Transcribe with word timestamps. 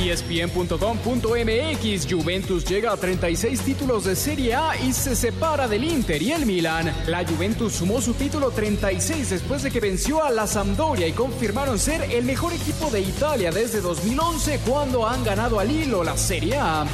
ESPN.com.mx 0.00 2.06
Juventus 2.10 2.64
llega 2.64 2.92
a 2.92 2.96
36 2.96 3.60
títulos 3.60 4.04
de 4.04 4.16
Serie 4.16 4.54
A 4.54 4.76
y 4.76 4.92
se 4.92 5.14
separa 5.14 5.68
del 5.68 5.84
Inter 5.84 6.22
y 6.22 6.32
el 6.32 6.46
Milan. 6.46 6.92
La 7.06 7.26
Juventus 7.26 7.74
sumó 7.74 8.00
su 8.00 8.14
título 8.14 8.50
36 8.50 9.30
después 9.30 9.62
de 9.62 9.70
que 9.70 9.80
venció 9.80 10.24
a 10.24 10.30
la 10.30 10.46
Sampdoria 10.46 11.06
y 11.06 11.12
confirmaron 11.12 11.78
ser 11.78 12.10
el 12.10 12.24
mejor 12.24 12.52
equipo 12.52 12.90
de 12.90 13.00
Italia 13.00 13.50
desde 13.50 13.80
2011 13.80 14.60
cuando 14.66 15.06
han 15.06 15.24
ganado 15.24 15.60
al 15.60 15.70
hilo 15.70 16.02
la 16.02 16.16
Serie 16.16 16.56
A. 16.58 16.86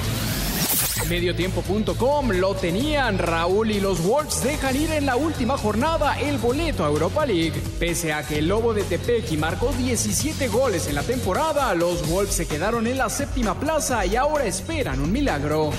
Mediotiempo.com 1.09 2.31
lo 2.33 2.55
tenían. 2.55 3.19
Raúl 3.19 3.71
y 3.71 3.81
los 3.81 4.03
Wolves 4.05 4.43
dejan 4.43 4.77
ir 4.77 4.91
en 4.91 5.07
la 5.07 5.17
última 5.17 5.57
jornada 5.57 6.19
el 6.21 6.39
boleto 6.39 6.85
a 6.85 6.89
Europa 6.89 7.25
League. 7.25 7.61
Pese 7.79 8.13
a 8.13 8.27
que 8.27 8.39
el 8.39 8.49
Lobo 8.49 8.75
de 8.75 8.85
Tepeji 8.85 9.37
marcó 9.37 9.73
17 9.73 10.49
goles 10.49 10.87
en 10.87 10.95
la 10.95 11.03
temporada, 11.03 11.75
los 11.75 12.09
Wolves 12.09 12.35
se 12.35 12.47
quedaron 12.47 12.87
en 12.87 12.99
la 12.99 13.09
séptima 13.09 13.59
plaza 13.59 14.05
y 14.05 14.17
ahora 14.17 14.45
esperan 14.45 15.01
un 15.01 15.11
milagro. 15.11 15.71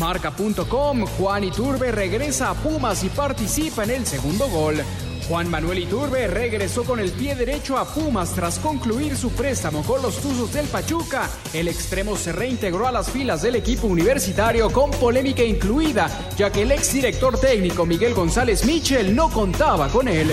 Marca.com, 0.00 1.06
Juan 1.18 1.44
Iturbe 1.44 1.92
regresa 1.92 2.50
a 2.50 2.54
Pumas 2.54 3.04
y 3.04 3.08
participa 3.10 3.84
en 3.84 3.90
el 3.90 4.06
segundo 4.06 4.48
gol. 4.48 4.82
Juan 5.28 5.50
Manuel 5.50 5.78
Iturbe 5.78 6.26
regresó 6.26 6.84
con 6.84 7.00
el 7.00 7.10
pie 7.10 7.34
derecho 7.34 7.78
a 7.78 7.86
Pumas 7.86 8.34
tras 8.34 8.58
concluir 8.58 9.16
su 9.16 9.30
préstamo 9.30 9.82
con 9.82 10.02
los 10.02 10.16
Tuzos 10.16 10.52
del 10.52 10.66
Pachuca. 10.66 11.30
El 11.54 11.68
extremo 11.68 12.14
se 12.16 12.32
reintegró 12.32 12.86
a 12.86 12.92
las 12.92 13.10
filas 13.10 13.40
del 13.40 13.56
equipo 13.56 13.86
universitario 13.86 14.70
con 14.70 14.90
polémica 14.90 15.42
incluida, 15.42 16.10
ya 16.36 16.50
que 16.50 16.62
el 16.62 16.72
exdirector 16.72 17.40
técnico 17.40 17.86
Miguel 17.86 18.12
González 18.12 18.66
Michel 18.66 19.16
no 19.16 19.30
contaba 19.30 19.88
con 19.88 20.08
él. 20.08 20.30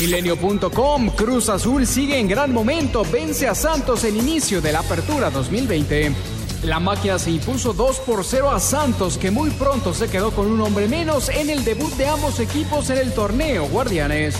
Milenio.com, 0.00 1.10
Cruz 1.10 1.48
Azul 1.48 1.86
sigue 1.86 2.18
en 2.18 2.28
gran 2.28 2.52
momento, 2.52 3.04
vence 3.10 3.48
a 3.48 3.54
Santos 3.54 4.04
en 4.04 4.16
inicio 4.16 4.60
de 4.60 4.72
la 4.72 4.80
apertura 4.80 5.30
2020. 5.30 6.31
La 6.64 6.78
máquina 6.78 7.18
se 7.18 7.32
impuso 7.32 7.72
2 7.72 8.00
por 8.00 8.24
0 8.24 8.52
a 8.52 8.60
Santos, 8.60 9.18
que 9.18 9.32
muy 9.32 9.50
pronto 9.50 9.92
se 9.92 10.08
quedó 10.08 10.30
con 10.30 10.46
un 10.46 10.60
hombre 10.60 10.86
menos 10.86 11.28
en 11.28 11.50
el 11.50 11.64
debut 11.64 11.92
de 11.94 12.06
ambos 12.06 12.38
equipos 12.38 12.88
en 12.90 12.98
el 12.98 13.12
torneo 13.12 13.66
Guardianes. 13.66 14.36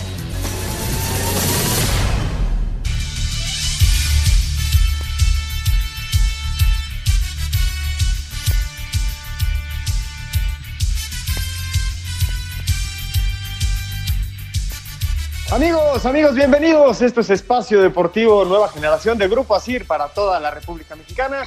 Amigos, 15.51 16.07
amigos, 16.07 16.37
bienvenidos. 16.37 17.03
Esto 17.03 17.21
es 17.21 17.31
Espacio 17.31 17.83
Deportivo 17.83 18.45
Nueva 18.45 18.69
Generación 18.69 19.19
de 19.19 19.27
Grupo 19.27 19.57
Asir 19.57 19.89
para 19.89 20.07
toda 20.07 20.39
la 20.39 20.53
República 20.53 20.95
Mexicana. 20.95 21.43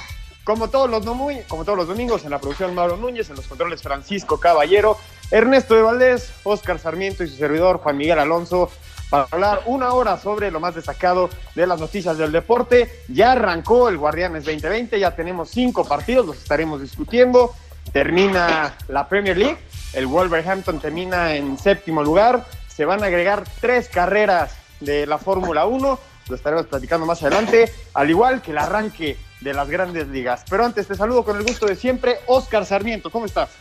Como 0.45 0.69
todos, 0.69 0.87
los 0.87 1.03
como 1.47 1.65
todos 1.65 1.75
los 1.75 1.87
domingos, 1.87 2.23
en 2.23 2.29
la 2.29 2.37
producción 2.37 2.75
Mauro 2.75 2.97
Núñez, 2.97 3.31
en 3.31 3.35
los 3.35 3.47
controles 3.47 3.81
Francisco 3.81 4.39
Caballero, 4.39 4.95
Ernesto 5.31 5.73
de 5.73 5.81
Valdés, 5.81 6.31
Oscar 6.43 6.77
Sarmiento 6.77 7.23
y 7.23 7.27
su 7.27 7.35
servidor 7.35 7.79
Juan 7.79 7.97
Miguel 7.97 8.19
Alonso, 8.19 8.69
para 9.09 9.27
hablar 9.31 9.63
una 9.65 9.93
hora 9.93 10.19
sobre 10.19 10.51
lo 10.51 10.59
más 10.59 10.75
destacado 10.75 11.31
de 11.55 11.65
las 11.65 11.79
noticias 11.79 12.19
del 12.19 12.31
deporte. 12.31 12.91
Ya 13.07 13.31
arrancó 13.31 13.89
el 13.89 13.97
Guardianes 13.97 14.45
2020, 14.45 14.99
ya 14.99 15.15
tenemos 15.15 15.49
cinco 15.49 15.83
partidos, 15.83 16.27
los 16.27 16.37
estaremos 16.37 16.79
discutiendo. 16.79 17.55
Termina 17.91 18.77
la 18.87 19.09
Premier 19.09 19.37
League, 19.37 19.57
el 19.93 20.05
Wolverhampton 20.05 20.79
termina 20.79 21.33
en 21.33 21.57
séptimo 21.57 22.03
lugar, 22.03 22.45
se 22.67 22.85
van 22.85 23.03
a 23.03 23.07
agregar 23.07 23.45
tres 23.61 23.89
carreras 23.89 24.55
de 24.79 25.07
la 25.07 25.17
Fórmula 25.17 25.65
1, 25.65 25.99
lo 26.29 26.35
estaremos 26.35 26.67
platicando 26.67 27.07
más 27.07 27.23
adelante, 27.23 27.71
al 27.95 28.11
igual 28.11 28.43
que 28.43 28.51
el 28.51 28.59
arranque 28.59 29.17
de 29.45 29.53
las 29.53 29.69
grandes 29.69 30.07
ligas. 30.07 30.43
Pero 30.49 30.65
antes 30.65 30.87
te 30.87 30.95
saludo 30.95 31.23
con 31.23 31.37
el 31.37 31.43
gusto 31.43 31.67
de 31.67 31.75
siempre, 31.75 32.17
Oscar 32.25 32.65
Sarmiento, 32.65 33.11
¿cómo 33.11 33.25
estás? 33.25 33.55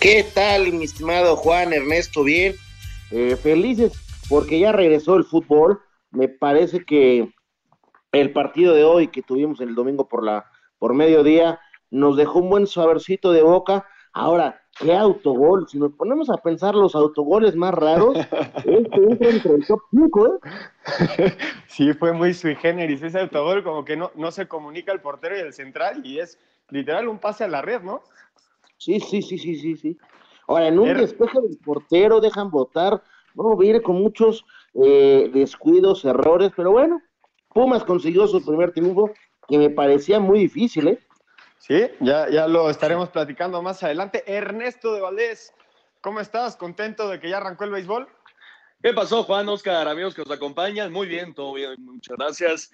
¿Qué 0.00 0.24
tal, 0.34 0.72
mi 0.72 0.84
estimado 0.84 1.36
Juan 1.36 1.74
Ernesto? 1.74 2.24
Bien, 2.24 2.54
eh, 3.10 3.36
felices 3.36 3.92
porque 4.30 4.58
ya 4.58 4.72
regresó 4.72 5.16
el 5.16 5.24
fútbol. 5.24 5.82
Me 6.10 6.28
parece 6.28 6.84
que 6.84 7.30
el 8.12 8.32
partido 8.32 8.74
de 8.74 8.84
hoy 8.84 9.08
que 9.08 9.22
tuvimos 9.22 9.60
el 9.60 9.74
domingo 9.74 10.08
por 10.08 10.24
la 10.24 10.46
por 10.78 10.94
mediodía 10.94 11.60
nos 11.90 12.16
dejó 12.16 12.38
un 12.38 12.48
buen 12.48 12.66
sabercito 12.66 13.32
de 13.32 13.42
boca. 13.42 13.86
Ahora, 14.14 14.59
qué 14.80 14.96
autogol. 14.96 15.66
Si 15.68 15.78
nos 15.78 15.92
ponemos 15.92 16.30
a 16.30 16.36
pensar 16.38 16.74
los 16.74 16.94
autogoles 16.94 17.54
más 17.56 17.74
raros, 17.74 18.16
este 18.64 18.96
entra 18.96 19.28
entre 19.30 19.54
el 19.54 19.66
top 19.66 19.80
5, 19.90 20.26
¿eh? 20.26 20.38
Sí, 21.66 21.92
fue 21.94 22.12
muy 22.12 22.34
sui 22.34 22.54
generis 22.56 23.02
ese 23.02 23.20
autogol, 23.20 23.62
como 23.62 23.84
que 23.84 23.96
no, 23.96 24.10
no 24.16 24.30
se 24.30 24.48
comunica 24.48 24.92
el 24.92 25.00
portero 25.00 25.36
y 25.36 25.40
el 25.40 25.52
central, 25.52 26.04
y 26.04 26.18
es 26.18 26.38
literal 26.70 27.08
un 27.08 27.18
pase 27.18 27.44
a 27.44 27.48
la 27.48 27.62
red, 27.62 27.82
¿no? 27.82 28.02
Sí, 28.76 28.98
sí, 29.00 29.22
sí, 29.22 29.38
sí, 29.38 29.56
sí, 29.56 29.76
sí. 29.76 29.98
Ahora, 30.48 30.68
en 30.68 30.78
un 30.78 30.88
er- 30.88 30.98
despeje 31.00 31.40
del 31.40 31.58
portero 31.58 32.20
dejan 32.20 32.50
votar, 32.50 33.02
bueno, 33.34 33.56
viene 33.56 33.80
con 33.82 33.96
muchos 34.00 34.44
eh, 34.74 35.30
descuidos, 35.32 36.04
errores, 36.04 36.50
pero 36.56 36.72
bueno, 36.72 37.00
Pumas 37.52 37.84
consiguió 37.84 38.26
su 38.26 38.44
primer 38.44 38.72
triunfo, 38.72 39.10
que 39.48 39.58
me 39.58 39.70
parecía 39.70 40.18
muy 40.20 40.40
difícil, 40.40 40.88
¿eh? 40.88 40.98
Sí, 41.60 41.78
ya, 42.00 42.28
ya 42.30 42.48
lo 42.48 42.70
estaremos 42.70 43.10
platicando 43.10 43.60
más 43.60 43.82
adelante. 43.82 44.24
Ernesto 44.26 44.94
de 44.94 45.02
Valdés, 45.02 45.52
¿cómo 46.00 46.20
estás? 46.20 46.56
¿Contento 46.56 47.06
de 47.08 47.20
que 47.20 47.28
ya 47.28 47.36
arrancó 47.36 47.64
el 47.64 47.70
béisbol? 47.70 48.08
¿Qué 48.82 48.94
pasó, 48.94 49.24
Juan, 49.24 49.46
Oscar, 49.46 49.86
amigos 49.86 50.14
que 50.14 50.22
nos 50.22 50.30
acompañan? 50.30 50.90
Muy 50.90 51.06
bien, 51.06 51.34
todo 51.34 51.52
bien, 51.52 51.74
muchas 51.84 52.16
gracias. 52.16 52.70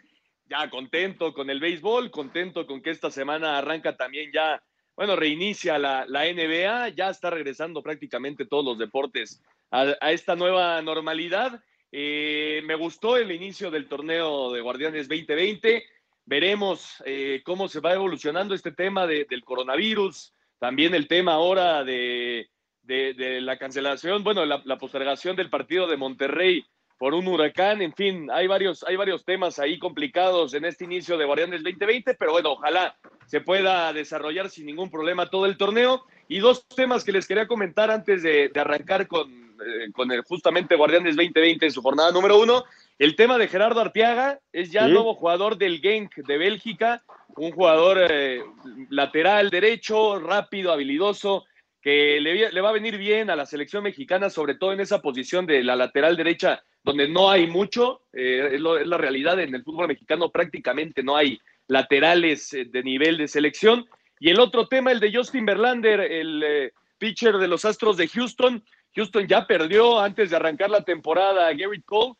Ya 0.48 0.70
contento 0.70 1.34
con 1.34 1.50
el 1.50 1.58
béisbol, 1.58 2.12
contento 2.12 2.64
con 2.64 2.80
que 2.80 2.90
esta 2.90 3.10
semana 3.10 3.58
arranca 3.58 3.96
también 3.96 4.30
ya, 4.32 4.62
bueno, 4.94 5.16
reinicia 5.16 5.78
la, 5.78 6.06
la 6.06 6.24
NBA, 6.24 6.90
ya 6.90 7.10
está 7.10 7.30
regresando 7.30 7.82
prácticamente 7.82 8.46
todos 8.46 8.64
los 8.64 8.78
deportes 8.78 9.42
a, 9.72 10.12
esta 10.12 10.36
nueva 10.36 10.80
normalidad. 10.80 11.60
Eh, 11.90 12.62
me 12.64 12.76
gustó 12.76 13.16
el 13.16 13.32
inicio 13.32 13.72
del 13.72 13.88
torneo 13.88 14.52
de 14.52 14.60
Guardianes 14.60 15.08
2020 15.08 15.84
Veremos 16.26 17.02
eh, 17.04 17.40
cómo 17.44 17.68
se 17.68 17.78
va 17.78 17.94
evolucionando 17.94 18.54
este 18.54 18.72
tema 18.72 19.06
del 19.06 19.44
coronavirus, 19.44 20.34
también 20.58 20.94
el 20.94 21.06
tema 21.06 21.34
ahora 21.34 21.84
de, 21.84 22.48
la 22.82 23.56
cancelación, 23.58 24.24
bueno, 24.24 24.44
la, 24.44 24.78
postergación 24.78 25.36
del 25.36 25.50
partido 25.50 25.86
de 25.86 25.96
Monterrey 25.96 26.64
por 26.98 27.14
un 27.14 27.28
huracán, 27.28 27.80
en 27.80 27.92
fin, 27.92 28.28
hay 28.32 28.48
varios, 28.48 28.82
hay 28.84 28.96
varios 28.96 29.24
temas 29.24 29.58
ahí 29.60 29.78
complicados 29.78 30.54
en 30.54 30.64
este 30.64 30.84
inicio 30.84 31.16
de 31.16 31.26
Guardianes 31.26 31.62
2020, 31.62 32.14
pero 32.14 32.32
bueno, 32.32 32.52
ojalá 32.52 32.96
se 33.26 33.40
pueda 33.40 33.92
desarrollar 33.92 34.50
sin 34.50 34.66
ningún 34.66 34.90
problema 34.90 35.28
todo 35.28 35.46
el 35.46 35.56
torneo. 35.56 36.04
Y 36.26 36.38
dos 36.38 36.66
temas 36.66 37.04
que 37.04 37.12
les 37.12 37.28
quería 37.28 37.46
comentar 37.46 37.90
antes 37.90 38.22
de, 38.22 38.50
arrancar 38.56 39.06
con, 39.06 39.45
eh, 39.64 39.90
con 39.92 40.10
el, 40.12 40.22
justamente 40.22 40.76
Guardianes 40.76 41.16
2020 41.16 41.66
en 41.66 41.72
su 41.72 41.82
jornada 41.82 42.12
número 42.12 42.38
uno. 42.38 42.64
El 42.98 43.16
tema 43.16 43.38
de 43.38 43.48
Gerardo 43.48 43.80
Arteaga 43.80 44.40
es 44.52 44.70
ya 44.70 44.88
nuevo 44.88 45.14
jugador 45.14 45.56
del 45.56 45.80
Genk 45.80 46.14
de 46.16 46.38
Bélgica, 46.38 47.02
un 47.36 47.52
jugador 47.52 47.98
eh, 48.10 48.42
lateral 48.90 49.50
derecho, 49.50 50.18
rápido, 50.18 50.72
habilidoso, 50.72 51.44
que 51.80 52.20
le, 52.20 52.60
va 52.60 52.70
a 52.70 52.72
venir 52.72 52.96
bien 52.98 53.30
a 53.30 53.36
la 53.36 53.46
selección 53.46 53.84
mexicana, 53.84 54.30
sobre 54.30 54.54
todo 54.54 54.72
en 54.72 54.80
esa 54.80 55.00
posición 55.00 55.46
de 55.46 55.62
la 55.62 55.76
lateral 55.76 56.16
derecha, 56.16 56.62
donde 56.82 57.08
no 57.08 57.30
hay 57.30 57.46
mucho, 57.46 58.02
eh, 58.12 58.50
es, 58.52 58.60
la 58.60 58.98
realidad 58.98 59.38
en 59.40 59.54
el 59.54 59.62
fútbol 59.62 59.88
mexicano, 59.88 60.30
prácticamente 60.30 61.02
no 61.02 61.16
hay 61.16 61.38
laterales 61.68 62.50
de 62.50 62.82
nivel 62.82 63.18
de 63.18 63.28
selección. 63.28 63.86
Y 64.18 64.30
el 64.30 64.40
otro 64.40 64.68
tema, 64.68 64.90
el 64.90 65.00
de 65.00 65.14
Justin 65.14 65.44
Verlander, 65.44 66.00
el 66.00 66.72
pitcher 66.98 67.38
de 67.38 67.48
los 67.48 67.64
Astros 67.64 67.96
de 67.96 68.08
Houston. 68.08 68.64
Houston 68.96 69.26
ya 69.26 69.46
perdió 69.46 70.00
antes 70.00 70.30
de 70.30 70.36
arrancar 70.36 70.70
la 70.70 70.82
temporada 70.82 71.46
a 71.46 71.52
Garrett 71.52 71.84
Cole 71.84 72.14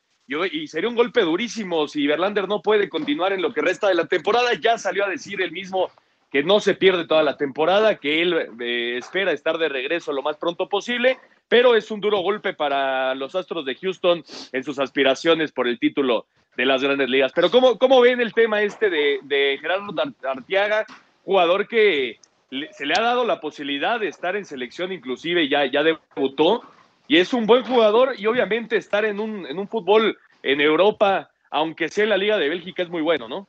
y, 0.53 0.67
sería 0.67 0.89
un 0.89 0.95
golpe 0.95 1.23
durísimo 1.23 1.89
si 1.89 2.07
Verlander 2.07 2.49
no 2.49 2.61
puede 2.61 2.89
continuar 2.89 3.33
en 3.33 3.43
lo 3.43 3.53
que 3.53 3.63
resta 3.63 3.89
de 3.89 3.95
la 3.95 4.07
temporada. 4.07 4.53
Ya 4.55 4.77
salió 4.77 5.05
a 5.05 5.09
decir 5.09 5.41
el 5.41 5.53
mismo 5.53 5.91
que 6.31 6.43
no 6.43 6.61
se 6.61 6.75
pierde 6.75 7.07
toda 7.07 7.23
la 7.23 7.37
temporada, 7.37 7.97
que 7.97 8.21
él 8.21 8.49
eh, 8.61 8.97
espera 8.99 9.33
estar 9.33 9.57
de 9.57 9.69
regreso 9.69 10.13
lo 10.13 10.23
más 10.23 10.37
pronto 10.37 10.69
posible, 10.69 11.19
pero 11.49 11.77
es 11.77 11.91
un 11.91 12.01
duro 12.01 12.19
golpe 12.19 12.53
para 12.53 13.15
los 13.15 13.35
Astros 13.35 13.65
de 13.65 13.77
Houston 13.77 14.25
en 14.53 14.65
sus 14.65 14.79
aspiraciones 14.79 15.53
por 15.53 15.69
el 15.69 15.79
título 15.79 16.27
de 16.57 16.67
las 16.67 16.83
grandes 16.83 17.09
ligas. 17.09 17.33
Pero 17.35 17.51
¿cómo, 17.51 17.79
cómo 17.79 18.01
ven 18.01 18.21
el 18.21 18.35
tema 18.35 18.63
este 18.63 18.91
de, 18.91 19.59
Gerardo 19.61 19.95
Arteaga, 20.25 20.85
jugador 21.25 21.69
que 21.69 22.19
se 22.51 22.87
le 22.87 22.95
ha 22.97 23.03
dado 23.03 23.25
la 23.25 23.41
posibilidad 23.41 23.99
de 23.99 24.09
estar 24.09 24.37
en 24.37 24.45
selección, 24.45 24.93
inclusive 24.93 25.49
ya, 25.49 25.65
ya 25.67 25.83
debutó, 25.83 26.63
y 27.09 27.19
es 27.19 27.33
un 27.33 27.47
buen 27.47 27.65
jugador 27.65 28.15
y 28.19 28.27
obviamente 28.27 28.77
estar 28.77 29.05
en 29.05 29.21
un, 29.21 29.47
en 29.47 29.59
un 29.59 29.69
fútbol 29.69 30.19
en 30.43 30.61
Europa, 30.61 31.31
aunque 31.51 31.89
sea 31.89 32.05
en 32.05 32.11
la 32.11 32.17
Liga 32.17 32.39
de 32.39 32.49
Bélgica, 32.49 32.83
es 32.83 32.89
muy 32.89 33.03
bueno, 33.03 33.29
¿no? 33.29 33.47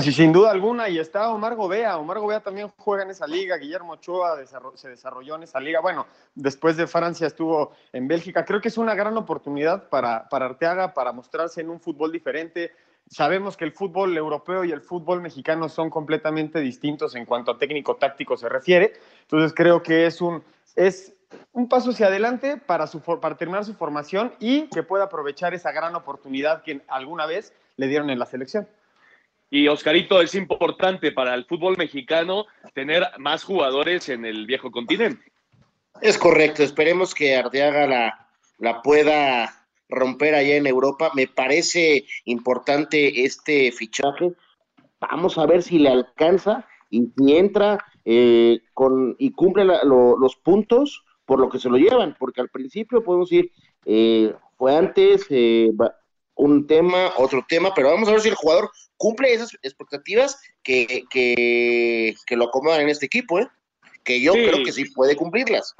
Sí, 0.00 0.12
sin 0.12 0.34
duda 0.34 0.50
alguna, 0.50 0.90
y 0.90 0.98
está 0.98 1.30
Omar 1.30 1.54
Gobea. 1.54 1.96
Omar 1.96 2.18
Gobea 2.18 2.40
también 2.40 2.70
juega 2.76 3.04
en 3.04 3.10
esa 3.10 3.26
liga. 3.26 3.56
Guillermo 3.56 3.94
Ochoa 3.94 4.38
se 4.74 4.88
desarrolló 4.90 5.36
en 5.36 5.44
esa 5.44 5.58
liga. 5.60 5.80
Bueno, 5.80 6.06
después 6.34 6.76
de 6.76 6.86
Francia 6.86 7.26
estuvo 7.26 7.72
en 7.90 8.06
Bélgica. 8.06 8.44
Creo 8.44 8.60
que 8.60 8.68
es 8.68 8.76
una 8.76 8.94
gran 8.94 9.16
oportunidad 9.16 9.88
para, 9.88 10.28
para 10.28 10.44
Arteaga 10.44 10.92
para 10.92 11.12
mostrarse 11.12 11.62
en 11.62 11.70
un 11.70 11.80
fútbol 11.80 12.12
diferente. 12.12 12.70
Sabemos 13.10 13.56
que 13.56 13.64
el 13.64 13.72
fútbol 13.72 14.16
europeo 14.16 14.64
y 14.64 14.72
el 14.72 14.82
fútbol 14.82 15.22
mexicano 15.22 15.68
son 15.68 15.88
completamente 15.88 16.60
distintos 16.60 17.14
en 17.14 17.24
cuanto 17.24 17.52
a 17.52 17.58
técnico-táctico 17.58 18.36
se 18.36 18.48
refiere. 18.48 18.92
Entonces 19.22 19.54
creo 19.54 19.82
que 19.82 20.06
es 20.06 20.20
un, 20.20 20.42
es 20.76 21.14
un 21.52 21.68
paso 21.68 21.90
hacia 21.90 22.06
adelante 22.06 22.56
para, 22.56 22.86
su, 22.86 23.00
para 23.00 23.36
terminar 23.36 23.64
su 23.64 23.74
formación 23.74 24.34
y 24.40 24.68
que 24.68 24.82
pueda 24.82 25.04
aprovechar 25.04 25.54
esa 25.54 25.72
gran 25.72 25.94
oportunidad 25.94 26.62
que 26.62 26.82
alguna 26.88 27.26
vez 27.26 27.54
le 27.76 27.86
dieron 27.86 28.10
en 28.10 28.18
la 28.18 28.26
selección. 28.26 28.68
Y 29.50 29.68
Oscarito, 29.68 30.20
es 30.20 30.34
importante 30.34 31.10
para 31.10 31.34
el 31.34 31.46
fútbol 31.46 31.76
mexicano 31.78 32.46
tener 32.74 33.04
más 33.18 33.44
jugadores 33.44 34.10
en 34.10 34.26
el 34.26 34.46
viejo 34.46 34.70
continente. 34.70 35.32
Es 36.02 36.18
correcto, 36.18 36.62
esperemos 36.62 37.14
que 37.14 37.36
Arteaga 37.36 37.86
la, 37.86 38.28
la 38.58 38.82
pueda 38.82 39.67
romper 39.88 40.34
allá 40.34 40.56
en 40.56 40.66
Europa. 40.66 41.10
Me 41.14 41.26
parece 41.26 42.04
importante 42.24 43.24
este 43.24 43.72
fichaje. 43.72 44.32
Vamos 45.00 45.38
a 45.38 45.46
ver 45.46 45.62
si 45.62 45.78
le 45.78 45.88
alcanza 45.90 46.66
y 46.90 47.08
si 47.16 47.36
entra 47.36 47.78
eh, 48.04 48.60
con, 48.74 49.14
y 49.18 49.30
cumple 49.32 49.64
la, 49.64 49.84
lo, 49.84 50.16
los 50.18 50.36
puntos 50.36 51.04
por 51.24 51.38
lo 51.38 51.48
que 51.50 51.58
se 51.58 51.68
lo 51.68 51.76
llevan, 51.76 52.16
porque 52.18 52.40
al 52.40 52.48
principio 52.48 53.04
podemos 53.04 53.28
decir, 53.28 53.52
eh, 53.84 54.32
fue 54.56 54.74
antes 54.74 55.26
eh, 55.28 55.70
un 56.34 56.66
tema, 56.66 57.12
otro 57.18 57.44
tema, 57.46 57.74
pero 57.74 57.90
vamos 57.90 58.08
a 58.08 58.12
ver 58.12 58.20
si 58.22 58.30
el 58.30 58.34
jugador 58.34 58.70
cumple 58.96 59.32
esas 59.34 59.52
expectativas 59.62 60.40
que, 60.62 61.04
que, 61.10 62.14
que 62.26 62.36
lo 62.36 62.46
acomodan 62.46 62.80
en 62.80 62.88
este 62.88 63.06
equipo, 63.06 63.38
¿eh? 63.38 63.48
que 64.04 64.20
yo 64.22 64.32
Sí. 64.32 64.42
creo 64.46 64.64
que 64.64 64.72
sí 64.72 64.86
puede 64.86 65.16
cumplirlas. 65.16 65.74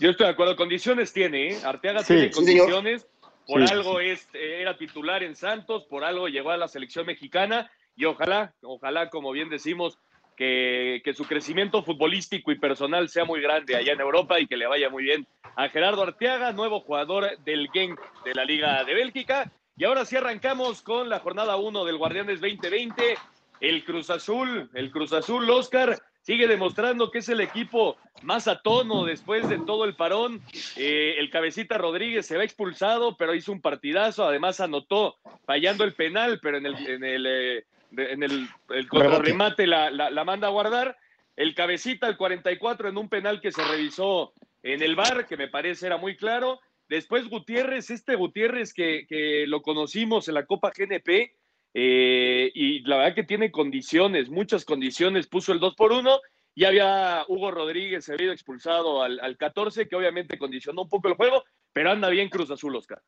Yo 0.00 0.10
estoy 0.10 0.26
de 0.26 0.32
acuerdo, 0.32 0.54
condiciones 0.56 1.12
tiene, 1.14 1.48
¿eh? 1.52 1.58
Arteaga 1.64 2.00
Sí, 2.00 2.08
tiene 2.14 2.32
sí, 2.32 2.44
señor. 2.44 2.64
condiciones, 2.66 3.06
por 3.46 3.66
Sí, 3.66 3.72
algo 3.72 4.00
es, 4.00 4.28
era 4.32 4.76
titular 4.76 5.22
en 5.22 5.36
Santos, 5.36 5.84
por 5.84 6.04
algo 6.04 6.28
llegó 6.28 6.50
a 6.50 6.56
la 6.56 6.68
selección 6.68 7.06
mexicana 7.06 7.70
y 7.96 8.04
ojalá, 8.06 8.54
ojalá, 8.62 9.10
como 9.10 9.32
bien 9.32 9.48
decimos, 9.48 9.98
que, 10.36 11.00
que 11.04 11.14
su 11.14 11.24
crecimiento 11.24 11.82
futbolístico 11.82 12.50
y 12.50 12.58
personal 12.58 13.08
sea 13.08 13.24
muy 13.24 13.40
grande 13.40 13.76
allá 13.76 13.92
en 13.92 14.00
Europa 14.00 14.40
y 14.40 14.46
que 14.46 14.56
le 14.56 14.66
vaya 14.66 14.90
muy 14.90 15.04
bien 15.04 15.26
a 15.56 15.68
Gerardo 15.68 16.02
Arteaga, 16.02 16.52
nuevo 16.52 16.80
jugador 16.80 17.38
del 17.44 17.68
Genk 17.72 18.00
de 18.24 18.34
la 18.34 18.44
Liga 18.44 18.82
de 18.84 18.94
Bélgica. 18.94 19.52
Y 19.76 19.84
ahora 19.84 20.04
sí 20.04 20.16
arrancamos 20.16 20.82
con 20.82 21.08
la 21.08 21.20
jornada 21.20 21.56
1 21.56 21.84
del 21.84 21.98
Guardianes 21.98 22.40
2020. 22.40 23.16
El 23.60 23.84
Cruz 23.84 24.10
Azul, 24.10 24.70
el 24.74 24.90
Cruz 24.90 25.12
Azul, 25.12 25.48
Oscar, 25.50 26.00
sigue 26.24 26.48
demostrando 26.48 27.10
que 27.10 27.18
es 27.18 27.28
el 27.28 27.40
equipo 27.40 27.96
más 28.22 28.48
a 28.48 28.60
tono 28.60 29.04
después 29.04 29.48
de 29.48 29.58
todo 29.58 29.84
el 29.84 29.94
parón. 29.94 30.42
Eh, 30.76 31.16
el 31.18 31.30
cabecita 31.30 31.76
Rodríguez 31.76 32.26
se 32.26 32.36
va 32.36 32.44
expulsado, 32.44 33.16
pero 33.16 33.34
hizo 33.34 33.52
un 33.52 33.60
partidazo. 33.60 34.24
Además, 34.24 34.60
anotó 34.60 35.16
fallando 35.44 35.84
el 35.84 35.92
penal, 35.94 36.40
pero 36.42 36.56
en 36.56 36.66
el, 36.66 36.88
en 36.88 37.04
el, 37.04 37.26
eh, 37.26 37.64
en 37.96 38.22
el, 38.22 38.48
el 38.70 38.88
contrarremate 38.88 39.66
la, 39.66 39.90
la, 39.90 40.10
la 40.10 40.24
manda 40.24 40.48
a 40.48 40.50
guardar. 40.50 40.96
El 41.36 41.54
cabecita, 41.54 42.08
el 42.08 42.16
44, 42.16 42.88
en 42.88 42.96
un 42.96 43.08
penal 43.08 43.40
que 43.40 43.52
se 43.52 43.62
revisó 43.64 44.32
en 44.62 44.82
el 44.82 44.96
bar, 44.96 45.26
que 45.26 45.36
me 45.36 45.48
parece 45.48 45.86
era 45.86 45.98
muy 45.98 46.16
claro. 46.16 46.60
Después 46.88 47.28
Gutiérrez, 47.28 47.90
este 47.90 48.14
Gutiérrez 48.14 48.72
que, 48.72 49.06
que 49.06 49.46
lo 49.46 49.60
conocimos 49.60 50.28
en 50.28 50.34
la 50.34 50.46
Copa 50.46 50.72
GNP, 50.74 51.32
eh, 51.74 52.50
y 52.54 52.80
la 52.80 52.98
verdad 52.98 53.14
que 53.14 53.24
tiene 53.24 53.50
condiciones, 53.50 54.30
muchas 54.30 54.64
condiciones, 54.64 55.26
puso 55.26 55.52
el 55.52 55.60
2 55.60 55.74
por 55.74 55.92
1 55.92 56.20
y 56.54 56.64
había 56.64 57.24
Hugo 57.28 57.50
Rodríguez, 57.50 58.04
se 58.04 58.12
había 58.12 58.32
expulsado 58.32 59.02
al, 59.02 59.18
al 59.20 59.36
14, 59.36 59.88
que 59.88 59.96
obviamente 59.96 60.38
condicionó 60.38 60.82
un 60.82 60.88
poco 60.88 61.08
el 61.08 61.14
juego, 61.14 61.44
pero 61.72 61.90
anda 61.90 62.08
bien 62.08 62.28
Cruz 62.28 62.50
Azul, 62.50 62.76
Oscar. 62.76 63.02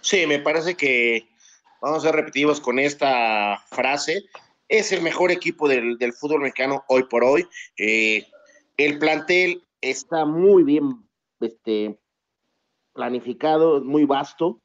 Sí, 0.00 0.26
me 0.26 0.40
parece 0.40 0.74
que 0.74 1.28
vamos 1.80 1.98
a 1.98 2.08
ser 2.08 2.16
repetitivos 2.16 2.60
con 2.60 2.78
esta 2.78 3.62
frase. 3.70 4.24
Es 4.68 4.92
el 4.92 5.02
mejor 5.02 5.30
equipo 5.30 5.68
del, 5.68 5.96
del 5.98 6.12
fútbol 6.12 6.40
mexicano 6.40 6.84
hoy 6.88 7.04
por 7.04 7.24
hoy. 7.24 7.46
Eh, 7.76 8.26
el 8.76 8.98
plantel 8.98 9.62
está 9.80 10.24
muy 10.24 10.62
bien 10.62 11.08
este, 11.40 11.98
planificado, 12.92 13.82
muy 13.82 14.04
vasto. 14.04 14.60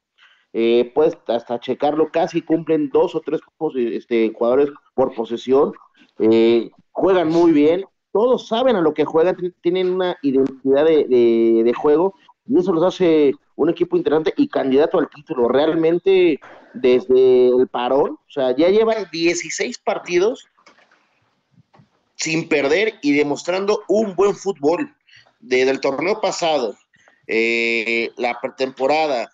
Eh, 0.56 0.92
puedes 0.94 1.18
hasta 1.26 1.58
checarlo, 1.58 2.10
casi 2.12 2.40
cumplen 2.40 2.88
dos 2.90 3.14
o 3.16 3.20
tres 3.20 3.40
este, 3.74 4.32
jugadores 4.32 4.70
por 4.94 5.12
posesión. 5.14 5.72
Eh, 6.20 6.70
juegan 6.92 7.28
muy 7.28 7.50
bien, 7.50 7.84
todos 8.12 8.46
saben 8.46 8.76
a 8.76 8.80
lo 8.80 8.94
que 8.94 9.04
juegan, 9.04 9.36
tienen 9.60 9.90
una 9.92 10.16
identidad 10.22 10.84
de, 10.84 11.04
de- 11.08 11.62
de 11.64 11.72
juego 11.74 12.14
y 12.46 12.56
eso 12.58 12.72
los 12.72 12.84
hace 12.84 13.32
un 13.56 13.68
equipo 13.70 13.96
interesante 13.96 14.32
y 14.36 14.46
candidato 14.48 14.98
al 15.00 15.08
título. 15.08 15.48
Realmente, 15.48 16.38
desde 16.72 17.48
el 17.48 17.66
parón, 17.66 18.10
o 18.12 18.30
sea, 18.30 18.54
ya 18.56 18.68
llevan 18.68 19.06
16 19.10 19.78
partidos 19.78 20.46
sin 22.16 22.48
perder 22.48 22.94
y 23.02 23.12
demostrando 23.12 23.82
un 23.88 24.14
buen 24.14 24.34
fútbol. 24.34 24.94
Desde 25.40 25.70
el 25.72 25.80
torneo 25.80 26.20
pasado, 26.20 26.74
eh, 27.26 28.12
la 28.16 28.38
pretemporada, 28.40 29.30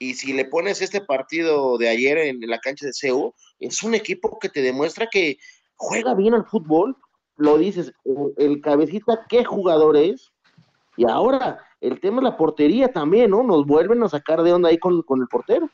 y 0.00 0.14
si 0.14 0.32
le 0.32 0.46
pones 0.46 0.80
este 0.80 1.02
partido 1.02 1.76
de 1.76 1.90
ayer 1.90 2.16
en 2.18 2.40
la 2.48 2.58
cancha 2.58 2.86
de 2.86 2.92
CEU, 2.94 3.34
es 3.58 3.82
un 3.82 3.94
equipo 3.94 4.38
que 4.40 4.48
te 4.48 4.62
demuestra 4.62 5.06
que 5.06 5.36
juega 5.76 6.14
bien 6.14 6.32
al 6.34 6.46
fútbol. 6.46 6.96
Lo 7.36 7.58
dices, 7.58 7.92
el 8.38 8.62
cabecita, 8.62 9.26
qué 9.28 9.44
jugador 9.44 9.98
es. 9.98 10.32
Y 10.96 11.08
ahora, 11.08 11.58
el 11.82 12.00
tema 12.00 12.18
es 12.18 12.24
la 12.24 12.36
portería 12.38 12.88
también, 12.88 13.30
¿no? 13.30 13.42
Nos 13.42 13.66
vuelven 13.66 14.02
a 14.02 14.08
sacar 14.08 14.42
de 14.42 14.54
onda 14.54 14.70
ahí 14.70 14.78
con, 14.78 15.02
con 15.02 15.20
el 15.20 15.28
portero. 15.28 15.68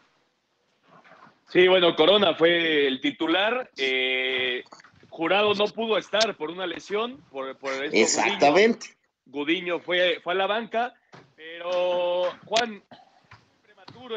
Sí, 1.49 1.69
bueno, 1.69 1.95
Corona 1.95 2.35
fue 2.35 2.89
el 2.89 3.01
titular. 3.01 3.71
eh, 3.77 4.65
Jurado 5.09 5.55
no 5.55 5.67
pudo 5.67 5.99
estar 5.99 6.37
por 6.37 6.51
una 6.51 6.67
lesión. 6.67 7.23
Por, 7.31 7.57
por 7.59 7.73
Exactamente. 7.93 8.89
Gudiño 9.25 9.79
fue, 9.79 10.21
fue 10.23 10.33
a 10.35 10.37
la 10.37 10.47
banca, 10.47 10.95
pero 11.37 12.25
Juan, 12.45 12.83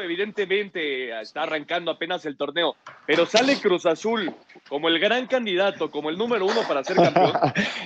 evidentemente 0.02 1.20
está 1.20 1.42
arrancando 1.42 1.90
apenas 1.90 2.24
el 2.26 2.36
torneo, 2.36 2.76
pero 3.06 3.26
sale 3.26 3.60
Cruz 3.60 3.86
Azul 3.86 4.34
como 4.68 4.88
el 4.88 4.98
gran 4.98 5.26
candidato, 5.26 5.90
como 5.90 6.10
el 6.10 6.18
número 6.18 6.46
uno 6.46 6.62
para 6.66 6.84
ser 6.84 6.96
campeón. 6.96 7.32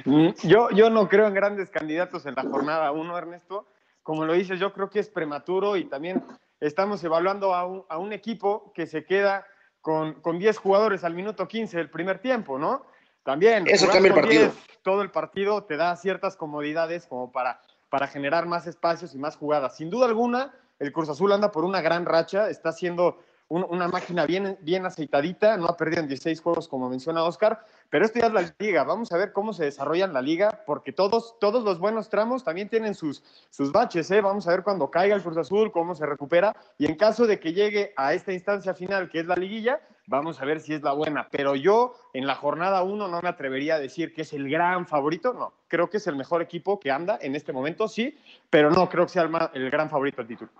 Yo, 0.42 0.70
yo 0.70 0.90
no 0.90 1.08
creo 1.08 1.26
en 1.26 1.34
grandes 1.34 1.70
candidatos 1.70 2.26
en 2.26 2.34
la 2.34 2.42
jornada 2.42 2.92
1, 2.92 3.18
Ernesto. 3.18 3.66
Como 4.02 4.24
lo 4.26 4.34
dices, 4.34 4.60
yo 4.60 4.72
creo 4.74 4.90
que 4.90 5.00
es 5.00 5.08
prematuro 5.08 5.76
y 5.76 5.84
también 5.84 6.22
estamos 6.60 7.02
evaluando 7.04 7.54
a 7.54 7.66
un, 7.66 7.84
a 7.88 7.96
un 7.96 8.12
equipo 8.12 8.70
que 8.74 8.86
se 8.86 9.06
queda 9.06 9.46
con, 9.80 10.20
con 10.20 10.38
10 10.38 10.58
jugadores 10.58 11.04
al 11.04 11.14
minuto 11.14 11.48
15 11.48 11.78
del 11.78 11.88
primer 11.88 12.18
tiempo, 12.18 12.58
¿no? 12.58 12.84
También. 13.22 13.64
Eso 13.66 13.88
cambia 13.88 14.08
el 14.08 14.14
partido. 14.14 14.42
10 14.42 14.74
todo 14.84 15.00
el 15.02 15.10
partido 15.10 15.64
te 15.64 15.76
da 15.76 15.96
ciertas 15.96 16.36
comodidades 16.36 17.06
como 17.06 17.32
para, 17.32 17.60
para 17.88 18.06
generar 18.06 18.46
más 18.46 18.66
espacios 18.68 19.14
y 19.14 19.18
más 19.18 19.36
jugadas. 19.36 19.78
Sin 19.78 19.90
duda 19.90 20.06
alguna, 20.06 20.54
el 20.78 20.92
Cruz 20.92 21.08
Azul 21.08 21.32
anda 21.32 21.50
por 21.50 21.64
una 21.64 21.80
gran 21.80 22.04
racha, 22.04 22.48
está 22.50 22.70
haciendo 22.70 23.18
un- 23.48 23.66
una 23.68 23.88
máquina 23.88 24.26
bien, 24.26 24.58
bien 24.62 24.86
aceitadita, 24.86 25.56
no 25.56 25.66
ha 25.66 25.76
perdido 25.76 26.02
en 26.02 26.08
16 26.08 26.40
juegos 26.40 26.68
como 26.68 26.88
menciona 26.88 27.24
Oscar, 27.24 27.64
pero 27.90 28.04
esto 28.04 28.18
ya 28.18 28.26
es 28.26 28.32
la 28.32 28.54
liga, 28.58 28.84
vamos 28.84 29.12
a 29.12 29.16
ver 29.16 29.32
cómo 29.32 29.52
se 29.52 29.64
desarrolla 29.64 30.04
en 30.04 30.12
la 30.12 30.22
liga, 30.22 30.62
porque 30.66 30.92
todos, 30.92 31.36
todos 31.38 31.64
los 31.64 31.78
buenos 31.78 32.08
tramos 32.08 32.44
también 32.44 32.68
tienen 32.68 32.94
sus, 32.94 33.22
sus 33.50 33.72
baches, 33.72 34.10
¿eh? 34.10 34.20
vamos 34.20 34.46
a 34.48 34.50
ver 34.50 34.62
cuando 34.62 34.90
caiga 34.90 35.14
el 35.14 35.22
Cruz 35.22 35.36
Azul, 35.36 35.72
cómo 35.72 35.94
se 35.94 36.06
recupera, 36.06 36.56
y 36.78 36.86
en 36.86 36.96
caso 36.96 37.26
de 37.26 37.40
que 37.40 37.52
llegue 37.52 37.92
a 37.96 38.14
esta 38.14 38.32
instancia 38.32 38.74
final, 38.74 39.08
que 39.10 39.20
es 39.20 39.26
la 39.26 39.36
liguilla, 39.36 39.80
Vamos 40.06 40.40
a 40.40 40.44
ver 40.44 40.60
si 40.60 40.74
es 40.74 40.82
la 40.82 40.92
buena. 40.92 41.28
Pero 41.30 41.54
yo 41.54 41.94
en 42.12 42.26
la 42.26 42.34
jornada 42.34 42.82
1 42.82 43.08
no 43.08 43.20
me 43.22 43.28
atrevería 43.28 43.76
a 43.76 43.78
decir 43.78 44.12
que 44.12 44.22
es 44.22 44.32
el 44.32 44.48
gran 44.50 44.86
favorito. 44.86 45.32
No, 45.32 45.54
creo 45.68 45.88
que 45.88 45.96
es 45.96 46.06
el 46.06 46.16
mejor 46.16 46.42
equipo 46.42 46.78
que 46.78 46.90
anda 46.90 47.18
en 47.20 47.34
este 47.34 47.52
momento, 47.52 47.88
sí, 47.88 48.18
pero 48.50 48.70
no 48.70 48.88
creo 48.88 49.06
que 49.06 49.12
sea 49.12 49.22
el, 49.54 49.70
gran 49.70 49.88
favorito 49.88 50.20
al 50.20 50.28
título. 50.28 50.50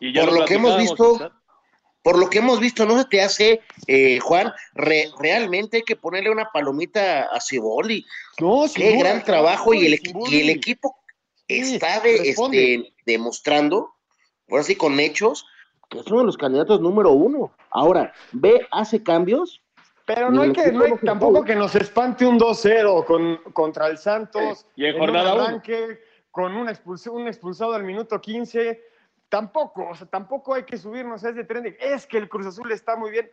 Y 0.00 0.12
ya 0.12 0.24
Por 0.24 0.40
lo 0.40 0.44
que 0.46 0.54
hemos 0.54 0.76
visto, 0.78 1.30
por 2.06 2.20
lo 2.20 2.30
que 2.30 2.38
hemos 2.38 2.60
visto, 2.60 2.86
¿no 2.86 2.96
se 2.96 3.04
te 3.06 3.20
hace, 3.20 3.62
eh, 3.88 4.20
Juan? 4.20 4.52
Re- 4.74 5.10
realmente 5.18 5.78
hay 5.78 5.82
que 5.82 5.96
ponerle 5.96 6.30
una 6.30 6.50
palomita 6.52 7.22
a 7.24 7.40
Ciboldi. 7.40 8.06
No, 8.40 8.62
Qué 8.72 8.96
gran 8.96 9.24
trabajo 9.24 9.74
y 9.74 9.86
el, 9.86 10.00
y 10.30 10.40
el 10.40 10.50
equipo 10.50 10.94
Sí, 11.48 11.74
está 11.74 11.98
de- 11.98 12.28
este, 12.30 12.94
demostrando, 13.04 13.92
por 14.46 14.60
así 14.60 14.76
con 14.76 15.00
hechos, 15.00 15.46
que 15.90 15.98
es 15.98 16.06
uno 16.06 16.20
de 16.20 16.26
los 16.26 16.36
candidatos 16.36 16.80
número 16.80 17.10
uno. 17.10 17.50
Ahora, 17.70 18.12
ve, 18.30 18.68
hace 18.70 19.02
cambios. 19.02 19.60
Pero 20.04 20.30
no 20.30 20.42
hay 20.42 20.52
que, 20.52 20.70
no 20.70 20.84
hay 20.84 20.92
tampoco 21.04 21.42
que 21.44 21.56
nos 21.56 21.74
espante 21.74 22.24
un 22.24 22.38
2-0 22.38 23.04
con, 23.04 23.38
contra 23.52 23.88
el 23.88 23.98
Santos. 23.98 24.64
Y 24.76 24.84
en 24.86 24.94
un 24.94 25.00
jornada 25.00 25.34
uno. 25.34 25.42
arranque, 25.42 25.98
con 26.30 26.54
un, 26.54 26.68
un 27.10 27.26
expulsado 27.26 27.74
al 27.74 27.82
minuto 27.82 28.20
15. 28.20 28.80
Tampoco, 29.28 29.88
o 29.90 29.94
sea, 29.94 30.06
tampoco 30.06 30.54
hay 30.54 30.64
que 30.64 30.76
subirnos 30.78 31.24
a 31.24 31.30
ese 31.30 31.44
tren 31.44 31.64
de, 31.64 31.76
es 31.80 32.06
que 32.06 32.18
el 32.18 32.28
Cruz 32.28 32.46
Azul 32.46 32.70
está 32.72 32.96
muy 32.96 33.10
bien. 33.10 33.30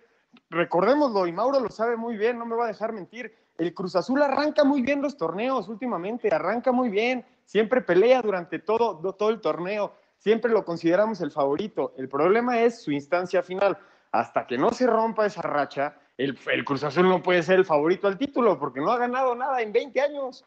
Recordémoslo, 0.50 1.28
y 1.28 1.32
Mauro 1.32 1.60
lo 1.60 1.70
sabe 1.70 1.96
muy 1.96 2.18
bien, 2.18 2.40
no 2.40 2.46
me 2.46 2.56
va 2.56 2.66
a 2.66 2.68
dejar 2.68 2.92
mentir. 2.92 3.34
El 3.58 3.74
Cruz 3.74 3.96
Azul 3.96 4.22
arranca 4.22 4.64
muy 4.64 4.82
bien 4.82 5.02
los 5.02 5.16
torneos 5.18 5.70
últimamente, 5.70 6.34
arranca 6.34 6.72
muy 6.72 6.90
bien, 6.90 7.24
siempre 7.46 7.82
pelea 7.82 8.22
durante 8.22 8.58
todo, 8.60 8.96
do- 8.96 9.14
todo 9.14 9.30
el 9.30 9.40
torneo, 9.42 9.94
siempre 10.18 10.52
lo 10.52 10.66
consideramos 10.66 11.22
el 11.22 11.30
favorito. 11.32 11.94
El 11.98 12.10
problema 12.10 12.60
es 12.62 12.82
su 12.82 12.92
instancia 12.92 13.44
final. 13.44 13.78
Hasta 14.12 14.46
que 14.48 14.58
no 14.58 14.72
se 14.72 14.88
rompa 14.88 15.26
esa 15.28 15.42
racha, 15.44 15.98
el, 16.18 16.38
el 16.52 16.66
Cruz 16.66 16.84
Azul 16.84 17.08
no 17.08 17.22
puede 17.22 17.42
ser 17.44 17.60
el 17.60 17.66
favorito 17.66 18.08
al 18.08 18.18
título 18.18 18.60
porque 18.60 18.80
no 18.80 18.92
ha 18.92 18.98
ganado 18.98 19.36
nada 19.36 19.62
en 19.62 19.72
20 19.72 20.02
años. 20.02 20.46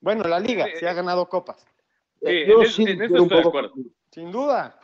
Bueno, 0.00 0.24
la 0.24 0.38
liga 0.40 0.66
sí 0.78 0.86
ha 0.86 0.92
ganado 0.92 1.28
copas. 1.28 1.64
Sí, 2.20 2.46
Yo 2.46 2.58
en, 2.58 2.62
es- 2.62 2.74
sí 2.74 2.82
en 2.82 3.02
eso 3.02 3.16
estoy 3.16 3.20
un 3.20 3.24
estoy 3.24 3.38
de. 3.38 3.90
Sin 4.14 4.30
duda. 4.30 4.78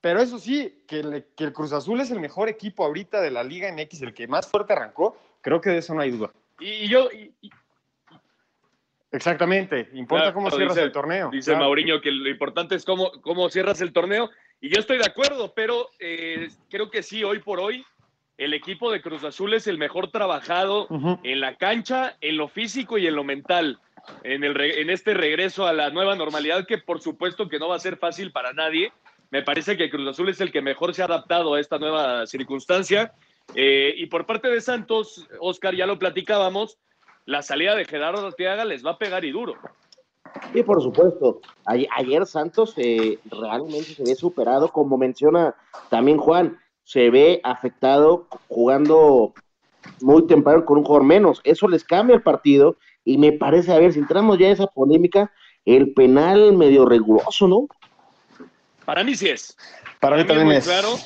Pero 0.00 0.20
eso 0.22 0.38
sí, 0.38 0.84
que, 0.88 1.02
le- 1.02 1.26
que 1.36 1.44
el 1.44 1.52
Cruz 1.52 1.74
Azul 1.74 2.00
es 2.00 2.10
el 2.10 2.18
mejor 2.18 2.48
equipo 2.48 2.82
ahorita 2.82 3.20
de 3.20 3.30
la 3.30 3.42
Liga 3.44 3.70
MX, 3.70 4.00
el 4.00 4.14
que 4.14 4.26
más 4.26 4.46
fuerte 4.50 4.72
arrancó, 4.72 5.18
creo 5.42 5.60
que 5.60 5.68
de 5.68 5.78
eso 5.78 5.92
no 5.94 6.00
hay 6.00 6.12
duda. 6.12 6.30
Y, 6.58 6.88
yo, 6.88 7.10
y- 7.12 7.34
y- 7.42 7.50
Exactamente, 9.10 9.88
importa 9.94 10.24
Claro, 10.24 10.34
cómo 10.34 10.50
cierras 10.50 10.74
dice- 10.76 10.86
el 10.86 10.92
torneo. 10.92 11.30
Dice 11.30 11.50
claro. 11.50 11.64
Mauriño 11.64 12.00
que 12.00 12.10
lo 12.10 12.28
importante 12.28 12.74
es 12.74 12.84
cómo, 12.84 13.10
cómo 13.22 13.48
cierras 13.50 13.80
el 13.80 13.92
torneo. 13.92 14.30
Y 14.60 14.68
yo 14.72 14.80
estoy 14.80 14.98
de 14.98 15.06
acuerdo, 15.06 15.52
pero 15.54 15.88
eh, 15.98 16.48
creo 16.70 16.90
que 16.90 17.02
sí, 17.02 17.24
hoy 17.24 17.38
por 17.40 17.58
hoy, 17.60 17.84
el 18.36 18.54
equipo 18.54 18.90
de 18.92 19.00
Cruz 19.02 19.24
Azul 19.24 19.52
es 19.54 19.66
el 19.66 19.78
mejor 19.78 20.10
trabajado 20.10 20.86
en 21.22 21.40
la 21.40 21.56
cancha, 21.56 22.16
en 22.20 22.36
lo 22.36 22.48
físico 22.48 22.96
y 22.98 23.06
en 23.06 23.16
lo 23.16 23.24
mental. 23.24 23.80
En, 24.22 24.44
el, 24.44 24.60
en 24.60 24.90
este 24.90 25.14
regreso 25.14 25.66
a 25.66 25.72
la 25.72 25.90
nueva 25.90 26.16
normalidad, 26.16 26.66
que 26.66 26.78
por 26.78 27.00
supuesto 27.00 27.48
que 27.48 27.58
no 27.58 27.68
va 27.68 27.76
a 27.76 27.80
ser 27.80 27.96
fácil 27.96 28.32
para 28.32 28.52
nadie. 28.52 28.92
Me 29.30 29.42
parece 29.42 29.76
que 29.76 29.90
Cruz 29.90 30.08
Azul 30.08 30.28
es 30.30 30.40
el 30.40 30.50
que 30.50 30.62
mejor 30.62 30.94
se 30.94 31.02
ha 31.02 31.06
adaptado 31.06 31.54
a 31.54 31.60
esta 31.60 31.78
nueva 31.78 32.26
circunstancia. 32.26 33.12
Eh, 33.54 33.94
y 33.96 34.06
por 34.06 34.26
parte 34.26 34.48
de 34.48 34.60
Santos, 34.60 35.26
Oscar, 35.40 35.74
ya 35.74 35.86
lo 35.86 35.98
platicábamos, 35.98 36.78
la 37.26 37.42
salida 37.42 37.74
de 37.74 37.84
Gerardo 37.84 38.26
Arteaga 38.26 38.64
les 38.64 38.84
va 38.84 38.92
a 38.92 38.98
pegar 38.98 39.24
y 39.24 39.32
duro. 39.32 39.54
Sí, 40.52 40.62
por 40.62 40.82
supuesto. 40.82 41.40
Ayer, 41.66 41.88
ayer 41.94 42.26
Santos 42.26 42.74
eh, 42.76 43.18
realmente 43.30 43.94
se 43.94 44.02
ve 44.02 44.14
superado, 44.14 44.68
como 44.68 44.96
menciona 44.96 45.54
también 45.90 46.18
Juan, 46.18 46.58
se 46.84 47.10
ve 47.10 47.40
afectado 47.44 48.26
jugando 48.48 49.34
muy 50.00 50.26
temprano 50.26 50.64
con 50.64 50.78
un 50.78 50.84
jugador 50.84 51.06
menos. 51.06 51.40
Eso 51.44 51.68
les 51.68 51.84
cambia 51.84 52.16
el 52.16 52.22
partido 52.22 52.76
y 53.04 53.18
me 53.18 53.32
parece, 53.32 53.72
a 53.72 53.78
ver, 53.78 53.92
si 53.92 53.98
entramos 54.00 54.38
ya 54.38 54.48
a 54.48 54.52
esa 54.52 54.66
polémica, 54.66 55.32
el 55.64 55.92
penal 55.92 56.52
medio 56.56 56.84
riguroso, 56.86 57.48
¿no? 57.48 57.66
Para 58.84 59.04
mí 59.04 59.14
sí 59.14 59.28
es. 59.28 59.56
Para 60.00 60.16
mí 60.16 60.24
también 60.24 60.52
es. 60.52 60.64
claro. 60.64 60.96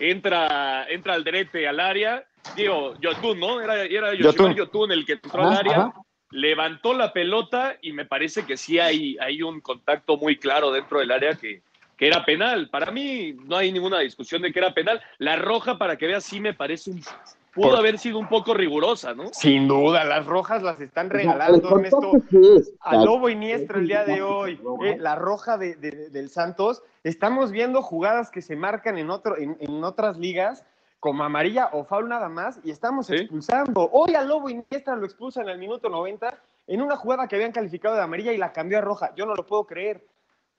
Entra, 0.00 0.86
entra 0.88 1.14
al 1.14 1.24
derete 1.24 1.66
al 1.66 1.80
área. 1.80 2.24
Digo, 2.56 2.94
Yotun, 3.00 3.38
¿no? 3.40 3.60
Era, 3.60 3.82
era 3.84 4.14
Yotun. 4.14 4.54
Yotun 4.54 4.92
el 4.92 5.04
que 5.04 5.12
entró 5.14 5.42
Ajá, 5.42 5.50
al 5.50 5.56
área. 5.58 5.76
ajá. 5.78 5.92
Levantó 6.30 6.92
la 6.94 7.12
pelota 7.12 7.76
y 7.80 7.92
me 7.92 8.04
parece 8.04 8.44
que 8.44 8.56
sí 8.56 8.78
hay, 8.78 9.16
hay 9.18 9.42
un 9.42 9.60
contacto 9.60 10.16
muy 10.18 10.36
claro 10.36 10.70
dentro 10.70 10.98
del 11.00 11.10
área 11.10 11.34
que, 11.34 11.62
que 11.96 12.06
era 12.06 12.24
penal. 12.24 12.68
Para 12.70 12.90
mí 12.92 13.34
no 13.46 13.56
hay 13.56 13.72
ninguna 13.72 14.00
discusión 14.00 14.42
de 14.42 14.52
que 14.52 14.58
era 14.58 14.74
penal. 14.74 15.00
La 15.18 15.36
roja, 15.36 15.78
para 15.78 15.96
que 15.96 16.06
veas, 16.06 16.24
sí 16.24 16.38
me 16.38 16.54
parece 16.54 16.90
un. 16.90 17.02
Pudo 17.58 17.70
Por- 17.70 17.78
haber 17.80 17.98
sido 17.98 18.18
un 18.20 18.28
poco 18.28 18.54
rigurosa, 18.54 19.14
¿no? 19.14 19.24
Sin 19.32 19.66
duda, 19.66 20.04
las 20.04 20.24
rojas 20.26 20.62
las 20.62 20.80
están 20.80 21.10
regalando, 21.10 21.68
Ernesto. 21.76 22.12
es. 22.56 22.72
a 22.80 22.96
Lobo 22.96 23.28
Iniestra 23.28 23.78
el 23.78 23.88
día 23.88 24.04
de 24.04 24.22
hoy, 24.22 24.60
eh, 24.84 24.96
la 24.98 25.16
roja 25.16 25.58
de, 25.58 25.74
de- 25.74 26.08
del 26.10 26.30
Santos. 26.30 26.84
Estamos 27.02 27.50
viendo 27.50 27.82
jugadas 27.82 28.30
que 28.30 28.42
se 28.42 28.54
marcan 28.54 28.96
en, 28.96 29.10
otro, 29.10 29.36
en, 29.36 29.56
en 29.58 29.82
otras 29.82 30.16
ligas 30.18 30.64
como 31.00 31.24
amarilla 31.24 31.70
o 31.72 31.84
foul 31.84 32.08
nada 32.08 32.28
más 32.28 32.60
y 32.62 32.70
estamos 32.70 33.06
Sí. 33.06 33.16
expulsando. 33.16 33.88
Hoy 33.92 34.14
a 34.14 34.22
Lobo 34.22 34.48
Iniestra 34.48 34.94
lo 34.94 35.04
expulsan 35.04 35.48
al 35.48 35.58
minuto 35.58 35.88
90 35.88 36.38
en 36.68 36.80
una 36.80 36.96
jugada 36.96 37.26
que 37.26 37.34
habían 37.34 37.50
calificado 37.52 37.96
de 37.96 38.02
amarilla 38.02 38.32
y 38.32 38.36
la 38.38 38.52
cambió 38.52 38.78
a 38.78 38.82
roja. 38.82 39.12
Yo 39.16 39.26
no 39.26 39.34
lo 39.34 39.44
puedo 39.46 39.64
creer. 39.64 40.04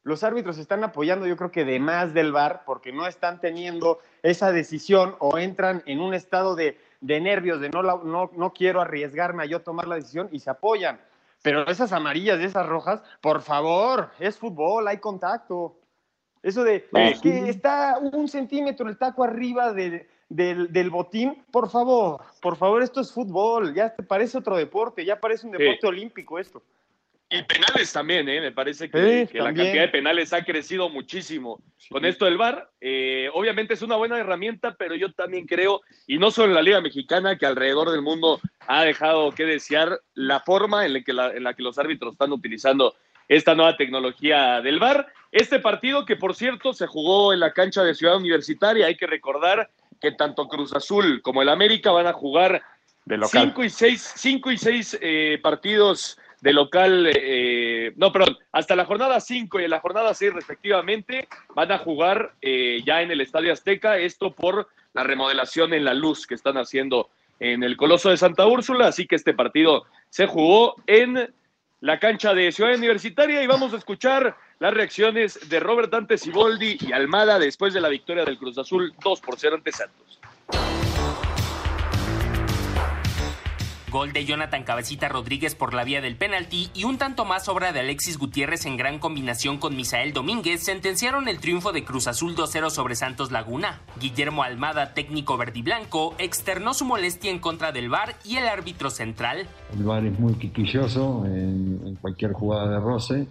Los 0.04 0.24
árbitros 0.24 0.58
están 0.58 0.84
apoyando, 0.86 1.28
yo 1.28 1.36
creo 1.36 1.52
que 1.52 1.66
de 1.66 1.78
más 1.80 2.14
del 2.14 2.32
VAR, 2.32 2.64
porque 2.66 2.94
no 2.94 3.06
están 3.06 3.42
teniendo 3.42 4.00
esa 4.24 4.52
decisión 4.54 5.16
o 5.20 5.38
entran 5.38 5.84
en 5.86 6.00
un 6.00 6.14
estado 6.14 6.56
de, 6.56 6.78
de 7.02 7.22
nervios, 7.22 7.60
de 7.62 7.70
no, 7.70 7.82
la- 7.82 8.00
no, 8.04 8.30
no 8.36 8.54
quiero 8.54 8.82
arriesgarme 8.82 9.44
a 9.44 9.46
yo 9.46 9.62
tomar 9.62 9.88
la 9.88 9.96
decisión 9.96 10.30
y 10.32 10.40
se 10.40 10.50
apoyan. 10.50 11.00
Pero 11.42 11.66
esas 11.68 11.94
amarillas 11.94 12.40
y 12.42 12.44
esas 12.44 12.68
rojas, 12.68 13.02
por 13.22 13.42
favor, 13.42 14.10
es 14.20 14.38
fútbol, 14.38 14.88
hay 14.88 14.98
contacto. 14.98 15.78
Eso 16.44 16.64
de 16.64 16.88
Ah, 16.94 17.10
es 17.10 17.22
que 17.22 17.50
está 17.50 17.98
un 18.00 18.28
centímetro 18.28 18.88
el 18.90 18.98
taco 18.98 19.24
arriba 19.24 19.72
de- 19.74 20.10
del, 20.28 20.72
del 20.72 20.90
botín, 20.90 21.44
por 21.52 21.70
favor, 21.70 22.22
por 22.42 22.56
favor, 22.56 22.84
esto 22.84 23.02
es 23.02 23.12
fútbol, 23.12 23.74
ya 23.74 23.96
te 23.96 24.04
parece 24.04 24.38
otro 24.38 24.56
deporte, 24.58 25.04
ya 25.04 25.20
parece 25.20 25.48
un 25.48 25.54
Sí. 25.56 25.64
deporte 25.64 25.88
olímpico 25.88 26.38
esto. 26.38 26.62
Y 27.32 27.44
penales 27.44 27.94
también, 27.94 28.28
¿eh? 28.28 28.42
Me 28.42 28.52
parece 28.52 28.90
que, 28.90 29.28
Sí, 29.28 29.32
que 29.32 29.38
la 29.38 29.54
cantidad 29.54 29.84
de 29.84 29.88
penales 29.90 30.34
ha 30.34 30.44
crecido 30.44 30.90
muchísimo 30.90 31.62
con 31.90 32.04
esto 32.06 32.26
del 32.26 32.38
VAR. 32.38 32.72
Eh, 32.82 33.30
obviamente 33.34 33.76
es 33.76 33.84
una 33.84 33.98
buena 33.98 34.18
herramienta, 34.18 34.76
pero 34.76 34.96
yo 34.96 35.12
también 35.14 35.46
creo, 35.46 35.82
y 36.08 36.18
no 36.18 36.32
solo 36.32 36.48
en 36.48 36.56
la 36.56 36.62
Liga 36.64 36.82
Mexicana, 36.82 37.38
que 37.38 37.46
alrededor 37.46 37.92
del 37.92 38.02
mundo 38.02 38.40
ha 38.68 38.84
dejado 38.84 39.32
que 39.32 39.46
desear 39.46 40.00
la 40.16 40.40
forma 40.40 40.86
en 40.88 40.94
la 40.94 41.02
que, 41.04 41.14
la- 41.14 41.30
en 41.32 41.44
la 41.44 41.54
que 41.54 41.62
los 41.62 41.78
árbitros 41.78 42.14
están 42.14 42.32
utilizando 42.32 42.96
esta 43.28 43.54
nueva 43.54 43.78
tecnología 43.78 44.60
del 44.62 44.80
VAR. 44.80 45.06
Este 45.32 45.60
partido, 45.60 46.06
que 46.06 46.16
por 46.16 46.34
cierto 46.36 46.74
se 46.74 46.88
jugó 46.88 47.32
en 47.32 47.42
la 47.42 47.54
cancha 47.54 47.84
de 47.84 47.94
Ciudad 47.94 48.18
Universitaria, 48.18 48.88
hay 48.88 48.96
que 48.98 49.06
recordar 49.06 49.70
que 50.02 50.14
tanto 50.14 50.48
Cruz 50.48 50.74
Azul 50.74 51.22
como 51.22 51.44
el 51.44 51.50
América 51.50 51.92
van 51.92 52.08
a 52.08 52.14
jugar 52.14 52.64
De 53.06 53.18
local. 53.18 53.44
Cinco 53.44 53.64
y 53.64 53.70
seis, 53.70 54.14
cinco 54.16 54.50
y 54.50 54.58
seis 54.58 54.98
eh, 55.00 55.38
partidos 55.44 56.18
de 56.42 56.54
local, 56.54 57.12
eh, 57.14 57.94
no, 57.96 58.12
perdón, 58.12 58.38
hasta 58.52 58.76
la 58.76 58.86
jornada 58.86 59.20
5 59.20 59.60
y 59.60 59.68
la 59.68 59.80
jornada 59.80 60.14
6 60.14 60.34
respectivamente, 60.34 61.28
van 61.54 61.72
a 61.72 61.78
jugar 61.78 62.34
eh, 62.42 62.82
ya 62.86 63.02
en 63.02 63.12
el 63.12 63.22
Estadio 63.22 63.52
Azteca, 63.52 63.98
esto 63.98 64.34
por 64.34 64.70
la 64.94 65.04
remodelación 65.04 65.74
en 65.74 65.86
la 65.86 65.94
luz 65.94 66.26
que 66.26 66.36
están 66.36 66.58
haciendo 66.58 67.10
en 67.40 67.64
el 67.64 67.78
Coloso 67.78 68.10
de 68.10 68.18
Santa 68.18 68.46
Úrsula, 68.48 68.88
así 68.88 69.08
que 69.08 69.16
este 69.16 69.34
partido 69.34 69.86
se 70.10 70.28
jugó 70.28 70.76
en 70.88 71.34
la 71.82 72.00
cancha 72.00 72.34
de 72.34 72.52
Ciudad 72.52 72.76
Universitaria 72.76 73.42
y 73.42 73.48
vamos 73.48 73.74
a 73.74 73.78
escuchar 73.78 74.36
las 74.60 74.74
reacciones 74.74 75.50
de 75.50 75.60
Robert 75.60 75.90
Dante 75.90 76.18
Siboldi 76.18 76.78
y 76.82 76.92
Almada 76.92 77.40
después 77.40 77.74
de 77.74 77.80
la 77.80 77.88
victoria 77.88 78.26
del 78.26 78.38
Cruz 78.38 78.58
Azul 78.58 78.94
2 79.02 79.22
por 79.22 79.40
0 79.40 79.56
ante 79.56 79.72
Santos. 79.72 80.20
Gol 83.90 84.14
de 84.14 84.26
Jonathan 84.26 84.64
Cabecita 84.64 85.10
Rodríguez 85.10 85.56
por 85.56 85.74
la 85.74 85.84
vía 85.84 86.02
del 86.02 86.16
penalti 86.16 86.70
y 86.74 86.84
un 86.84 86.98
tanto 86.98 87.26
más 87.26 87.50
obra 87.50 87.72
de 87.72 87.80
Alexis 87.80 88.18
Gutiérrez 88.18 88.66
en 88.66 88.78
gran 88.78 89.00
combinación 89.00 89.58
con 89.58 89.76
Misael 89.76 90.14
Domínguez 90.14 90.64
sentenciaron 90.64 91.28
el 91.28 91.40
triunfo 91.40 91.72
de 91.72 91.84
Cruz 91.84 92.08
Azul 92.08 92.36
2-0 92.36 92.70
sobre 92.70 92.96
Santos 92.96 93.32
Laguna. 93.32 93.82
Guillermo 94.00 94.44
Almada, 94.44 94.94
técnico 94.94 95.38
verdiblanco, 95.38 96.16
externó 96.20 96.74
su 96.74 96.86
molestia 96.86 97.32
en 97.32 97.40
contra 97.40 97.72
del 97.72 97.90
VAR 97.90 98.16
y 98.24 98.36
el 98.38 98.48
árbitro 98.48 98.90
central. 98.90 99.48
El 99.74 99.84
VAR 99.84 100.06
es 100.06 100.20
muy 100.20 100.36
quisquilloso 100.36 101.26
en, 101.26 101.82
en 101.86 101.96
cualquier 101.96 102.34
jugada 102.34 102.70
de 102.70 102.80
roce. 102.80 103.28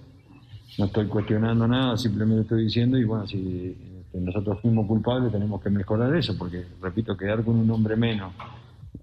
No 0.79 0.87
estoy 0.87 1.07
cuestionando 1.07 1.67
nada, 1.67 1.97
simplemente 1.97 2.43
estoy 2.43 2.65
diciendo 2.65 2.99
y 2.99 3.05
bueno, 3.05 3.27
si 3.27 3.77
este, 4.01 4.21
nosotros 4.21 4.59
fuimos 4.61 4.87
culpables 4.87 5.33
tenemos 5.33 5.63
que 5.63 5.71
mejorar 5.71 6.15
eso, 6.17 6.37
porque 6.37 6.65
repito, 6.81 7.17
quedar 7.17 7.45
con 7.45 7.57
un 7.57 7.71
hombre 7.71 7.97
menos 7.97 8.33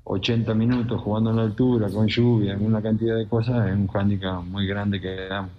80 0.06 0.54
minutos 0.54 1.02
jugando 1.02 1.32
en 1.32 1.38
la 1.38 1.42
altura, 1.44 1.90
con 1.90 2.08
lluvia, 2.08 2.54
en 2.54 2.64
una 2.64 2.82
cantidad 2.82 3.18
de 3.18 3.28
cosas, 3.28 3.68
es 3.68 3.76
un 3.76 3.88
hándicap 3.88 4.44
muy 4.44 4.68
grande 4.68 5.02
que 5.02 5.28
damos. 5.28 5.52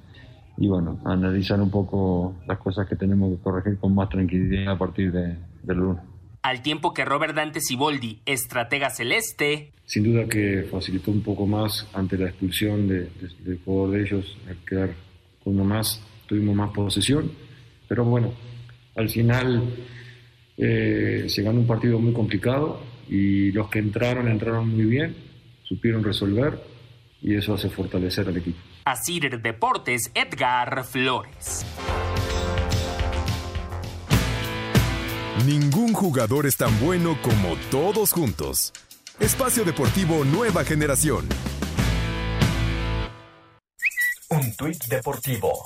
Y 0.57 0.69
bueno, 0.69 1.01
analizar 1.05 1.61
un 1.61 1.71
poco 1.71 2.37
las 2.47 2.59
cosas 2.59 2.89
que 2.89 2.97
tenemos 2.97 3.37
que 3.37 3.43
corregir 3.43 3.77
con 3.79 3.95
más 3.95 4.09
tranquilidad 4.09 4.73
a 4.75 4.79
partir 4.79 5.13
de, 5.13 5.37
del 5.63 5.77
lunes. 5.77 6.03
al 6.43 6.63
tiempo 6.63 6.95
que 6.95 7.05
Robert 7.05 7.35
Dante 7.35 7.61
Siboldi, 7.61 8.21
estratega 8.25 8.89
celeste. 8.91 9.73
Sin 9.85 10.05
duda 10.05 10.27
que 10.27 10.67
facilitó 10.71 11.11
un 11.11 11.23
poco 11.23 11.47
más 11.47 11.89
ante 11.93 12.17
la 12.17 12.29
expulsión 12.29 12.87
de, 12.89 13.11
del 13.41 13.61
jugador 13.65 13.97
de 13.97 14.03
ellos, 14.03 14.39
al 14.49 14.57
quedar 14.65 14.91
con 15.43 15.55
uno 15.55 15.65
más, 15.65 16.01
tuvimos 16.27 16.55
más 16.55 16.71
posesión, 16.71 17.33
pero 17.89 18.05
bueno, 18.05 18.33
al 18.95 19.09
final 19.09 19.75
eh, 20.57 21.27
se 21.29 21.43
ganó 21.43 21.61
un 21.61 21.67
partido 21.67 21.99
muy 21.99 22.13
complicado 22.13 22.81
y 23.09 23.53
los 23.53 23.69
que 23.69 23.79
entraron, 23.79 24.29
entraron 24.29 24.69
muy 24.69 24.85
bien, 24.85 25.17
supieron 25.63 26.03
resolver 26.03 26.61
y 27.23 27.35
eso 27.35 27.55
hace 27.55 27.69
fortalecer 27.69 28.29
al 28.29 28.37
equipo. 28.37 28.59
Asir 28.85 29.41
Deportes, 29.41 30.11
Edgar 30.15 30.85
Flores. 30.85 31.67
Ningún 35.45 35.93
jugador 35.93 36.47
es 36.47 36.57
tan 36.57 36.79
bueno 36.81 37.19
como 37.23 37.57
todos 37.71 38.13
juntos. 38.13 38.73
Espacio 39.21 39.65
Deportivo 39.65 40.25
Nueva 40.25 40.65
Generación. 40.65 41.27
Un 44.29 44.57
tuit 44.57 44.85
deportivo. 44.87 45.63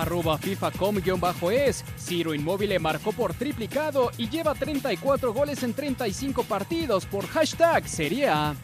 Arroba 0.00 0.38
FIFA.com-es. 0.38 1.84
Ciro 1.98 2.34
Inmóvil 2.34 2.78
marcó 2.80 3.12
por 3.12 3.34
triplicado 3.34 4.10
y 4.18 4.28
lleva 4.28 4.54
34 4.54 5.32
goles 5.32 5.62
en 5.62 5.74
35 5.74 6.44
partidos 6.44 7.06
por 7.06 7.26
hashtag 7.26 7.88
Serie 7.88 8.28
A. 8.28 8.54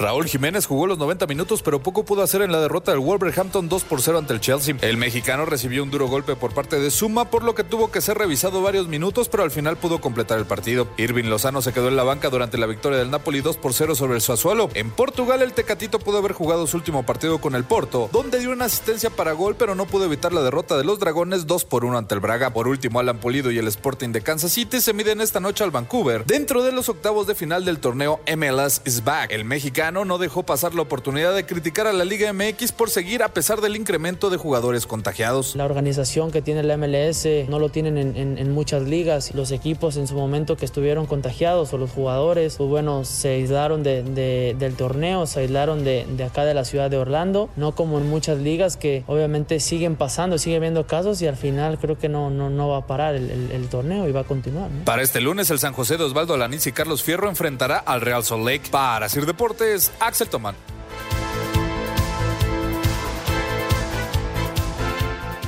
Raúl 0.00 0.26
Jiménez 0.26 0.64
jugó 0.64 0.86
los 0.86 0.96
90 0.96 1.26
minutos, 1.26 1.60
pero 1.60 1.82
poco 1.82 2.06
pudo 2.06 2.22
hacer 2.22 2.40
en 2.40 2.52
la 2.52 2.60
derrota 2.60 2.90
del 2.90 3.00
Wolverhampton 3.00 3.68
2 3.68 3.84
por 3.84 4.00
0 4.00 4.16
ante 4.16 4.32
el 4.32 4.40
Chelsea. 4.40 4.74
El 4.80 4.96
mexicano 4.96 5.44
recibió 5.44 5.82
un 5.82 5.90
duro 5.90 6.08
golpe 6.08 6.36
por 6.36 6.54
parte 6.54 6.80
de 6.80 6.90
Suma, 6.90 7.28
por 7.28 7.44
lo 7.44 7.54
que 7.54 7.64
tuvo 7.64 7.90
que 7.90 8.00
ser 8.00 8.16
revisado 8.16 8.62
varios 8.62 8.88
minutos, 8.88 9.28
pero 9.28 9.42
al 9.42 9.50
final 9.50 9.76
pudo 9.76 10.00
completar 10.00 10.38
el 10.38 10.46
partido. 10.46 10.88
Irving 10.96 11.24
Lozano 11.24 11.60
se 11.60 11.74
quedó 11.74 11.88
en 11.88 11.96
la 11.96 12.02
banca 12.02 12.30
durante 12.30 12.56
la 12.56 12.64
victoria 12.64 12.98
del 12.98 13.10
Napoli 13.10 13.42
2 13.42 13.58
por 13.58 13.74
0 13.74 13.94
sobre 13.94 14.14
el 14.14 14.22
Sassuolo. 14.22 14.70
En 14.72 14.90
Portugal, 14.90 15.42
el 15.42 15.52
Tecatito 15.52 15.98
pudo 15.98 16.16
haber 16.16 16.32
jugado 16.32 16.66
su 16.66 16.78
último 16.78 17.04
partido 17.04 17.38
con 17.38 17.54
el 17.54 17.64
Porto, 17.64 18.08
donde 18.10 18.38
dio 18.38 18.52
una 18.52 18.64
asistencia 18.64 19.10
para 19.10 19.32
gol, 19.32 19.56
pero 19.56 19.74
no 19.74 19.84
pudo 19.84 20.06
evitar 20.06 20.32
la 20.32 20.40
derrota 20.40 20.78
de 20.78 20.84
los 20.84 20.98
Dragones 20.98 21.46
2 21.46 21.66
por 21.66 21.84
1 21.84 21.98
ante 21.98 22.14
el 22.14 22.20
Braga. 22.20 22.54
Por 22.54 22.68
último, 22.68 23.00
Alan 23.00 23.18
Pulido 23.18 23.50
y 23.50 23.58
el 23.58 23.68
Sporting 23.68 24.12
de 24.12 24.22
Kansas 24.22 24.52
City 24.52 24.80
se 24.80 24.94
miden 24.94 25.20
esta 25.20 25.40
noche 25.40 25.62
al 25.62 25.70
Vancouver, 25.70 26.24
dentro 26.24 26.62
de 26.62 26.72
los 26.72 26.88
octavos 26.88 27.26
de 27.26 27.34
final 27.34 27.66
del 27.66 27.80
torneo 27.80 28.20
MLS 28.34 28.80
is 28.86 29.04
back. 29.04 29.30
El 29.30 29.44
mexicano 29.44 29.89
no 29.90 30.18
dejó 30.18 30.42
pasar 30.42 30.74
la 30.74 30.82
oportunidad 30.82 31.34
de 31.34 31.46
criticar 31.46 31.86
a 31.86 31.92
la 31.92 32.04
Liga 32.04 32.32
MX 32.32 32.72
por 32.72 32.90
seguir 32.90 33.22
a 33.22 33.28
pesar 33.28 33.60
del 33.60 33.76
incremento 33.76 34.30
de 34.30 34.36
jugadores 34.36 34.86
contagiados. 34.86 35.56
La 35.56 35.64
organización 35.64 36.30
que 36.30 36.42
tiene 36.42 36.62
la 36.62 36.76
MLS 36.76 37.26
no 37.48 37.58
lo 37.58 37.68
tienen 37.68 37.98
en, 37.98 38.16
en, 38.16 38.38
en, 38.38 38.52
muchas 38.52 38.82
ligas. 38.82 39.34
Los 39.34 39.52
equipos 39.52 39.96
en 39.96 40.06
su 40.06 40.14
momento 40.14 40.56
que 40.56 40.64
estuvieron 40.64 41.06
contagiados 41.06 41.72
o 41.72 41.78
los 41.78 41.90
jugadores, 41.90 42.56
pues 42.56 42.68
bueno, 42.68 43.04
se 43.04 43.30
aislaron 43.30 43.82
de, 43.82 44.02
de, 44.02 44.54
del 44.58 44.74
torneo, 44.74 45.26
se 45.26 45.40
aislaron 45.40 45.84
de, 45.84 46.06
de, 46.16 46.24
acá 46.24 46.44
de 46.44 46.54
la 46.54 46.64
ciudad 46.64 46.90
de 46.90 46.98
Orlando, 46.98 47.48
no 47.56 47.72
como 47.74 47.98
en 47.98 48.08
muchas 48.08 48.38
ligas 48.38 48.76
que 48.76 49.04
obviamente 49.06 49.60
siguen 49.60 49.96
pasando, 49.96 50.38
sigue 50.38 50.56
habiendo 50.56 50.86
casos 50.86 51.22
y 51.22 51.26
al 51.26 51.36
final 51.36 51.78
creo 51.78 51.98
que 51.98 52.08
no, 52.08 52.30
no, 52.30 52.50
no 52.50 52.68
va 52.68 52.78
a 52.78 52.86
parar 52.86 53.14
el, 53.14 53.30
el, 53.30 53.50
el 53.52 53.68
torneo 53.68 54.08
y 54.08 54.12
va 54.12 54.20
a 54.20 54.24
continuar. 54.24 54.70
¿no? 54.70 54.84
Para 54.84 55.02
este 55.02 55.20
lunes, 55.20 55.50
el 55.50 55.58
San 55.58 55.72
José 55.72 55.96
de 55.96 56.04
Osvaldo 56.04 56.34
Alanís 56.34 56.66
y 56.66 56.72
Carlos 56.72 57.02
Fierro 57.02 57.28
enfrentará 57.28 57.78
al 57.78 58.00
Real 58.00 58.24
Salt 58.24 58.44
Lake. 58.44 58.70
Para 58.70 59.08
Sir 59.08 59.26
Deportes, 59.26 59.79
Axel 60.00 60.28
Tomán. 60.28 60.54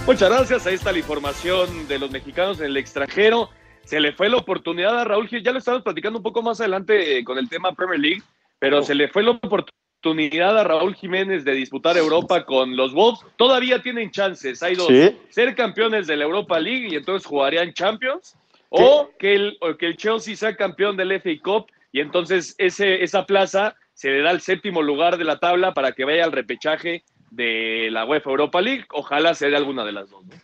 Muchas 0.06 0.30
gracias. 0.30 0.66
Ahí 0.66 0.74
está 0.74 0.90
la 0.90 0.98
información 0.98 1.86
de 1.86 1.98
los 1.98 2.10
mexicanos 2.10 2.58
en 2.58 2.66
el 2.66 2.76
extranjero. 2.76 3.50
Se 3.84 4.00
le 4.00 4.12
fue 4.12 4.28
la 4.28 4.38
oportunidad 4.38 4.98
a 4.98 5.04
Raúl 5.04 5.28
Gil. 5.28 5.44
Ya 5.44 5.52
lo 5.52 5.58
estamos 5.58 5.82
platicando 5.82 6.18
un 6.18 6.22
poco 6.22 6.42
más 6.42 6.60
adelante 6.60 7.18
eh, 7.18 7.24
con 7.24 7.38
el 7.38 7.48
tema 7.48 7.72
Premier 7.72 8.00
League, 8.00 8.22
pero 8.58 8.80
oh. 8.80 8.82
se 8.82 8.94
le 8.94 9.08
fue 9.08 9.22
la 9.22 9.30
oportunidad 9.30 10.58
a 10.58 10.64
Raúl 10.64 10.96
Jiménez 10.96 11.44
de 11.44 11.52
disputar 11.52 11.96
Europa 11.96 12.44
con 12.44 12.76
los 12.76 12.92
Wolves. 12.92 13.20
Todavía 13.36 13.80
tienen 13.80 14.10
chances. 14.10 14.60
Hay 14.62 14.74
dos. 14.74 14.88
¿Sí? 14.88 15.16
Ser 15.28 15.54
campeones 15.54 16.08
de 16.08 16.16
la 16.16 16.24
Europa 16.24 16.58
League 16.58 16.88
y 16.90 16.96
entonces 16.96 17.26
jugarían 17.26 17.72
Champions. 17.72 18.36
O 18.70 19.10
que, 19.18 19.34
el, 19.34 19.58
o 19.60 19.76
que 19.76 19.86
el 19.86 19.96
Chelsea 19.98 20.34
sea 20.34 20.56
campeón 20.56 20.96
del 20.96 21.12
FA 21.20 21.30
Cup 21.44 21.66
y 21.92 22.00
entonces 22.00 22.54
ese, 22.56 23.04
esa 23.04 23.26
plaza 23.26 23.76
se 23.94 24.10
le 24.10 24.22
da 24.22 24.30
el 24.30 24.40
séptimo 24.40 24.82
lugar 24.82 25.16
de 25.18 25.24
la 25.24 25.38
tabla 25.38 25.74
para 25.74 25.92
que 25.92 26.04
vaya 26.04 26.24
al 26.24 26.32
repechaje 26.32 27.04
de 27.30 27.88
la 27.90 28.04
UEFA 28.04 28.30
Europa 28.30 28.60
League. 28.60 28.84
Ojalá 28.92 29.34
sea 29.34 29.48
de 29.48 29.56
alguna 29.56 29.84
de 29.84 29.92
las 29.92 30.10
dos. 30.10 30.24
¿no? 30.26 30.34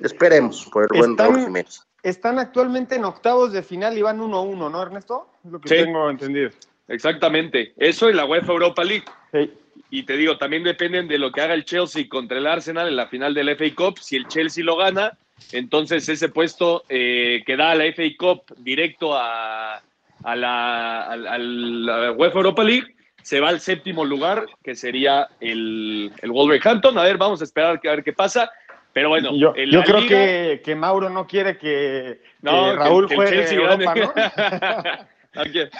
Esperemos 0.00 0.68
por 0.72 0.84
el 0.84 0.98
buen 0.98 1.10
Están- 1.12 1.32
Raúl 1.32 1.44
Jiménez. 1.44 1.82
Están 2.02 2.38
actualmente 2.38 2.96
en 2.96 3.04
octavos 3.04 3.52
de 3.52 3.62
final 3.62 3.96
y 3.96 4.02
van 4.02 4.20
1-1, 4.20 4.68
¿no, 4.70 4.82
Ernesto? 4.82 5.28
Es 5.44 5.50
lo 5.50 5.60
que 5.60 5.68
Sí. 5.68 5.74
tengo 5.76 6.10
entendido. 6.10 6.50
Exactamente. 6.88 7.72
Eso 7.78 8.10
y 8.10 8.14
la 8.14 8.26
UEFA 8.26 8.52
Europa 8.52 8.84
League. 8.84 9.04
Sí. 9.32 9.50
Y 9.90 10.02
te 10.02 10.16
digo, 10.16 10.36
también 10.36 10.64
dependen 10.64 11.08
de 11.08 11.18
lo 11.18 11.32
que 11.32 11.40
haga 11.40 11.54
el 11.54 11.64
Chelsea 11.64 12.06
contra 12.08 12.36
el 12.38 12.46
Arsenal 12.46 12.88
en 12.88 12.96
la 12.96 13.06
final 13.08 13.32
del 13.32 13.48
FA 13.50 13.74
Cup. 13.74 13.98
Si 14.00 14.16
el 14.16 14.26
Chelsea 14.28 14.62
lo 14.64 14.76
gana, 14.76 15.16
entonces 15.52 16.08
ese 16.08 16.28
puesto 16.28 16.84
eh, 16.88 17.42
que 17.46 17.56
da 17.56 17.70
a 17.70 17.74
la 17.74 17.84
FA 17.86 18.02
Cup 18.18 18.42
directo 18.58 19.16
a, 19.16 19.82
a 20.24 20.34
la, 20.36 21.02
a 21.02 21.16
la- 21.16 21.32
a 21.34 21.38
la 21.38 22.12
UEFA 22.12 22.38
Europa 22.38 22.64
League 22.64 22.94
se 23.22 23.40
va 23.40 23.48
al 23.50 23.60
séptimo 23.60 24.04
lugar, 24.04 24.46
que 24.62 24.74
sería 24.74 25.28
el, 25.40 26.12
el 26.20 26.30
Wolverhampton. 26.30 26.98
A 26.98 27.04
ver, 27.04 27.16
vamos 27.16 27.40
a 27.40 27.44
esperar 27.44 27.80
a 27.82 27.90
ver 27.90 28.02
qué 28.04 28.12
pasa. 28.12 28.50
Pero 28.92 29.08
bueno, 29.08 29.30
yo 29.34 29.54
yo 29.56 29.82
creo 29.82 30.00
liga- 30.00 30.08
que, 30.08 30.62
que 30.64 30.74
Mauro 30.76 31.08
no 31.10 31.26
quiere 31.26 31.56
que, 31.58 32.20
No, 32.42 32.64
que 32.66 32.70
que- 32.70 32.76
Raúl 32.76 33.08
que 33.08 33.14
juegue 33.16 33.30
Chelsea 33.32 33.58
Europa. 33.58 33.94
¿no? 33.94 34.12
no, 35.34 35.42
quiere, 35.50 35.70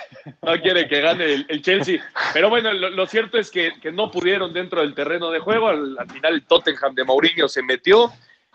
no 0.42 0.60
quiere 0.60 0.88
que 0.88 1.00
gane 1.00 1.24
el, 1.24 1.46
el 1.48 1.62
Chelsea. 1.62 2.02
Pero 2.32 2.48
bueno, 2.50 2.72
lo, 2.72 2.90
lo 2.90 3.06
cierto 3.06 3.38
es 3.38 3.50
que, 3.50 3.72
que 3.80 3.92
no 3.92 4.10
pudieron 4.10 4.52
dentro 4.52 4.80
del 4.80 4.94
terreno 4.94 5.30
de 5.30 5.38
juego. 5.38 5.68
Al, 5.68 5.96
al 5.98 6.10
final 6.10 6.34
el 6.34 6.44
Tottenham 6.44 6.94
de 6.94 7.04
Mourinho 7.04 7.46
se 7.48 7.62
metió. 7.62 8.10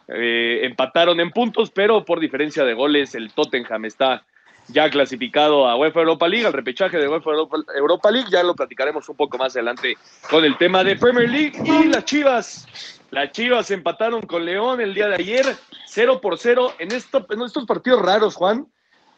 eh, 0.10 0.62
empataron 0.64 1.20
en 1.20 1.30
puntos, 1.32 1.72
pero 1.72 2.04
por 2.04 2.20
diferencia 2.20 2.66
de 2.66 2.74
goles 2.74 3.14
el 3.16 3.32
Tottenham 3.32 3.86
está 3.86 4.26
ya 4.72 4.90
clasificado 4.90 5.68
a 5.68 5.76
UEFA 5.76 6.02
Europa 6.02 6.28
League, 6.28 6.46
al 6.46 6.54
repechaje 6.54 6.98
de 6.98 7.08
UEFA 7.08 7.32
Europa, 7.76 8.12
League. 8.12 8.30
Ya 8.32 8.44
lo 8.44 8.56
platicaremos 8.56 9.08
un 9.10 9.16
poco 9.16 9.38
más 9.38 9.56
adelante 9.56 9.98
con 10.30 10.44
el 10.46 10.58
tema 10.58 10.84
de 10.84 10.96
Premier 10.96 11.30
League 11.30 11.54
y 11.64 11.88
las 11.88 12.06
Chivas. 12.06 12.68
Las 13.12 13.32
Chivas 13.32 13.72
empataron 13.72 14.22
con 14.22 14.46
León 14.46 14.82
el 14.82 14.94
día 14.94 15.08
de 15.08 15.16
ayer, 15.16 15.46
0 15.88 16.22
por 16.22 16.38
0 16.38 16.74
en, 16.78 16.92
esto, 16.92 17.26
en 17.30 17.42
estos 17.42 17.66
partidos 17.66 18.04
raros, 18.04 18.36
Juan, 18.36 18.68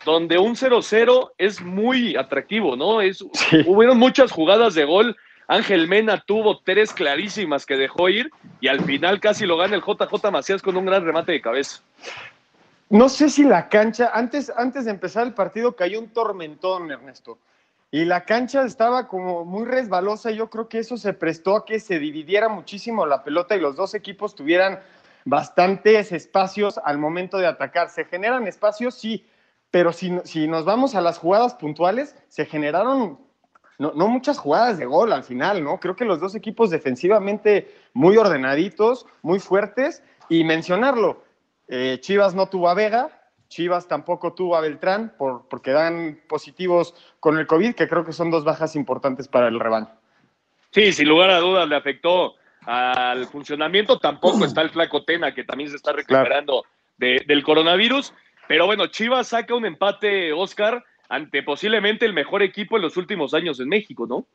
donde 0.06 0.38
un 0.38 0.56
0-0 0.56 1.32
es 1.38 1.62
muy 1.62 2.16
atractivo, 2.16 2.76
¿no? 2.76 3.02
Es, 3.02 3.22
Hubieron 3.66 4.00
muchas 4.00 4.32
jugadas 4.32 4.76
de 4.76 4.86
gol. 4.86 5.18
Ángel 5.48 5.90
Mena 5.90 6.24
tuvo 6.26 6.62
tres 6.64 6.94
clarísimas 6.94 7.66
que 7.66 7.76
dejó 7.76 8.08
ir 8.08 8.32
y 8.62 8.70
al 8.70 8.80
final 8.86 9.20
casi 9.20 9.46
lo 9.46 9.58
gana 9.58 9.76
el 9.76 9.82
JJ 9.82 10.32
Macías 10.32 10.62
con 10.62 10.78
un 10.78 10.86
gran 10.86 11.04
remate 11.04 11.34
de 11.34 11.42
cabeza. 11.42 11.82
No 12.92 13.08
sé 13.08 13.30
si 13.30 13.46
la 13.46 13.70
cancha, 13.70 14.12
antes, 14.14 14.52
antes 14.54 14.84
de 14.84 14.92
empezar 14.92 15.26
el 15.26 15.34
partido 15.34 15.78
cayó 15.78 15.98
un 15.98 16.10
tormentón, 16.10 16.92
Ernesto. 16.92 17.40
Y 17.90 18.04
la 18.04 18.26
cancha 18.26 18.66
estaba 18.66 19.08
como 19.08 19.46
muy 19.46 19.64
resbalosa. 19.64 20.30
Yo 20.32 20.50
creo 20.50 20.68
que 20.68 20.80
eso 20.80 20.98
se 20.98 21.14
prestó 21.14 21.56
a 21.56 21.66
que 21.66 21.80
se 21.80 22.00
dividiera 22.00 22.50
muchísimo 22.50 23.06
la 23.06 23.24
pelota 23.24 23.56
y 23.56 23.62
los 23.62 23.78
dos 23.78 23.94
equipos 23.94 24.36
tuvieran 24.36 24.82
bastantes 25.24 26.12
espacios 26.12 26.82
al 26.84 26.98
momento 26.98 27.38
de 27.38 27.48
atacar. 27.48 27.90
Se 27.90 28.04
generan 28.04 28.46
espacios, 28.46 28.96
sí, 28.96 29.26
pero 29.72 29.94
si, 29.94 30.20
si 30.26 30.50
nos 30.50 30.66
vamos 30.66 30.94
a 30.94 31.00
las 31.00 31.18
jugadas 31.18 31.56
puntuales, 31.56 32.14
se 32.28 32.46
generaron 32.46 33.20
no, 33.80 33.94
no 33.96 34.10
muchas 34.10 34.38
jugadas 34.38 34.78
de 34.78 34.86
gol 34.86 35.14
al 35.14 35.24
final, 35.24 35.64
¿no? 35.64 35.80
Creo 35.80 35.96
que 35.96 36.04
los 36.04 36.20
dos 36.20 36.36
equipos 36.36 36.70
defensivamente 36.70 37.74
muy 37.94 38.18
ordenaditos, 38.18 39.06
muy 39.22 39.40
fuertes. 39.40 40.04
Y 40.28 40.44
mencionarlo, 40.44 41.24
eh, 41.72 41.98
Chivas 42.02 42.36
no 42.36 42.48
tuvo 42.48 42.70
a 42.70 42.76
Vega, 42.76 43.10
Chivas 43.48 43.88
tampoco 43.88 44.34
tuvo 44.34 44.56
a 44.56 44.62
Beltrán 44.62 45.16
por, 45.18 45.48
porque 45.50 45.72
dan 45.72 46.22
positivos 46.30 46.94
con 47.20 47.38
el 47.40 47.48
COVID, 47.48 47.74
que 47.74 47.88
creo 47.88 48.06
que 48.06 48.14
son 48.14 48.30
dos 48.30 48.44
bajas 48.44 48.76
importantes 48.76 49.28
para 49.28 49.48
el 49.48 49.60
rebaño. 49.60 49.90
Sí, 50.70 50.94
sin 50.94 51.10
lugar 51.10 51.32
a 51.32 51.40
dudas 51.40 51.68
le 51.68 51.76
afectó 51.76 52.36
al 52.66 53.26
funcionamiento. 53.28 53.98
Tampoco 54.00 54.46
está 54.46 54.62
el 54.62 54.70
flaco 54.70 55.04
Tena, 55.04 55.34
que 55.34 55.44
también 55.44 55.70
se 55.70 55.76
está 55.78 55.92
recuperando 55.92 56.64
de- 56.98 57.24
del 57.28 57.44
coronavirus. 57.44 58.14
Pero 58.48 58.66
bueno, 58.68 58.88
Chivas 58.88 59.30
saca 59.30 59.56
un 59.56 59.66
empate, 59.66 60.32
Oscar, 60.34 60.84
ante 61.10 61.42
posiblemente 61.44 62.06
el 62.06 62.14
mejor 62.14 62.42
equipo 62.44 62.76
en 62.78 62.84
los 62.84 62.96
últimos 62.98 63.34
años 63.34 63.60
en 63.60 63.70
México, 63.70 64.06
¿no? 64.08 64.26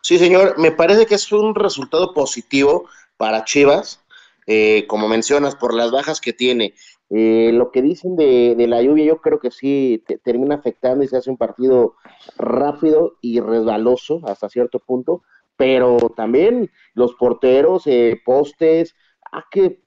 Sí, 0.00 0.18
señor, 0.18 0.58
me 0.58 0.70
parece 0.70 1.06
que 1.06 1.14
es 1.14 1.32
un 1.32 1.54
resultado 1.54 2.12
positivo 2.14 2.88
para 3.16 3.44
Chivas, 3.44 4.03
eh, 4.46 4.86
como 4.86 5.08
mencionas, 5.08 5.56
por 5.56 5.74
las 5.74 5.90
bajas 5.90 6.20
que 6.20 6.32
tiene. 6.32 6.74
Eh, 7.10 7.50
lo 7.52 7.70
que 7.70 7.82
dicen 7.82 8.16
de, 8.16 8.56
la 8.68 8.82
lluvia, 8.82 9.04
yo 9.04 9.20
creo 9.20 9.38
que 9.38 9.50
sí 9.50 10.02
te- 10.06 10.18
termina 10.18 10.56
afectando 10.56 11.04
y 11.04 11.08
se 11.08 11.16
hace 11.16 11.30
un 11.30 11.36
partido 11.36 11.94
rápido 12.36 13.14
y 13.20 13.40
resbaloso 13.40 14.20
hasta 14.26 14.48
cierto 14.48 14.78
punto, 14.80 15.22
pero 15.56 15.96
también 16.16 16.70
los 16.94 17.14
porteros, 17.14 17.86
eh, 17.86 18.20
postes, 18.24 18.94
hay 19.30 19.42
que 19.50 19.84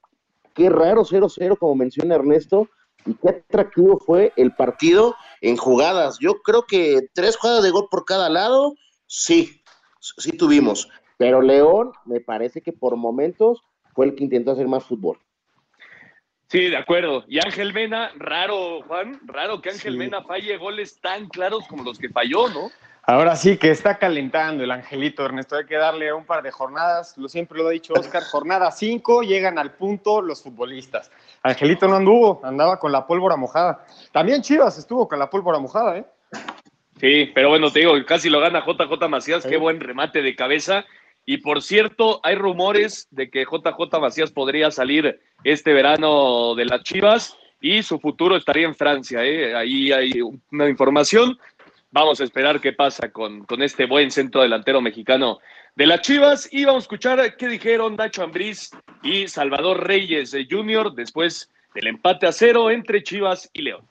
qué 0.54 0.70
raro 0.70 1.06
0-0 1.06 1.58
como 1.58 1.76
menciona 1.76 2.15
Ernesto 2.15 2.67
y 3.06 3.13
qué 3.13 3.30
atractivo 3.30 4.00
fue 4.00 4.34
el 4.36 4.54
partido 4.56 5.15
en 5.41 5.56
jugadas. 5.56 6.17
Yo 6.20 6.41
creo 6.41 6.63
que 6.63 7.10
tres 7.13 7.38
jugadas 7.38 7.63
de 7.63 7.70
gol 7.70 7.88
por 7.89 8.06
cada 8.06 8.28
lado, 8.28 8.74
sí, 9.06 9.62
sí 10.00 10.32
tuvimos, 10.32 10.89
pero 11.17 11.41
León 11.41 11.91
me 12.06 12.20
parece 12.22 12.62
que 12.62 12.74
por 12.74 12.96
momentos 12.96 13.62
fue 13.98 14.06
el 14.06 14.14
que 14.14 14.26
intentó 14.26 14.52
hacer 14.52 14.68
más 14.68 14.84
fútbol. 14.84 15.18
Sí, 16.50 16.70
de 16.70 16.78
acuerdo. 16.78 17.26
Y 17.28 17.40
Ángel 17.44 17.74
Mena, 17.74 18.12
raro, 18.16 18.84
Juan, 18.84 19.20
raro 19.26 19.60
que 19.60 19.72
Ángel 19.72 19.98
Mena 19.98 20.22
falle 20.22 20.56
goles 20.58 21.02
tan 21.02 21.28
claros 21.30 21.68
como 21.68 21.84
los 21.84 21.98
que 21.98 22.08
falló, 22.08 22.48
¿no? 22.50 22.70
Ahora 23.02 23.36
sí 23.36 23.58
que 23.58 23.72
está 23.72 23.98
calentando 23.98 24.64
el 24.64 24.70
angelito, 24.70 25.26
Ernesto. 25.26 25.56
Hay 25.56 25.66
que 25.66 25.78
darle 25.78 26.14
un 26.14 26.26
par 26.26 26.44
de 26.44 26.52
jornadas. 26.52 27.18
Lo 27.18 27.28
siempre 27.28 27.58
lo 27.58 27.70
ha 27.70 27.72
dicho 27.72 27.94
Oscar. 27.94 28.22
Jornada 28.32 28.70
5 28.70 29.24
llegan 29.24 29.58
al 29.58 29.72
punto 29.72 30.22
los 30.22 30.44
futbolistas. 30.44 31.10
Angelito 31.42 31.88
no 31.88 31.96
anduvo, 31.96 32.40
andaba 32.44 32.80
con 32.80 32.92
la 32.92 33.08
pólvora 33.08 33.36
mojada. 33.36 33.84
También 34.12 34.44
Chivas 34.44 34.78
estuvo 34.78 35.08
con 35.08 35.18
la 35.18 35.28
pólvora 35.28 35.58
mojada, 35.58 35.98
¿eh? 35.98 36.06
Sí, 37.00 37.32
pero 37.34 37.50
bueno, 37.50 37.72
te 37.72 37.80
digo, 37.80 37.94
casi 38.06 38.30
lo 38.30 38.42
gana 38.42 38.64
JJ 38.64 39.10
Macías. 39.10 39.44
Qué 39.44 39.58
buen 39.58 39.80
remate 39.80 40.22
de 40.22 40.36
cabeza. 40.36 40.86
Y 41.30 41.40
por 41.40 41.62
cierto, 41.62 42.22
hay 42.24 42.36
rumores 42.36 43.10
de 43.12 43.30
que 43.30 43.44
JJ 43.44 44.00
Macías 44.00 44.32
podría 44.32 44.72
salir 44.72 45.20
este 45.44 45.74
verano 45.74 46.56
de 46.56 46.63
las 46.63 46.84
Chivas 46.84 47.38
y 47.60 47.84
su 47.84 48.00
futuro 48.00 48.38
estaría 48.38 48.66
en 48.66 48.74
Francia. 48.74 49.26
¿eh? 49.26 49.54
Ahí 49.54 49.92
hay 49.92 50.22
una 50.22 50.70
información. 50.70 51.38
Vamos 51.92 52.22
a 52.22 52.24
esperar 52.24 52.62
qué 52.62 52.72
pasa 52.72 53.12
con, 53.12 53.44
con 53.44 53.62
este 53.62 53.88
buen 53.88 54.10
centro 54.10 54.42
delantero 54.42 54.80
mexicano 54.80 55.40
de 55.76 55.88
las 55.88 56.00
Chivas 56.00 56.48
y 56.50 56.63
vamos 56.63 56.84
a 56.84 56.86
escuchar 56.86 57.36
qué 57.36 57.50
dijeron 57.50 57.98
Nacho 57.98 58.24
Ambriz 58.24 58.72
y 59.04 59.28
Salvador 59.28 59.86
Reyes 59.86 60.32
de 60.32 60.48
Junior 60.50 60.96
después 60.96 61.52
del 61.76 61.88
empate 61.88 62.26
a 62.28 62.32
cero 62.32 62.72
entre 62.72 63.04
Chivas 63.04 63.50
y 63.52 63.63
León. 63.63 63.86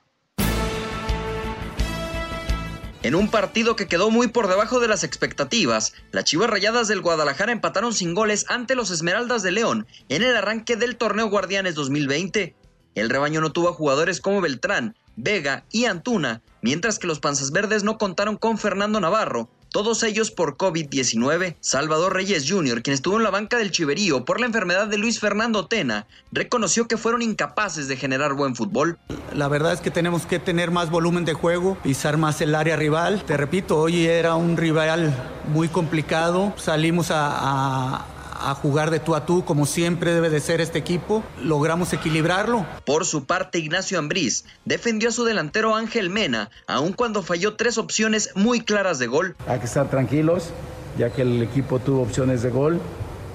En 3.07 3.15
un 3.15 3.29
partido 3.29 3.77
que 3.77 3.87
quedó 3.87 4.11
muy 4.11 4.27
por 4.27 4.49
debajo 4.49 4.81
de 4.81 4.89
las 4.89 5.05
expectativas, 5.05 5.95
las 6.11 6.25
Chivas 6.25 6.51
Rayadas 6.51 6.89
del 6.89 7.03
Guadalajara 7.03 7.53
empataron 7.53 7.95
sin 7.95 8.15
goles 8.15 8.47
ante 8.49 8.75
los 8.75 8.91
Esmeraldas 8.91 9.45
de 9.45 9.53
León 9.53 9.87
en 10.09 10.25
el 10.25 10.37
arranque 10.37 10.75
del 10.75 10.97
torneo 10.97 11.29
Guardianes 11.29 11.77
2020. 11.77 12.57
El 12.97 13.09
rebaño 13.09 13.41
no 13.41 13.53
tuvo 13.53 13.69
a 13.69 13.75
jugadores 13.75 14.21
como 14.21 14.41
Beltrán, 14.41 14.97
Vega 15.15 15.67
y 15.71 15.85
Antuna, 15.85 16.43
mientras 16.63 16.99
que 16.99 17.07
los 17.07 17.21
Panzas 17.21 17.53
Verdes 17.53 17.85
no 17.85 17.97
contaron 17.97 18.37
con 18.37 18.59
Fernando 18.59 18.99
Navarro, 18.99 19.51
todos 19.71 20.03
ellos 20.03 20.31
por 20.31 20.57
COVID-19. 20.57 21.57
Salvador 21.61 22.15
Reyes 22.15 22.51
Jr., 22.51 22.83
quien 22.83 22.95
estuvo 22.95 23.17
en 23.17 23.23
la 23.23 23.31
banca 23.31 23.59
del 23.59 23.71
Chiverío 23.71 24.25
por 24.25 24.41
la 24.41 24.47
enfermedad 24.47 24.87
de 24.87 24.99
Luis 24.99 25.21
Fernando 25.21 25.67
Tena, 25.67 26.07
reconoció 26.33 26.89
que 26.89 26.97
fueron 26.97 27.23
incapaces 27.23 27.89
de 27.89 27.97
generar 27.97 28.35
buen 28.35 28.57
fútbol. 28.57 28.99
La 29.35 29.49
verdad 29.49 29.73
es 29.73 29.81
que 29.81 29.91
tenemos 29.91 30.27
que 30.27 30.39
tener 30.39 30.71
más 30.71 30.91
volumen 30.91 31.25
de 31.25 31.35
juego, 31.35 31.77
pisar 31.83 32.17
más 32.17 32.41
el 32.41 32.55
área 32.55 32.77
rival. 32.77 33.23
Te 33.25 33.37
repito, 33.37 33.79
hoy 33.79 34.07
era 34.07 34.35
un 34.35 34.57
rival 34.57 35.15
muy 35.53 35.69
complicado. 35.69 36.55
Salimos 36.57 37.11
a, 37.11 37.97
a 37.99 38.16
a 38.41 38.55
jugar 38.55 38.91
de 38.91 39.01
tú 39.01 39.15
a 39.15 39.27
tú, 39.27 39.45
como 39.45 39.67
siempre 39.67 40.13
debe 40.13 40.31
de 40.31 40.41
ser 40.41 40.61
este 40.61 40.79
equipo. 40.79 41.23
Logramos 41.43 41.93
equilibrarlo. 41.93 42.67
Por 42.85 43.05
su 43.05 43.25
parte, 43.25 43.59
Ignacio 43.59 43.99
Ambriz 43.99 44.45
defendió 44.65 45.09
a 45.09 45.13
su 45.13 45.25
delantero 45.25 45.75
Ángel 45.75 46.11
Mena, 46.11 46.51
aun 46.67 46.93
cuando 46.93 47.23
falló 47.23 47.57
tres 47.57 47.79
opciones 47.79 48.31
muy 48.35 48.61
claras 48.61 48.99
de 48.99 49.07
gol. 49.07 49.37
Hay 49.47 49.59
que 49.59 49.67
estar 49.67 49.89
tranquilos, 49.91 50.51
ya 50.99 51.11
que 51.11 51.23
el 51.23 51.43
equipo 51.43 51.79
tuvo 51.79 52.03
opciones 52.03 52.43
de 52.43 52.51
gol. 52.51 52.81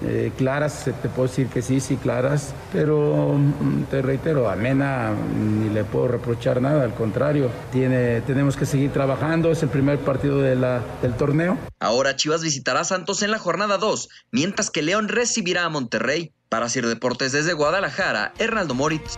Eh, 0.03 0.31
claras, 0.35 0.85
te 0.85 1.09
puedo 1.09 1.27
decir 1.27 1.47
que 1.47 1.61
sí, 1.61 1.79
sí, 1.79 1.95
claras, 1.95 2.53
pero 2.73 3.35
mm, 3.37 3.83
te 3.83 4.01
reitero, 4.01 4.49
a 4.49 4.55
Mena 4.55 5.11
ni 5.11 5.69
le 5.69 5.83
puedo 5.83 6.07
reprochar 6.07 6.59
nada, 6.61 6.83
al 6.83 6.93
contrario, 6.95 7.51
tiene, 7.71 8.21
tenemos 8.21 8.57
que 8.57 8.65
seguir 8.65 8.91
trabajando, 8.91 9.51
es 9.51 9.61
el 9.61 9.69
primer 9.69 9.99
partido 9.99 10.39
de 10.39 10.55
la, 10.55 10.81
del 11.03 11.13
torneo. 11.13 11.57
Ahora 11.79 12.15
Chivas 12.15 12.41
visitará 12.41 12.79
a 12.79 12.83
Santos 12.83 13.21
en 13.21 13.29
la 13.29 13.37
jornada 13.37 13.77
2, 13.77 14.09
mientras 14.31 14.71
que 14.71 14.81
León 14.81 15.07
recibirá 15.07 15.65
a 15.65 15.69
Monterrey. 15.69 16.33
Para 16.49 16.67
Sir 16.67 16.85
Deportes 16.85 17.31
desde 17.31 17.53
Guadalajara, 17.53 18.33
Hernaldo 18.37 18.73
Moritz. 18.73 19.17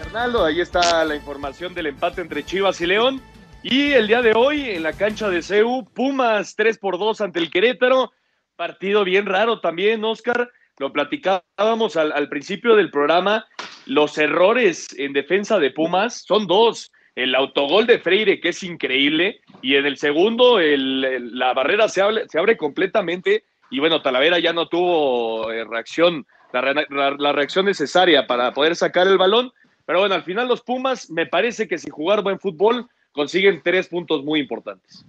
Hernaldo, 0.00 0.44
ahí 0.44 0.60
está 0.60 1.04
la 1.04 1.16
información 1.16 1.74
del 1.74 1.86
empate 1.86 2.20
entre 2.20 2.44
Chivas 2.44 2.80
y 2.80 2.86
León. 2.86 3.20
Y 3.66 3.92
el 3.92 4.08
día 4.08 4.20
de 4.20 4.34
hoy, 4.36 4.68
en 4.68 4.82
la 4.82 4.92
cancha 4.92 5.30
de 5.30 5.40
CEU, 5.40 5.88
Pumas 5.94 6.54
3 6.54 6.76
por 6.76 6.98
2 6.98 7.22
ante 7.22 7.38
el 7.38 7.50
Querétaro. 7.50 8.12
Partido 8.56 9.04
bien 9.04 9.24
raro 9.24 9.60
también, 9.60 10.04
Oscar. 10.04 10.50
Lo 10.78 10.92
platicábamos 10.92 11.96
al, 11.96 12.28
principio 12.28 12.76
del 12.76 12.90
programa. 12.90 13.46
Los 13.86 14.18
errores 14.18 14.94
en 14.98 15.14
defensa 15.14 15.58
de 15.58 15.70
Pumas 15.70 16.24
son 16.26 16.46
dos. 16.46 16.92
El 17.14 17.34
autogol 17.34 17.86
de 17.86 17.98
Freire, 17.98 18.38
que 18.38 18.50
es 18.50 18.62
increíble, 18.62 19.40
y 19.62 19.76
en 19.76 19.86
el 19.86 19.96
segundo 19.96 20.60
el, 20.60 21.38
la 21.38 21.54
barrera 21.54 21.88
se 21.88 22.02
abre, 22.02 22.28
se 22.28 22.38
abre, 22.38 22.58
completamente. 22.58 23.44
Y 23.70 23.80
bueno, 23.80 24.02
Talavera 24.02 24.38
ya 24.40 24.52
no 24.52 24.68
tuvo 24.68 25.50
eh, 25.50 25.64
reacción, 25.64 26.26
la, 26.52 26.84
la, 26.90 27.16
la 27.18 27.32
reacción 27.32 27.64
necesaria 27.64 28.26
para 28.26 28.52
poder 28.52 28.76
sacar 28.76 29.06
el 29.06 29.16
balón. 29.16 29.52
Pero 29.86 30.00
bueno, 30.00 30.16
al 30.16 30.22
final 30.22 30.48
los 30.48 30.60
Pumas, 30.60 31.10
me 31.10 31.24
parece 31.24 31.66
que 31.66 31.78
si 31.78 31.88
jugar 31.88 32.22
buen 32.22 32.38
fútbol, 32.38 32.88
consiguen 33.14 33.62
tres 33.62 33.88
puntos 33.88 34.24
muy 34.24 34.40
importantes. 34.40 35.06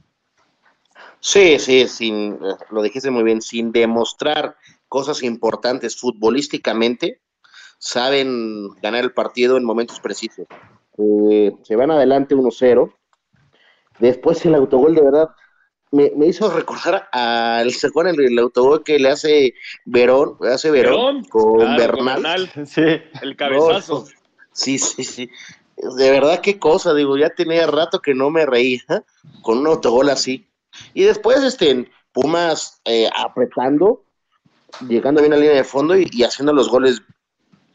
Sí, 1.19 1.59
sí, 1.59 1.87
sin, 1.87 2.39
lo 2.69 2.81
dijiste 2.81 3.09
muy 3.09 3.23
bien, 3.23 3.41
sin 3.41 3.71
demostrar 3.71 4.55
cosas 4.87 5.23
importantes 5.23 5.97
futbolísticamente, 5.97 7.19
saben 7.79 8.69
ganar 8.81 9.03
el 9.03 9.11
partido 9.11 9.57
en 9.57 9.65
momentos 9.65 9.99
precisos. 9.99 10.45
Eh, 10.97 11.51
se 11.63 11.75
van 11.75 11.91
adelante 11.91 12.35
1-0. 12.35 12.93
Después 13.99 14.45
el 14.45 14.55
autogol 14.55 14.93
de 14.93 15.01
verdad 15.01 15.29
me, 15.91 16.11
me 16.15 16.27
hizo 16.27 16.49
recordar 16.51 17.09
al 17.11 17.71
¿se 17.71 17.87
acuerdan 17.87 18.15
el, 18.19 18.37
autogol 18.37 18.83
que 18.83 18.99
le 18.99 19.09
hace 19.09 19.55
Verón, 19.85 20.37
le 20.41 20.53
hace 20.53 20.69
Verón, 20.69 20.95
Verón 20.95 21.23
con 21.25 21.59
claro, 21.59 21.77
Bernal. 21.77 22.15
Con 22.15 22.23
Bernal. 22.23 22.67
Sí, 22.67 23.19
el 23.21 23.35
cabezazo. 23.35 24.01
No, 24.01 24.05
sí, 24.51 24.77
sí, 24.77 25.03
sí 25.03 25.29
de 25.77 26.11
verdad 26.11 26.41
qué 26.41 26.57
cosa, 26.59 26.93
digo, 26.93 27.17
ya 27.17 27.29
tenía 27.29 27.67
rato 27.67 27.99
que 27.99 28.13
no 28.13 28.29
me 28.29 28.45
reía 28.45 29.03
con 29.41 29.59
un 29.59 29.67
autogol 29.67 30.09
así. 30.09 30.47
Y 30.93 31.03
después, 31.03 31.43
este, 31.43 31.89
Pumas 32.11 32.81
eh, 32.85 33.09
apretando, 33.13 34.03
llegando 34.87 35.21
bien 35.21 35.33
a 35.33 35.35
la 35.35 35.41
línea 35.41 35.57
de 35.57 35.63
fondo 35.63 35.97
y, 35.97 36.09
y, 36.11 36.23
haciendo 36.23 36.53
los 36.53 36.69
goles 36.69 37.01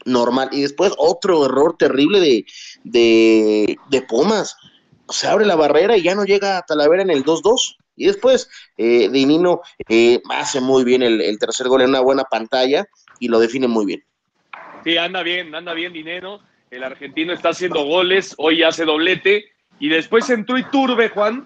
normal. 0.05 0.49
Y 0.51 0.61
después 0.61 0.93
otro 0.97 1.45
error 1.45 1.75
terrible 1.77 2.19
de, 2.19 2.45
de, 2.83 3.77
de, 3.89 4.01
Pumas. 4.01 4.57
Se 5.09 5.27
abre 5.27 5.45
la 5.45 5.55
barrera 5.55 5.95
y 5.95 6.03
ya 6.03 6.15
no 6.15 6.25
llega 6.25 6.57
a 6.57 6.61
Talavera 6.63 7.03
en 7.03 7.11
el 7.11 7.23
2-2. 7.23 7.75
Y 7.97 8.07
después 8.07 8.49
eh, 8.77 9.09
Dinino 9.09 9.61
eh, 9.89 10.21
hace 10.29 10.59
muy 10.59 10.83
bien 10.83 11.03
el, 11.03 11.21
el 11.21 11.37
tercer 11.37 11.67
gol 11.67 11.81
en 11.81 11.89
una 11.89 11.99
buena 11.99 12.23
pantalla 12.23 12.87
y 13.19 13.27
lo 13.27 13.39
define 13.39 13.67
muy 13.67 13.85
bien. 13.85 14.03
Sí, 14.83 14.97
anda 14.97 15.21
bien, 15.21 15.53
anda 15.53 15.73
bien 15.73 15.93
Dinero 15.93 16.41
el 16.71 16.85
argentino 16.85 17.33
está 17.33 17.49
haciendo 17.49 17.83
goles, 17.83 18.33
hoy 18.37 18.63
hace 18.63 18.85
doblete, 18.85 19.45
y 19.77 19.89
después 19.89 20.29
entró 20.29 20.57
Iturbe, 20.57 21.09
Juan, 21.09 21.45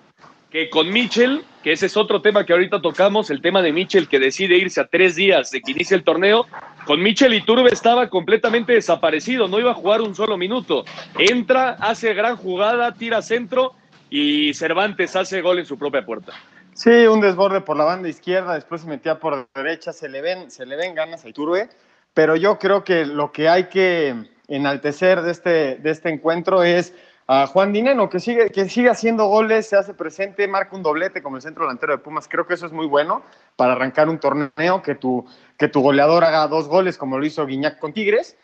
que 0.51 0.69
con 0.69 0.93
Michel, 0.93 1.43
que 1.63 1.71
ese 1.71 1.87
es 1.87 1.97
otro 1.97 2.21
tema 2.21 2.45
que 2.45 2.53
ahorita 2.53 2.79
tocamos, 2.79 3.31
el 3.31 3.41
tema 3.41 3.63
de 3.63 3.73
Michel 3.73 4.07
que 4.07 4.19
decide 4.19 4.55
irse 4.55 4.79
a 4.79 4.87
tres 4.87 5.15
días 5.15 5.49
de 5.49 5.61
que 5.61 5.71
inicie 5.71 5.97
el 5.97 6.03
torneo, 6.03 6.45
con 6.85 7.01
Michel 7.01 7.33
Iturbe 7.33 7.71
estaba 7.71 8.07
completamente 8.07 8.73
desaparecido, 8.73 9.47
no 9.47 9.59
iba 9.59 9.71
a 9.71 9.73
jugar 9.73 10.01
un 10.01 10.13
solo 10.13 10.37
minuto. 10.37 10.85
Entra, 11.17 11.71
hace 11.79 12.13
gran 12.13 12.37
jugada, 12.37 12.93
tira 12.93 13.23
centro 13.23 13.73
y 14.11 14.53
Cervantes 14.53 15.15
hace 15.15 15.41
gol 15.41 15.57
en 15.57 15.65
su 15.65 15.79
propia 15.79 16.05
puerta. 16.05 16.33
Sí, 16.73 17.07
un 17.07 17.19
desborde 17.19 17.61
por 17.61 17.77
la 17.77 17.85
banda 17.85 18.09
izquierda, 18.09 18.53
después 18.53 18.81
se 18.81 18.87
metía 18.87 19.17
por 19.19 19.47
derecha, 19.55 19.91
se 19.91 20.07
le 20.07 20.21
ven, 20.21 20.51
se 20.51 20.67
le 20.67 20.75
ven 20.75 20.93
ganas 20.93 21.25
a 21.25 21.29
Iturbe, 21.29 21.69
pero 22.13 22.35
yo 22.35 22.59
creo 22.59 22.83
que 22.83 23.05
lo 23.07 23.31
que 23.31 23.49
hay 23.49 23.69
que 23.69 24.34
enaltecer 24.47 25.21
de 25.21 25.31
este, 25.31 25.75
de 25.75 25.91
este 25.91 26.09
encuentro 26.09 26.63
es 26.63 26.93
a 27.27 27.47
Juan 27.47 27.73
Dineno, 27.73 28.09
que 28.09 28.19
sigue, 28.19 28.49
que 28.51 28.69
sigue 28.69 28.89
haciendo 28.89 29.25
goles, 29.25 29.67
se 29.67 29.75
hace 29.75 29.93
presente, 29.93 30.47
marca 30.47 30.75
un 30.75 30.83
doblete 30.83 31.23
como 31.23 31.37
el 31.37 31.41
centro 31.41 31.63
delantero 31.63 31.93
de 31.93 31.97
Pumas. 31.97 32.27
Creo 32.27 32.45
que 32.45 32.53
eso 32.53 32.67
es 32.67 32.71
muy 32.71 32.85
bueno 32.85 33.23
para 33.55 33.73
arrancar 33.73 34.09
un 34.09 34.19
torneo, 34.19 34.81
que 34.83 34.95
tu, 34.95 35.25
que 35.57 35.67
tu 35.67 35.81
goleador 35.81 36.23
haga 36.23 36.47
dos 36.47 36.67
goles 36.67 36.97
como 36.97 37.17
lo 37.17 37.25
hizo 37.25 37.45
Guiñac 37.45 37.79
con 37.79 37.93
Tigres. 37.93 38.37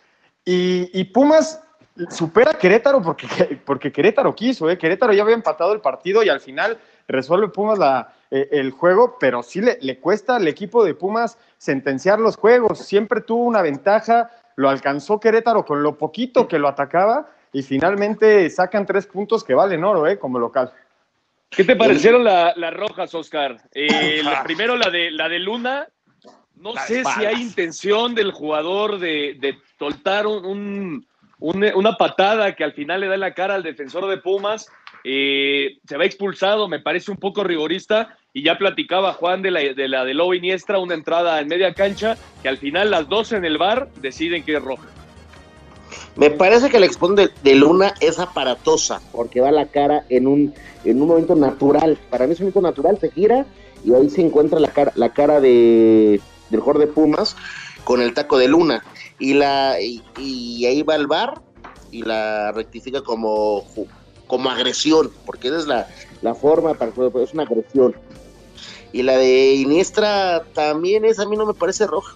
Y, 0.44 1.04
Pumas 1.06 1.62
supera 2.10 2.52
a 2.52 2.54
Querétaro 2.56 3.02
porque, 3.04 3.28
porque 3.66 3.92
Querétaro 3.92 4.34
quiso, 4.34 4.70
¿eh? 4.70 4.78
Querétaro 4.78 5.14
ya 5.14 5.22
había 5.22 5.36
empatado 5.36 5.74
el 5.74 5.82
partido 5.82 6.24
y 6.24 6.30
al 6.30 6.40
final 6.40 6.80
resuelve 7.08 7.50
Pumas 7.50 7.78
la, 7.78 8.16
eh, 8.32 8.50
el 8.52 8.72
juego, 8.72 9.18
pero 9.20 9.44
sí 9.44 9.62
le, 9.62 9.78
le 9.82 10.00
cuesta 10.00 10.38
al 10.38 10.48
equipo 10.48 10.84
de 10.84 10.96
Pumas 10.96 11.38
sentenciar 11.60 12.20
los 12.20 12.36
juegos. 12.36 12.80
Siempre 12.80 13.22
tuvo 13.22 13.44
una 13.44 13.62
ventaja 13.62 14.32
lo 14.56 14.70
alcanzó 14.70 15.20
Querétaro 15.20 15.66
con 15.66 15.84
lo 15.84 15.98
poquito 15.98 16.48
que 16.48 16.60
lo 16.60 16.68
atacaba 16.68 17.30
y 17.54 17.64
finalmente 17.64 18.50
sacan 18.50 18.86
tres 18.86 19.08
puntos 19.08 19.44
que 19.44 19.54
valen 19.54 19.84
oro, 19.84 20.08
¿eh? 20.08 20.18
Como 20.18 20.40
local. 20.40 20.72
¿Qué 21.50 21.64
te 21.66 21.76
parecieron 21.76 22.24
las 22.24 22.56
la 22.56 22.72
rojas, 22.72 23.14
Oscar? 23.14 23.58
Eh, 23.74 24.22
la, 24.24 24.44
primero 24.44 24.78
la 24.78 24.90
de, 24.90 25.12
la 25.12 25.28
de 25.28 25.40
Luna, 25.40 25.88
No 26.56 26.74
sé 26.76 27.04
si 27.04 27.26
hay 27.26 27.42
intención 27.42 28.16
del 28.16 28.32
jugador 28.32 29.00
de, 29.00 29.36
de 29.40 29.58
soltar 29.78 30.28
un, 30.28 31.06
una 31.40 31.98
patada 31.98 32.56
que 32.56 32.64
al 32.64 32.74
final 32.74 33.02
le 33.02 33.08
da 33.08 33.16
en 33.16 33.20
la 33.20 33.34
cara 33.34 33.56
al 33.56 33.64
defensor 33.64 34.08
de 34.08 34.18
Pumas. 34.18 34.70
Eh, 35.04 35.78
se 35.88 35.98
va 35.98 36.06
expulsado, 36.06 36.68
me 36.68 36.80
parece 36.80 37.12
un 37.12 37.18
poco 37.18 37.44
rigorista. 37.44 38.18
Y 38.34 38.44
ya 38.44 38.58
platicaba 38.58 39.14
Juan 39.14 39.42
de 39.42 39.52
la 39.52 39.60
de, 39.60 39.88
la 39.88 40.06
de 40.06 40.14
Lobo 40.14 40.34
Iniestra, 40.34 40.80
una 40.80 40.94
entrada 40.94 41.40
en 41.42 41.48
media 41.48 41.74
cancha, 41.74 42.18
que 42.42 42.48
al 42.48 42.58
final 42.58 42.90
las 42.90 43.10
dos 43.10 43.34
en 43.34 43.44
el 43.44 43.58
bar 43.58 43.90
deciden 44.02 44.44
que 44.44 44.56
es 44.56 44.62
roja. 44.62 44.88
Me 46.16 46.30
parece 46.30 46.70
que 46.70 46.80
la 46.80 46.86
expulsión 46.86 47.30
de, 47.44 47.56
Luna 47.56 47.94
es 48.00 48.20
aparatosa, 48.20 49.02
porque 49.12 49.42
va 49.42 49.52
la 49.52 49.66
cara 49.66 50.06
en 50.10 50.28
un, 50.28 50.54
en 50.86 51.02
un 51.02 51.08
momento 51.08 51.36
natural. 51.36 51.98
Para 52.10 52.26
mí 52.26 52.34
es 52.34 52.40
un 52.40 52.46
momento 52.46 52.62
natural, 52.62 52.98
se 53.00 53.12
gira 53.12 53.46
y 53.84 53.94
ahí 53.94 54.10
se 54.10 54.22
encuentra 54.22 54.60
la 54.60 54.70
cara, 54.70 54.92
la 54.96 55.10
cara 55.10 55.42
de, 55.42 56.22
del 56.50 56.60
jugador 56.60 56.86
de 56.86 56.94
Pumas 56.94 57.36
con 57.84 58.02
el 58.02 58.14
taco 58.14 58.38
de 58.38 58.48
Luna. 58.48 58.84
Y, 59.20 59.34
la, 59.34 59.76
y, 59.82 60.02
y 60.18 60.66
ahí 60.66 60.84
va 60.84 60.96
el 60.96 61.08
bar 61.08 61.42
y 61.92 62.04
la 62.04 62.52
rectifica 62.54 63.02
como, 63.02 63.66
como 64.32 64.50
agresión, 64.50 65.12
porque 65.26 65.50
esa 65.50 65.58
es 65.58 65.68
la, 65.68 65.88
la 66.22 66.34
forma 66.34 66.74
para 66.74 66.90
es 67.22 67.34
una 67.34 67.44
agresión. 67.44 67.94
Y 68.94 69.04
la 69.04 69.18
de 69.18 69.56
Iniestra 69.56 70.46
también 70.54 71.04
es, 71.04 71.20
a 71.20 71.26
mí 71.26 71.36
no 71.36 71.46
me 71.46 71.54
parece 71.54 71.86
roja. 71.86 72.16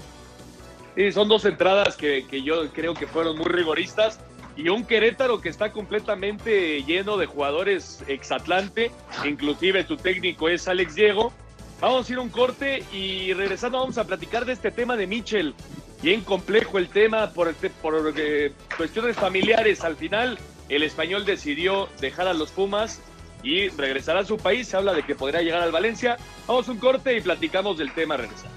Sí, 0.95 1.11
son 1.11 1.27
dos 1.27 1.43
entradas 1.43 1.97
que, 1.97 2.25
que, 2.25 2.41
yo 2.41 2.69
creo 2.71 2.93
que 2.93 3.05
fueron 3.05 3.37
muy 3.37 3.47
rigoristas. 3.47 4.17
Y 4.55 4.69
un 4.69 4.85
Querétaro 4.85 5.41
que 5.41 5.49
está 5.49 5.73
completamente 5.73 6.83
lleno 6.83 7.17
de 7.17 7.25
jugadores 7.25 8.01
exatlante, 8.07 8.91
inclusive 9.25 9.85
su 9.85 9.97
técnico 9.97 10.47
es 10.47 10.69
Alex 10.69 10.95
Diego. 10.95 11.33
Vamos 11.81 12.07
a 12.07 12.13
ir 12.13 12.19
un 12.19 12.29
corte 12.29 12.85
y 12.93 13.33
regresando 13.33 13.79
vamos 13.79 13.97
a 13.97 14.05
platicar 14.05 14.45
de 14.45 14.53
este 14.53 14.71
tema 14.71 14.95
de 14.95 15.05
Mitchell. 15.05 15.53
Bien 16.01 16.21
complejo 16.21 16.77
el 16.77 16.87
tema 16.87 17.31
por, 17.31 17.53
por 17.81 18.13
eh, 18.15 18.53
cuestiones 18.77 19.17
familiares. 19.17 19.83
Al 19.83 19.97
final 19.97 20.39
el 20.69 20.83
español 20.83 21.25
decidió 21.25 21.89
dejar 21.99 22.27
a 22.27 22.33
los 22.33 22.51
Pumas 22.51 22.99
y 23.43 23.69
regresar 23.69 24.17
a 24.17 24.25
su 24.25 24.37
país. 24.37 24.67
Se 24.67 24.77
habla 24.77 24.93
de 24.93 25.03
que 25.03 25.15
podría 25.15 25.41
llegar 25.41 25.61
al 25.61 25.71
Valencia. 25.71 26.17
Vamos 26.47 26.67
a 26.67 26.71
un 26.71 26.79
corte 26.79 27.15
y 27.15 27.21
platicamos 27.21 27.77
del 27.77 27.93
tema 27.93 28.17
regresar. 28.17 28.49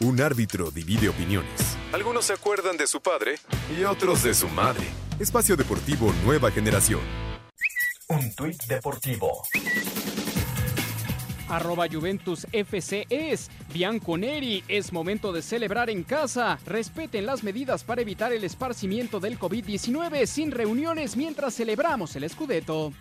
Un 0.00 0.20
árbitro 0.20 0.70
divide 0.70 1.08
opiniones. 1.08 1.76
Algunos 1.92 2.26
se 2.26 2.34
acuerdan 2.34 2.76
de 2.76 2.86
su 2.86 3.00
padre 3.00 3.36
y 3.76 3.84
otros 3.84 4.22
de 4.22 4.34
su 4.34 4.48
madre. 4.48 4.86
Espacio 5.18 5.56
Deportivo 5.56 6.14
Nueva 6.24 6.50
Generación. 6.50 7.00
Un 8.08 8.34
tuit 8.34 8.62
deportivo. 8.64 9.42
Arroba 11.48 11.86
Juventus 11.90 12.46
FC 12.52 13.06
es 13.08 13.50
Bianconeri. 13.72 14.64
Es 14.68 14.92
momento 14.92 15.32
de 15.32 15.42
celebrar 15.42 15.88
en 15.88 16.02
casa. 16.04 16.58
Respeten 16.66 17.26
las 17.26 17.42
medidas 17.42 17.84
para 17.84 18.02
evitar 18.02 18.32
el 18.32 18.44
esparcimiento 18.44 19.18
del 19.18 19.38
COVID-19 19.38 20.26
sin 20.26 20.50
reuniones 20.50 21.16
mientras 21.16 21.54
celebramos 21.54 22.14
el 22.16 22.28
Scudetto. 22.28 22.92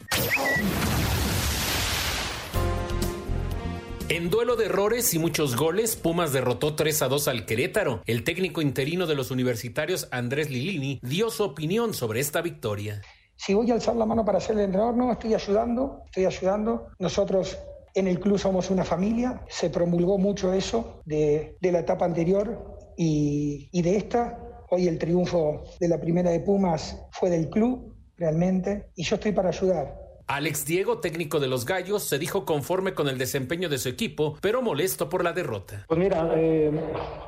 En 4.09 4.29
duelo 4.29 4.55
de 4.55 4.67
errores 4.67 5.13
y 5.13 5.19
muchos 5.19 5.57
goles, 5.57 5.97
Pumas 5.97 6.31
derrotó 6.31 6.75
3 6.75 7.01
a 7.01 7.07
2 7.09 7.27
al 7.27 7.45
Querétaro. 7.45 8.01
El 8.05 8.23
técnico 8.23 8.61
interino 8.61 9.05
de 9.05 9.15
los 9.15 9.31
universitarios, 9.31 10.07
Andrés 10.11 10.49
Lilini, 10.49 11.01
dio 11.03 11.29
su 11.29 11.43
opinión 11.43 11.93
sobre 11.93 12.21
esta 12.21 12.41
victoria. 12.41 13.01
Si 13.35 13.53
voy 13.53 13.69
a 13.69 13.73
alzar 13.73 13.97
la 13.97 14.05
mano 14.05 14.23
para 14.23 14.39
ser 14.39 14.55
el 14.55 14.63
entrenador, 14.63 14.95
no, 14.95 15.11
estoy 15.11 15.33
ayudando, 15.33 16.03
estoy 16.05 16.25
ayudando. 16.25 16.87
Nosotros 16.99 17.57
en 17.97 18.07
el 18.07 18.19
club 18.19 18.37
somos 18.37 18.69
una 18.69 18.83
familia, 18.83 19.41
se 19.49 19.69
promulgó 19.69 20.19
mucho 20.19 20.53
eso 20.53 21.01
de, 21.05 21.57
de 21.59 21.71
la 21.71 21.79
etapa 21.79 22.05
anterior 22.05 22.77
y, 22.95 23.69
y 23.71 23.81
de 23.81 23.97
esta. 23.97 24.39
Hoy 24.69 24.87
el 24.87 24.99
triunfo 24.99 25.63
de 25.79 25.87
la 25.87 25.99
primera 25.99 26.29
de 26.29 26.41
Pumas 26.41 27.01
fue 27.11 27.29
del 27.29 27.49
club, 27.49 27.95
realmente, 28.17 28.89
y 28.95 29.03
yo 29.03 29.15
estoy 29.15 29.31
para 29.31 29.49
ayudar. 29.49 29.95
Alex 30.27 30.65
Diego, 30.65 30.99
técnico 30.99 31.39
de 31.39 31.47
los 31.47 31.65
Gallos, 31.65 32.03
se 32.03 32.19
dijo 32.19 32.43
conforme 32.43 32.93
con 32.93 33.07
el 33.07 33.17
desempeño 33.17 33.69
de 33.69 33.77
su 33.77 33.87
equipo, 33.87 34.37
pero 34.41 34.61
molesto 34.61 35.07
por 35.07 35.23
la 35.23 35.31
derrota. 35.31 35.85
Pues 35.87 35.97
mira, 35.97 36.33
eh, 36.35 36.69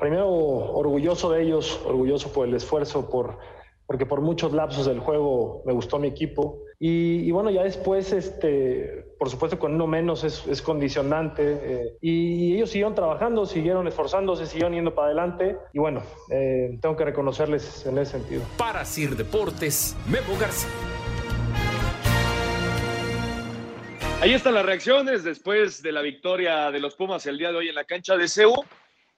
primero 0.02 0.30
orgulloso 0.30 1.32
de 1.32 1.44
ellos, 1.44 1.80
orgulloso 1.86 2.32
por 2.34 2.48
el 2.48 2.56
esfuerzo, 2.56 3.10
por, 3.10 3.40
porque 3.90 4.06
por 4.06 4.22
muchos 4.22 4.54
lapsos 4.54 4.86
del 4.86 5.00
juego 5.00 5.64
me 5.66 5.74
gustó 5.74 5.98
mi 5.98 6.08
equipo. 6.08 6.60
Y, 6.78 7.28
y 7.28 7.32
bueno, 7.32 7.50
ya 7.50 7.64
después, 7.64 8.14
este, 8.14 9.04
por 9.18 9.32
supuesto, 9.32 9.58
con 9.58 9.74
uno 9.74 9.88
menos 9.88 10.24
es, 10.24 10.46
es 10.46 10.62
condicionante. 10.62 11.60
Eh, 11.60 11.98
y 12.00 12.56
ellos 12.56 12.70
siguieron 12.70 12.94
trabajando, 12.94 13.48
siguieron 13.48 13.88
esforzándose, 13.88 14.46
siguieron 14.46 14.74
yendo 14.74 14.94
para 14.94 15.08
adelante. 15.08 15.58
Y 15.74 15.80
bueno, 15.80 16.04
eh, 16.30 16.78
tengo 16.80 16.96
que 16.96 17.04
reconocerles 17.04 17.84
en 17.88 17.98
ese 17.98 18.12
sentido. 18.12 18.44
Para 18.60 18.86
Sir 18.86 19.18
Deportes, 19.18 19.98
Memo 20.08 20.38
García. 20.40 20.70
Ahí 24.22 24.36
están 24.36 24.54
las 24.54 24.68
reacciones 24.68 25.24
después 25.24 25.82
de 25.82 25.92
la 25.94 26.04
victoria 26.04 26.70
de 26.70 26.80
los 26.80 26.94
Pumas 26.96 27.26
el 27.26 27.40
día 27.40 27.50
de 27.52 27.58
hoy 27.58 27.70
en 27.70 27.76
la 27.76 27.86
cancha 27.86 28.18
de 28.18 28.28
CEU. 28.28 28.54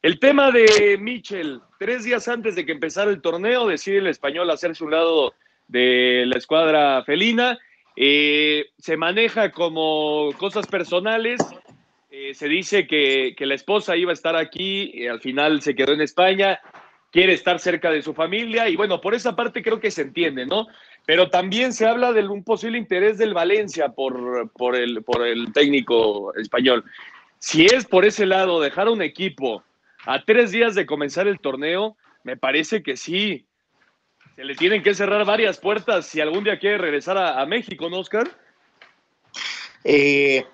El 0.02 0.18
tema 0.18 0.50
de 0.50 0.98
Michel, 1.00 1.62
tres 1.78 2.04
días 2.04 2.28
antes 2.28 2.56
de 2.56 2.66
que 2.66 2.72
empezara 2.72 3.12
el 3.12 3.22
torneo, 3.22 3.68
decide 3.68 4.00
el 4.00 4.08
español 4.08 4.50
hacerse 4.50 4.84
un 4.84 4.90
lado 4.90 5.36
de 5.68 6.24
la 6.26 6.40
escuadra 6.40 7.04
felina. 7.04 7.60
Eh, 7.96 8.66
se 8.80 8.98
maneja 8.98 9.52
como 9.52 10.32
cosas 10.40 10.66
personales. 10.66 11.40
Eh, 12.10 12.34
se 12.34 12.48
dice 12.48 12.88
que, 12.88 13.36
la 13.42 13.54
esposa 13.54 13.96
iba 13.96 14.10
a 14.10 14.14
estar 14.14 14.36
aquí, 14.36 14.90
y 14.92 15.06
al 15.06 15.22
final 15.22 15.62
se 15.62 15.76
quedó 15.76 15.94
en 15.94 16.02
España, 16.02 16.60
quiere 17.12 17.34
estar 17.34 17.60
cerca 17.60 17.92
de 17.92 18.02
su 18.02 18.16
familia 18.16 18.70
y 18.70 18.76
bueno, 18.76 19.02
por 19.02 19.14
esa 19.14 19.36
parte 19.36 19.62
creo 19.62 19.80
que 19.80 19.92
se 19.92 20.02
entiende, 20.02 20.48
¿no? 20.48 20.66
Pero 21.06 21.30
también 21.30 21.74
se 21.74 21.86
habla 21.86 22.12
de 22.12 22.28
un 22.28 22.44
posible 22.44 22.80
interés 22.80 23.20
del 23.20 23.36
Valencia 23.36 23.90
por, 23.90 24.50
por, 24.54 24.76
el, 24.76 25.04
por 25.04 25.28
el 25.28 25.54
técnico 25.54 26.34
español. 26.36 26.84
Si 27.38 27.66
es 27.66 27.86
por 27.86 28.04
ese 28.04 28.26
lado 28.26 28.60
dejar 28.60 28.90
un 28.90 29.04
equipo 29.04 29.64
a 30.06 30.24
tres 30.24 30.52
días 30.52 30.76
de 30.76 30.86
comenzar 30.86 31.28
el 31.28 31.40
torneo, 31.40 31.98
me 32.24 32.38
parece 32.38 32.84
que 32.84 32.98
sí. 32.98 33.46
Se 34.36 34.44
le 34.44 34.56
tienen 34.56 34.82
que 34.82 34.94
cerrar 34.94 35.26
varias 35.26 35.60
puertas 35.60 36.08
si 36.08 36.22
algún 36.22 36.44
día 36.44 36.60
quiere 36.60 36.78
regresar 36.78 37.18
a, 37.18 37.46
México, 37.46 37.90
¿no, 37.90 38.00
Oscar? 38.00 38.30
Eh, 39.84 40.46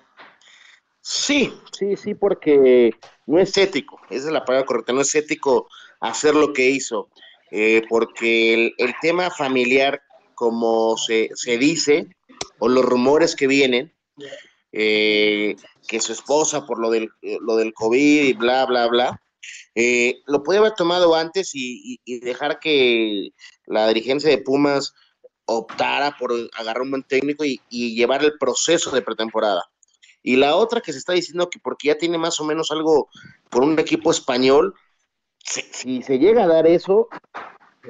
sí, 1.00 1.52
sí, 1.72 1.96
sí, 1.96 2.14
porque 2.14 2.92
no 3.26 3.38
es 3.38 3.56
ético, 3.56 4.00
esa 4.10 4.26
es 4.26 4.32
la 4.32 4.44
palabra 4.44 4.66
correcta, 4.66 4.92
no 4.92 5.02
es 5.02 5.14
ético 5.14 5.68
hacer 6.00 6.34
lo 6.34 6.52
que 6.52 6.68
hizo, 6.70 7.08
eh, 7.50 7.82
porque 7.88 8.74
el, 8.76 8.94
tema 9.00 9.30
familiar 9.30 10.02
como 10.34 10.96
se, 10.96 11.30
se, 11.34 11.58
dice, 11.58 12.08
o 12.58 12.68
los 12.68 12.84
rumores 12.84 13.36
que 13.36 13.46
vienen, 13.46 13.92
eh, 14.72 15.56
que 15.86 16.00
su 16.00 16.12
esposa 16.12 16.66
por 16.66 16.78
lo 16.78 16.90
del, 16.90 17.10
lo 17.22 17.56
del 17.56 17.72
COVID 17.72 18.22
y 18.24 18.32
bla, 18.34 18.66
bla, 18.66 18.86
bla, 18.88 19.20
eh, 19.74 20.16
lo 20.26 20.42
puede 20.42 20.58
haber 20.58 20.72
tomado 20.72 21.14
antes 21.14 21.54
y, 21.54 22.00
y, 22.04 22.20
dejar 22.20 22.58
que 22.58 23.30
la 23.66 23.88
dirigencia 23.88 24.30
de 24.30 24.38
Pumas 24.38 24.94
optara 25.46 26.16
por 26.18 26.32
agarrar 26.58 26.82
un 26.82 26.90
buen 26.90 27.02
técnico 27.04 27.44
y, 27.44 27.60
y, 27.70 27.94
llevar 27.96 28.24
el 28.24 28.38
proceso 28.38 28.90
de 28.90 29.02
pretemporada. 29.02 29.64
Y 30.22 30.36
la 30.36 30.56
otra 30.56 30.80
que 30.80 30.92
se 30.92 30.98
está 30.98 31.12
diciendo 31.12 31.48
que 31.48 31.58
porque 31.58 31.88
ya 31.88 31.98
tiene 31.98 32.18
más 32.18 32.40
o 32.40 32.44
menos 32.44 32.70
algo 32.70 33.08
por 33.50 33.62
un 33.62 33.78
equipo 33.78 34.10
español, 34.10 34.74
si, 35.44 36.02
se 36.02 36.18
llega 36.18 36.44
a 36.44 36.48
dar 36.48 36.66
eso, 36.66 37.08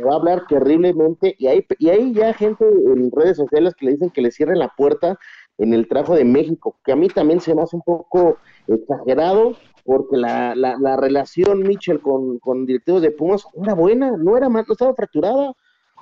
va 0.07 0.12
a 0.12 0.16
hablar 0.16 0.47
terriblemente 0.49 1.35
y 1.38 1.47
hay, 1.47 1.66
y 1.79 1.88
hay 1.88 2.12
ya 2.12 2.33
gente 2.35 2.64
en 2.64 3.11
redes 3.11 3.37
sociales 3.37 3.75
que 3.75 3.87
le 3.87 3.92
dicen 3.92 4.11
que 4.11 4.23
le 4.23 4.31
cierren 4.31 4.59
la 4.59 4.73
puerta 4.77 5.18
en 5.59 5.75
el 5.75 5.88
trabajo 5.88 6.14
de 6.14 6.25
México, 6.25 6.79
que 6.85 6.92
a 6.92 6.97
mí 6.97 7.09
también 7.09 7.40
se 7.40 7.55
me 7.55 7.62
hace 7.62 7.77
un 7.77 7.83
poco 7.83 8.38
exagerado, 8.68 9.57
porque 9.88 10.18
la, 10.18 10.55
la, 10.55 10.77
la 10.79 10.98
relación 10.98 11.61
Mitchell 11.61 11.98
con, 12.01 12.38
con 12.40 12.66
directivos 12.66 13.01
de 13.01 13.11
Pumas 13.11 13.46
era 13.55 13.72
buena, 13.72 14.18
no 14.18 14.37
era 14.37 14.51
mal, 14.51 14.66
no 14.68 14.74
estaba 14.74 14.92
fracturada. 14.92 15.55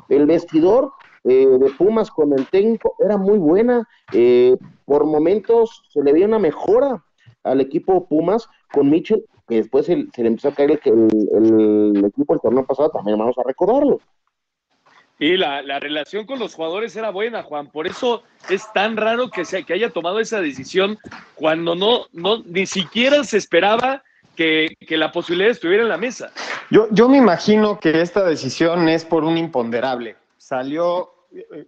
El 0.09 0.27
vestidor 0.27 0.90
eh, 1.22 1.46
de 1.46 1.70
Pumas 1.79 2.11
con 2.11 2.33
el 2.33 2.49
técnico 2.49 2.96
era 2.99 3.16
muy 3.16 3.38
buena. 3.38 3.88
Eh, 4.12 4.57
por 4.87 5.05
momentos 5.05 5.85
se 5.90 6.03
le 6.03 6.12
veía 6.12 6.27
una 6.27 6.40
mejora 6.40 7.05
al 7.44 7.61
equipo 7.61 8.09
Pumas 8.09 8.49
con 8.72 8.90
Mitchell, 8.90 9.25
que 9.46 9.55
después 9.55 9.87
se, 9.87 10.09
se 10.12 10.22
le 10.22 10.31
empezó 10.31 10.49
a 10.49 10.55
caer 10.55 10.81
el, 10.85 11.09
el, 11.33 11.96
el, 11.96 12.05
equipo 12.07 12.35
el 12.35 12.40
torneo 12.40 12.66
pasado, 12.66 12.90
también 12.90 13.16
vamos 13.16 13.38
a 13.38 13.44
recordarlo. 13.46 14.01
Y 15.18 15.37
la, 15.37 15.62
la, 15.62 15.81
relación 15.81 16.26
con 16.26 16.38
los 16.38 16.55
jugadores 16.55 16.94
era 16.94 17.11
buena, 17.11 17.42
Juan. 17.42 17.68
Por 17.68 17.87
eso 17.87 18.22
es 18.50 18.70
tan 18.74 18.96
raro 18.96 19.31
que, 19.31 19.46
se, 19.46 19.64
que 19.64 19.72
haya 19.72 19.90
tomado 19.90 20.20
esa 20.20 20.40
decisión 20.40 20.98
cuando 21.35 21.74
no, 21.74 22.07
no 22.12 22.42
ni 22.44 22.66
siquiera 22.66 23.24
se 23.24 23.38
esperaba 23.38 24.02
que, 24.37 24.76
que, 24.87 24.98
la 24.98 25.12
posibilidad 25.12 25.50
estuviera 25.50 25.83
en 25.83 25.88
la 25.88 25.96
mesa. 25.96 26.31
Yo, 26.70 26.88
yo 26.90 27.09
me 27.09 27.16
imagino 27.16 27.81
que 27.81 28.02
esta 28.02 28.24
decisión 28.24 28.90
es 28.90 29.07
por 29.07 29.24
un 29.24 29.38
imponderable. 29.38 30.16
Salió, 30.37 31.14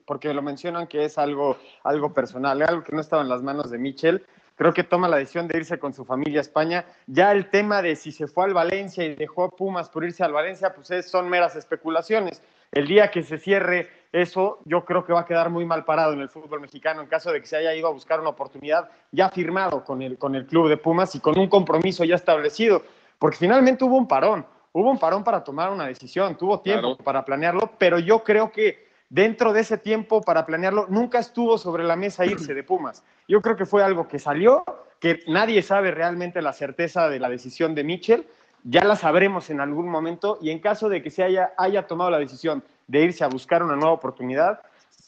porque 0.04 0.34
lo 0.34 0.42
mencionan 0.42 0.87
que 0.87 1.06
es 1.06 1.16
algo, 1.16 1.56
algo 1.84 2.12
personal, 2.12 2.61
algo 2.61 2.84
que 2.84 2.94
no 2.94 3.00
estaba 3.00 3.22
en 3.22 3.30
las 3.30 3.42
manos 3.42 3.70
de 3.70 3.78
Michel, 3.78 4.26
creo 4.56 4.74
que 4.74 4.84
toma 4.84 5.08
la 5.08 5.16
decisión 5.16 5.48
de 5.48 5.56
irse 5.56 5.78
con 5.78 5.94
su 5.94 6.04
familia 6.04 6.40
a 6.40 6.42
España. 6.42 6.84
Ya 7.06 7.32
el 7.32 7.48
tema 7.48 7.80
de 7.80 7.96
si 7.96 8.12
se 8.12 8.26
fue 8.26 8.44
al 8.44 8.52
Valencia 8.52 9.04
y 9.04 9.14
dejó 9.14 9.44
a 9.44 9.50
Pumas 9.50 9.88
por 9.88 10.04
irse 10.04 10.22
al 10.22 10.32
Valencia, 10.32 10.74
pues 10.74 10.90
es, 10.90 11.11
son 11.11 11.30
meras 11.30 11.56
especulaciones. 11.56 12.42
El 12.72 12.87
día 12.87 13.11
que 13.11 13.22
se 13.22 13.38
cierre 13.38 13.88
eso, 14.12 14.61
yo 14.64 14.85
creo 14.85 15.04
que 15.04 15.12
va 15.12 15.20
a 15.20 15.26
quedar 15.26 15.50
muy 15.50 15.64
mal 15.64 15.85
parado 15.85 16.12
en 16.12 16.20
el 16.20 16.28
fútbol 16.28 16.61
mexicano 16.61 17.00
en 17.02 17.09
caso 17.09 17.31
de 17.33 17.40
que 17.40 17.46
se 17.46 17.57
haya 17.57 17.74
ido 17.74 17.88
a 17.88 17.92
buscar 17.92 18.20
una 18.20 18.31
oportunidad 18.31 18.88
ya 19.12 19.28
firmado 19.31 19.85
con 19.85 20.00
el, 20.02 20.16
con 20.18 20.35
el 20.35 20.46
club 20.46 20.68
de 20.68 20.76
Pumas 20.76 21.14
y 21.14 21.20
con 21.20 21.38
un 21.38 21.48
compromiso 21.48 22.04
ya 22.04 22.14
establecido, 22.16 22.83
porque 23.18 23.37
finalmente 23.37 23.85
hubo 23.85 23.96
un 23.96 24.09
parón, 24.09 24.46
hubo 24.72 24.90
un 24.90 24.98
parón 24.98 25.24
para 25.24 25.44
tomar 25.44 25.70
una 25.70 25.87
decisión, 25.87 26.37
tuvo 26.37 26.61
tiempo 26.61 26.94
Claro. 26.96 27.04
para 27.04 27.24
planearlo, 27.24 27.72
pero 27.78 27.98
yo 27.98 28.22
creo 28.24 28.50
que 28.50 28.88
dentro 29.11 29.52
de 29.52 29.61
ese 29.61 29.78
tiempo 29.78 30.20
para 30.22 30.44
planearlo 30.46 30.87
nunca 30.88 31.18
estuvo 31.18 31.57
sobre 31.59 31.85
la 31.85 31.96
mesa 31.96 32.24
irse 32.26 32.54
de 32.54 32.62
Pumas. 32.62 33.02
Yo 33.26 33.40
creo 33.42 33.57
que 33.57 33.66
fue 33.66 33.83
algo 33.83 34.09
que 34.09 34.18
salió, 34.18 34.64
que 35.00 35.20
nadie 35.26 35.62
sabe 35.62 35.90
realmente 35.90 36.42
la 36.42 36.52
certeza 36.52 37.09
de 37.09 37.18
la 37.18 37.28
decisión 37.28 37.74
de 37.74 37.85
Mitchell, 37.85 38.26
ya 38.70 38.85
la 38.85 38.96
sabremos 38.96 39.48
en 39.50 39.61
algún 39.61 39.88
momento 39.88 40.38
y 40.42 40.50
en 40.50 40.59
caso 40.59 40.88
de 40.88 41.02
que 41.02 41.11
se 41.11 41.22
haya, 41.22 41.52
haya 41.57 41.87
tomado 41.87 42.11
la 42.11 42.18
decisión 42.18 42.62
de 42.87 43.02
irse 43.02 43.24
a 43.24 43.28
buscar 43.28 43.62
una 43.62 43.76
nueva 43.76 43.92
oportunidad, 43.92 44.61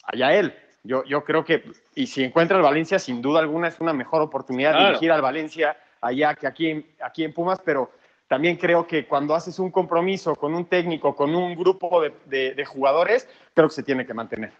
allá 0.03 0.33
él. 0.33 0.53
Yo, 0.83 1.03
yo 1.03 1.23
creo 1.23 1.45
que, 1.45 1.63
y 1.93 2.07
si 2.07 2.23
encuentra 2.23 2.57
el 2.57 2.63
Valencia, 2.63 2.97
sin 2.97 3.21
duda 3.21 3.39
alguna 3.39 3.67
es 3.67 3.79
una 3.79 3.93
mejor 3.93 4.21
oportunidad 4.23 4.71
Claro. 4.71 4.87
dirigir 4.87 5.11
al 5.11 5.21
Valencia 5.21 5.77
allá 6.01 6.33
que 6.33 6.47
aquí 6.47 6.67
en, 6.69 6.85
aquí 7.03 7.23
en 7.23 7.33
Pumas, 7.33 7.59
pero 7.63 7.91
también 8.27 8.55
creo 8.57 8.87
que 8.87 9.05
cuando 9.05 9.35
haces 9.35 9.59
un 9.59 9.69
compromiso 9.69 10.35
con 10.35 10.55
un 10.55 10.65
técnico, 10.65 11.15
con 11.15 11.35
un 11.35 11.53
grupo 11.55 12.01
de, 12.01 12.13
de- 12.25 12.55
de 12.55 12.65
jugadores, 12.65 13.29
creo 13.53 13.67
que 13.67 13.75
se 13.75 13.83
tiene 13.83 14.05
que 14.07 14.13
mantener. 14.15 14.51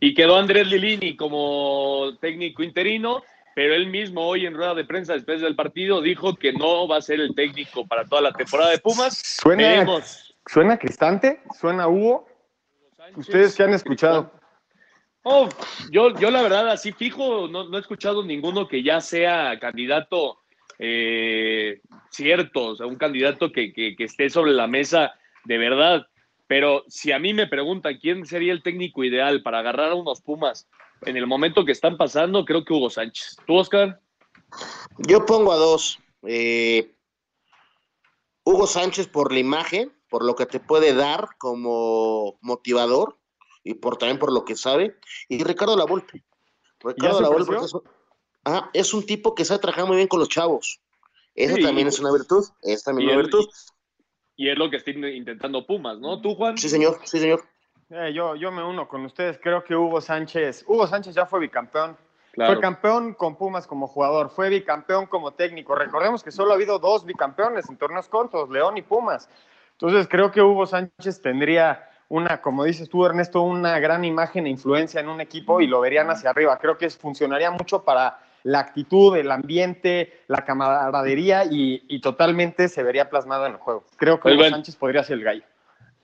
Y 0.00 0.12
quedó 0.14 0.36
Andrés 0.36 0.66
Lilini 0.66 1.16
como 1.16 2.10
técnico 2.20 2.62
interino, 2.62 3.22
pero 3.54 3.74
él 3.74 3.86
mismo 3.88 4.26
hoy 4.26 4.46
en 4.46 4.54
rueda 4.54 4.74
de 4.74 4.84
prensa 4.84 5.14
después 5.14 5.40
del 5.40 5.54
partido 5.56 6.00
dijo 6.02 6.34
que 6.36 6.52
no 6.52 6.86
va 6.88 6.96
a 6.98 7.02
ser 7.02 7.20
el 7.20 7.34
técnico 7.34 7.86
para 7.86 8.04
toda 8.04 8.22
la 8.22 8.32
temporada 8.32 8.70
de 8.70 8.78
Pumas. 8.78 9.16
Suena, 9.16 9.62
Veremos. 9.62 10.34
suena 10.46 10.78
Cristante, 10.78 11.40
suena 11.58 11.88
Hugo. 11.88 12.26
¿Ustedes 13.16 13.54
qué 13.56 13.62
han 13.62 13.74
escuchado? 13.74 14.32
Oh, 15.22 15.48
yo, 15.90 16.18
yo 16.18 16.30
la 16.30 16.42
verdad, 16.42 16.68
así 16.68 16.92
fijo, 16.92 17.48
no, 17.48 17.64
no 17.68 17.76
he 17.78 17.80
escuchado 17.80 18.22
ninguno 18.24 18.68
que 18.68 18.82
ya 18.82 19.00
sea 19.00 19.58
candidato 19.58 20.38
eh, 20.78 21.80
cierto, 22.10 22.66
o 22.66 22.76
sea, 22.76 22.86
un 22.86 22.96
candidato 22.96 23.50
que, 23.52 23.72
que- 23.72 23.94
que 23.96 24.04
esté 24.04 24.28
sobre 24.28 24.52
la 24.52 24.66
mesa 24.66 25.12
de 25.44 25.58
verdad. 25.58 26.06
Pero 26.46 26.84
si 26.88 27.10
a 27.12 27.18
mí 27.18 27.32
me 27.32 27.46
preguntan 27.46 27.96
quién 27.98 28.26
sería 28.26 28.52
el 28.52 28.62
técnico 28.62 29.02
ideal 29.02 29.42
para 29.42 29.60
agarrar 29.60 29.92
a 29.92 29.94
unos 29.94 30.20
Pumas 30.20 30.68
en 31.06 31.16
el 31.16 31.26
momento 31.26 31.64
que 31.64 31.72
están 31.72 31.96
pasando, 31.96 32.44
creo 32.44 32.64
que 32.64 32.72
Hugo 32.72 32.90
Sánchez. 32.90 33.36
¿Tú, 33.46 33.56
Oscar? 33.56 34.00
Yo 34.98 35.24
pongo 35.26 35.52
a 35.52 35.56
dos. 35.56 35.98
Eh, 36.22 36.94
Hugo 38.44 38.66
Sánchez 38.66 39.08
por 39.08 39.32
la 39.32 39.38
imagen, 39.38 39.92
por 40.08 40.24
lo 40.24 40.34
que 40.34 40.46
te 40.46 40.60
puede 40.60 40.94
dar 40.94 41.30
como 41.38 42.38
motivador 42.40 43.18
y 43.62 43.74
por 43.74 43.96
también 43.96 44.18
por 44.18 44.32
lo 44.32 44.44
que 44.44 44.56
sabe. 44.56 44.98
Y 45.28 45.42
Ricardo 45.42 45.76
Lavolpe. 45.76 46.24
Ricardo 46.80 47.20
Lavolpe 47.20 47.56
es, 47.56 47.72
un- 47.74 47.82
ajá, 48.44 48.70
es 48.74 48.92
un 48.92 49.06
tipo 49.06 49.34
que 49.34 49.44
sabe 49.44 49.60
trabajar 49.60 49.86
muy 49.86 49.96
bien 49.96 50.08
con 50.08 50.20
los 50.20 50.28
chavos. 50.28 50.80
Esa 51.34 51.54
Sí, 51.56 51.62
también 51.62 51.88
es 51.88 51.98
una 51.98 52.12
virtud. 52.12 52.44
Es 52.62 52.84
también 52.84 53.08
una 53.08 53.16
él- 53.16 53.22
virtud. 53.22 53.48
Y 54.36 54.48
es 54.50 54.58
lo 54.58 54.68
que 54.68 54.76
está 54.76 54.90
in- 54.90 55.04
intentando 55.04 55.66
Pumas, 55.66 55.98
¿no? 55.98 56.20
¿Tú, 56.20 56.34
Juan? 56.34 56.58
Sí, 56.58 56.68
señor. 56.68 57.00
Sí, 57.04 57.18
señor. 57.18 57.44
Eh, 57.90 58.12
yo, 58.12 58.34
yo 58.36 58.50
me 58.50 58.64
uno 58.64 58.88
con 58.88 59.04
ustedes. 59.04 59.38
Creo 59.42 59.62
que 59.64 59.74
Hugo 59.76 60.00
Sánchez, 60.00 60.64
Hugo 60.66 60.86
Sánchez 60.86 61.14
ya 61.14 61.26
fue 61.26 61.40
bicampeón. 61.40 61.96
Claro. 62.32 62.54
Fue 62.54 62.60
campeón 62.60 63.14
con 63.14 63.36
Pumas 63.36 63.64
como 63.66 63.86
jugador, 63.86 64.28
fue 64.28 64.48
bicampeón 64.48 65.06
como 65.06 65.30
técnico. 65.32 65.76
Recordemos 65.76 66.24
que 66.24 66.32
solo 66.32 66.50
ha 66.50 66.54
habido 66.54 66.80
dos 66.80 67.04
bicampeones 67.04 67.68
en 67.70 67.76
torneos 67.76 68.08
cortos, 68.08 68.50
León 68.50 68.76
y 68.76 68.82
Pumas. 68.82 69.28
Entonces 69.72 70.08
creo 70.08 70.32
que 70.32 70.42
Hugo 70.42 70.66
Sánchez 70.66 71.22
tendría 71.22 71.88
una, 72.08 72.40
como 72.40 72.64
dices 72.64 72.88
tú, 72.88 73.06
Ernesto, 73.06 73.42
una 73.42 73.78
gran 73.78 74.04
imagen 74.04 74.46
e 74.46 74.50
influencia 74.50 75.00
en 75.00 75.08
un 75.08 75.20
equipo 75.20 75.60
y 75.60 75.68
lo 75.68 75.80
verían 75.80 76.10
hacia 76.10 76.30
arriba. 76.30 76.58
Creo 76.58 76.76
que 76.76 76.90
funcionaría 76.90 77.52
mucho 77.52 77.84
para 77.84 78.18
la 78.42 78.58
actitud, 78.58 79.16
el 79.16 79.30
ambiente, 79.30 80.24
la 80.26 80.44
camaradería 80.44 81.44
y, 81.44 81.84
y 81.88 82.00
totalmente 82.00 82.68
se 82.68 82.82
vería 82.82 83.08
plasmado 83.10 83.46
en 83.46 83.52
el 83.52 83.58
juego. 83.58 83.84
Creo 83.96 84.16
que 84.16 84.22
Pues 84.22 84.34
Hugo. 84.34 84.48
Sánchez 84.48 84.74
podría 84.74 85.04
ser 85.04 85.18
el 85.18 85.24
gallo. 85.24 85.44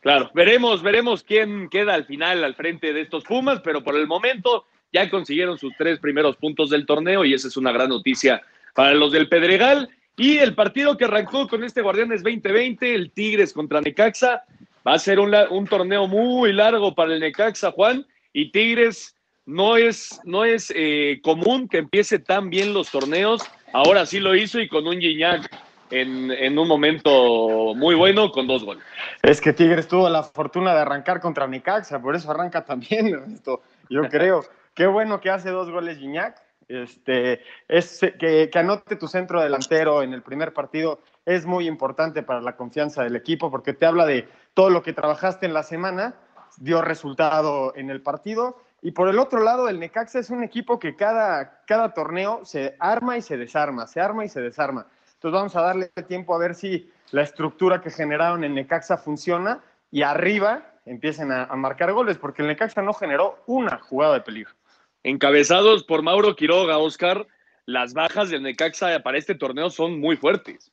Claro, 0.00 0.30
veremos, 0.34 0.82
veremos 0.82 1.22
quién 1.22 1.68
queda 1.68 1.94
al 1.94 2.06
final 2.06 2.42
al 2.42 2.54
frente 2.54 2.92
de 2.94 3.02
estos 3.02 3.24
Pumas, 3.24 3.60
pero 3.60 3.84
por 3.84 3.96
el 3.96 4.06
momento 4.06 4.64
ya 4.92 5.10
consiguieron 5.10 5.58
sus 5.58 5.74
tres 5.76 5.98
primeros 6.00 6.36
puntos 6.36 6.70
del 6.70 6.86
torneo 6.86 7.24
y 7.24 7.34
esa 7.34 7.48
es 7.48 7.56
una 7.56 7.70
gran 7.70 7.90
noticia 7.90 8.42
para 8.74 8.94
los 8.94 9.12
del 9.12 9.28
Pedregal. 9.28 9.90
Y 10.16 10.38
el 10.38 10.54
partido 10.54 10.96
que 10.96 11.04
arrancó 11.04 11.46
con 11.48 11.64
este 11.64 11.82
Guardianes 11.82 12.22
2020, 12.22 12.94
el 12.94 13.10
Tigres 13.10 13.52
contra 13.52 13.80
Necaxa, 13.80 14.42
va 14.86 14.94
a 14.94 14.98
ser 14.98 15.20
un, 15.20 15.66
torneo 15.66 16.06
muy 16.08 16.52
largo 16.52 16.94
para 16.94 17.14
el 17.14 17.20
Necaxa, 17.20 17.70
Juan, 17.70 18.06
y 18.32 18.50
Tigres 18.50 19.14
no 19.44 19.76
es, 19.76 20.20
no 20.24 20.44
es 20.44 20.72
eh, 20.74 21.20
común 21.22 21.68
que 21.68 21.78
empiece 21.78 22.18
tan 22.18 22.50
bien 22.50 22.72
los 22.72 22.90
torneos, 22.90 23.42
ahora 23.72 24.06
sí 24.06 24.18
lo 24.18 24.34
hizo 24.34 24.60
y 24.60 24.68
con 24.68 24.86
un 24.86 25.00
Gignac 25.00 25.50
en, 25.90 26.58
un 26.58 26.68
momento 26.68 27.74
muy 27.74 27.94
bueno 27.94 28.30
con 28.30 28.46
dos 28.46 28.64
goles. 28.64 28.82
Es 29.22 29.40
que 29.40 29.52
Tigres 29.52 29.88
tuvo 29.88 30.08
la 30.08 30.22
fortuna 30.22 30.74
de 30.74 30.80
arrancar 30.80 31.20
contra 31.20 31.46
Necaxa, 31.46 32.00
por 32.00 32.14
eso 32.14 32.30
arranca 32.30 32.64
también, 32.64 33.08
Ernesto. 33.14 33.62
Yo 33.88 34.02
creo. 34.08 34.44
Qué 34.74 34.86
bueno 34.86 35.20
que 35.20 35.30
hace 35.30 35.50
dos 35.50 35.70
goles 35.70 35.98
Gignac. 35.98 36.40
Este, 36.68 37.40
es 37.66 37.98
que, 38.18 38.48
que 38.48 38.58
anote 38.58 38.94
tu 38.94 39.08
centro 39.08 39.42
delantero 39.42 40.04
en 40.04 40.12
el 40.14 40.22
primer 40.22 40.52
partido 40.52 41.00
es 41.26 41.44
muy 41.44 41.66
importante 41.66 42.22
para 42.22 42.40
la 42.40 42.56
confianza 42.56 43.02
del 43.02 43.16
equipo 43.16 43.50
porque 43.50 43.72
te 43.72 43.86
habla 43.86 44.06
de 44.06 44.28
todo 44.54 44.70
lo 44.70 44.82
que 44.82 44.92
trabajaste 44.92 45.46
en 45.46 45.52
la 45.52 45.64
semana, 45.64 46.14
dio 46.58 46.80
resultado 46.82 47.72
en 47.76 47.90
el 47.90 48.02
partido. 48.02 48.58
Y 48.82 48.92
por 48.92 49.08
el 49.08 49.18
otro 49.18 49.42
lado, 49.42 49.68
el 49.68 49.78
Necaxa 49.78 50.18
es 50.18 50.30
un 50.30 50.42
equipo 50.42 50.78
que 50.78 50.96
cada, 50.96 51.62
cada 51.66 51.92
torneo 51.92 52.44
se 52.44 52.76
arma 52.78 53.18
y 53.18 53.22
se 53.22 53.36
desarma, 53.36 53.86
se 53.86 54.00
arma 54.00 54.24
y 54.24 54.28
se 54.28 54.40
desarma. 54.40 54.86
Entonces 55.20 55.34
vamos 55.34 55.54
a 55.54 55.60
darle 55.60 55.88
tiempo 56.08 56.34
a 56.34 56.38
ver 56.38 56.54
si 56.54 56.90
la 57.10 57.20
estructura 57.20 57.82
que 57.82 57.90
generaron 57.90 58.42
en 58.42 58.54
Necaxa 58.54 58.96
funciona 58.96 59.60
y 59.90 60.00
arriba 60.00 60.80
empiecen 60.86 61.30
a, 61.30 61.44
a 61.44 61.56
marcar 61.56 61.92
goles, 61.92 62.16
porque 62.16 62.40
el 62.40 62.48
Necaxa 62.48 62.80
no 62.80 62.94
generó 62.94 63.42
una 63.46 63.78
jugada 63.80 64.14
de 64.14 64.22
peligro. 64.22 64.54
encabezados 65.02 65.84
por 65.84 66.00
Mauro 66.00 66.34
Quiroga, 66.36 66.78
Oscar, 66.78 67.26
las 67.66 67.92
bajas 67.92 68.30
del 68.30 68.42
Necaxa 68.42 68.98
para 69.00 69.18
este 69.18 69.34
torneo 69.34 69.68
son 69.68 70.00
muy 70.00 70.16
fuertes. 70.16 70.72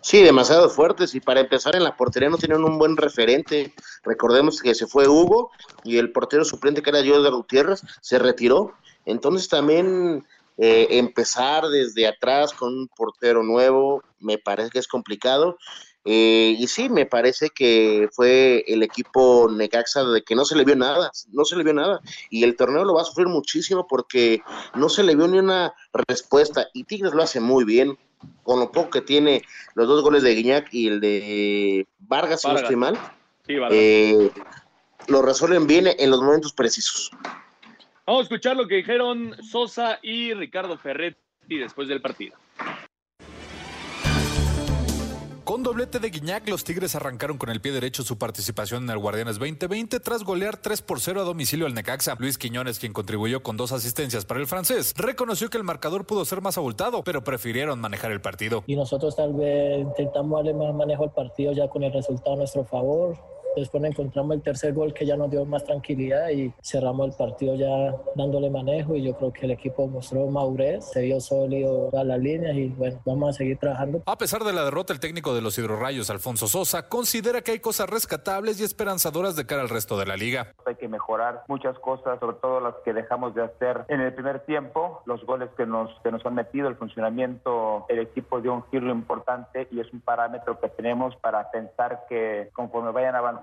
Sí, 0.00 0.20
demasiado 0.20 0.68
fuertes 0.68 1.14
y 1.14 1.20
para 1.20 1.38
empezar 1.38 1.76
en 1.76 1.84
la 1.84 1.96
portería 1.96 2.28
no 2.28 2.38
tienen 2.38 2.64
un 2.64 2.76
buen 2.76 2.96
referente. 2.96 3.72
Recordemos 4.02 4.60
que 4.60 4.74
se 4.74 4.88
fue 4.88 5.06
Hugo 5.06 5.52
y 5.84 5.98
el 5.98 6.10
portero 6.10 6.44
suplente 6.44 6.82
que 6.82 6.90
era 6.90 7.06
Jordan 7.06 7.34
Gutiérrez 7.34 7.82
se 8.00 8.18
retiró. 8.18 8.74
Entonces 9.04 9.48
también 9.48 10.26
eh, 10.62 10.98
empezar 10.98 11.66
desde 11.68 12.06
atrás 12.06 12.52
con 12.52 12.76
un 12.76 12.88
portero 12.88 13.42
nuevo 13.42 14.02
me 14.18 14.36
parece 14.36 14.68
que 14.68 14.78
es 14.78 14.86
complicado. 14.86 15.56
Eh, 16.04 16.54
y 16.58 16.66
sí, 16.66 16.90
me 16.90 17.06
parece 17.06 17.48
que 17.48 18.10
fue 18.12 18.62
el 18.66 18.82
equipo 18.82 19.48
Necaxa 19.50 20.04
de 20.04 20.22
que 20.22 20.34
no 20.34 20.44
se 20.44 20.56
le 20.56 20.64
vio 20.64 20.76
nada, 20.76 21.10
no 21.32 21.46
se 21.46 21.56
le 21.56 21.64
vio 21.64 21.72
nada. 21.72 22.02
Y 22.28 22.44
el 22.44 22.56
torneo 22.56 22.84
lo 22.84 22.92
va 22.92 23.00
a 23.00 23.06
sufrir 23.06 23.26
muchísimo 23.26 23.86
porque 23.88 24.42
no 24.74 24.90
se 24.90 25.02
le 25.02 25.16
vio 25.16 25.28
ni 25.28 25.38
una 25.38 25.72
respuesta. 26.08 26.68
Y 26.74 26.84
Tigres 26.84 27.14
lo 27.14 27.22
hace 27.22 27.40
muy 27.40 27.64
bien, 27.64 27.98
con 28.42 28.60
lo 28.60 28.70
poco 28.70 28.90
que 28.90 29.00
tiene 29.00 29.42
los 29.74 29.88
dos 29.88 30.02
goles 30.02 30.22
de 30.22 30.34
Guiñac 30.34 30.68
y 30.74 30.88
el 30.88 31.00
de 31.00 31.86
Vargas, 32.00 32.42
si 32.42 32.48
no 32.48 32.56
estoy 32.56 32.76
mal. 32.76 32.98
Sí, 33.46 33.56
Vargas. 33.56 33.78
eh, 33.80 34.30
lo 35.06 35.22
resuelven 35.22 35.66
bien 35.66 35.88
en 35.98 36.10
los 36.10 36.20
momentos 36.20 36.52
precisos. 36.52 37.10
Vamos 38.10 38.22
a 38.22 38.24
escuchar 38.24 38.56
lo 38.56 38.66
que 38.66 38.74
dijeron 38.74 39.36
Sosa 39.40 40.00
y 40.02 40.34
Ricardo 40.34 40.76
Ferretti 40.76 41.16
después 41.46 41.86
del 41.86 42.02
partido. 42.02 42.36
Con 45.44 45.62
doblete 45.62 46.00
de 46.00 46.10
Guiñac, 46.10 46.48
los 46.48 46.64
Tigres 46.64 46.96
arrancaron 46.96 47.38
con 47.38 47.50
el 47.50 47.60
pie 47.60 47.70
derecho 47.70 48.02
su 48.02 48.18
participación 48.18 48.82
en 48.82 48.90
el 48.90 48.98
Guardianes 48.98 49.38
2020 49.38 50.00
tras 50.00 50.24
golear 50.24 50.56
3 50.56 50.82
por 50.82 50.98
0 50.98 51.20
a 51.20 51.24
domicilio 51.24 51.66
al 51.66 51.74
Necaxa. 51.74 52.16
Luis 52.18 52.36
Quiñones, 52.36 52.80
quien 52.80 52.92
contribuyó 52.92 53.44
con 53.44 53.56
dos 53.56 53.70
asistencias 53.70 54.24
para 54.24 54.40
el 54.40 54.48
francés, 54.48 54.92
reconoció 54.96 55.48
que 55.48 55.58
el 55.58 55.62
marcador 55.62 56.04
pudo 56.04 56.24
ser 56.24 56.40
más 56.40 56.58
abultado, 56.58 57.04
pero 57.04 57.22
prefirieron 57.22 57.78
manejar 57.78 58.10
el 58.10 58.20
partido. 58.20 58.64
y 58.66 58.74
nosotros 58.74 59.14
tal 59.14 59.34
vez 59.34 59.82
intentamos 59.82 60.36
darle 60.44 60.58
más 60.58 60.74
manejo 60.74 61.04
al 61.04 61.12
partido 61.12 61.52
ya 61.52 61.68
con 61.68 61.84
el 61.84 61.92
resultado 61.92 62.32
a 62.32 62.38
nuestro 62.38 62.64
favor. 62.64 63.16
Después 63.56 63.82
encontramos 63.84 64.36
el 64.36 64.42
tercer 64.42 64.72
gol 64.72 64.94
que 64.94 65.04
ya 65.04 65.16
nos 65.16 65.30
dio 65.30 65.44
más 65.44 65.64
tranquilidad 65.64 66.30
y 66.30 66.52
cerramos 66.62 67.08
el 67.08 67.16
partido 67.16 67.54
ya 67.56 67.94
dándole 68.14 68.48
manejo 68.48 68.94
y 68.96 69.02
yo 69.02 69.14
creo 69.16 69.32
que 69.32 69.46
el 69.46 69.52
equipo 69.52 69.86
mostró 69.88 70.26
madurez, 70.28 70.84
se 70.90 71.02
vio 71.02 71.20
sólido 71.20 71.90
a 71.96 72.04
las 72.04 72.18
líneas 72.18 72.54
y 72.56 72.68
bueno, 72.68 73.00
vamos 73.04 73.30
a 73.30 73.32
seguir 73.38 73.58
trabajando. 73.58 74.02
A 74.06 74.16
pesar 74.16 74.44
de 74.44 74.52
la 74.52 74.64
derrota, 74.64 74.92
el 74.92 75.00
técnico 75.00 75.34
de 75.34 75.42
los 75.42 75.58
hidrorrayos, 75.58 76.10
Alfonso 76.10 76.46
Sosa, 76.46 76.88
considera 76.88 77.42
que 77.42 77.52
hay 77.52 77.60
cosas 77.60 77.90
rescatables 77.90 78.60
y 78.60 78.64
esperanzadoras 78.64 79.36
de 79.36 79.46
cara 79.46 79.62
al 79.62 79.68
resto 79.68 79.98
de 79.98 80.06
la 80.06 80.16
liga. 80.16 80.52
Hay 80.66 80.76
que 80.76 80.88
mejorar 80.88 81.42
muchas 81.48 81.78
cosas, 81.78 82.20
sobre 82.20 82.36
todo 82.36 82.60
las 82.60 82.74
que 82.84 82.92
dejamos 82.92 83.34
de 83.34 83.42
hacer 83.42 83.84
en 83.88 84.00
el 84.00 84.14
primer 84.14 84.40
tiempo, 84.40 85.02
los 85.06 85.24
goles 85.24 85.50
que 85.56 85.66
nos, 85.66 85.90
que 86.02 86.12
nos 86.12 86.24
han 86.24 86.34
metido, 86.34 86.68
el 86.68 86.76
funcionamiento, 86.76 87.84
el 87.88 87.98
equipo 87.98 88.40
dio 88.40 88.54
un 88.54 88.64
giro 88.70 88.90
importante 88.90 89.66
y 89.70 89.80
es 89.80 89.92
un 89.92 90.00
parámetro 90.00 90.60
que 90.60 90.68
tenemos 90.68 91.16
para 91.16 91.50
pensar 91.50 92.04
que 92.08 92.50
conforme 92.54 92.92
vayan 92.92 93.16
avanzando 93.16 93.39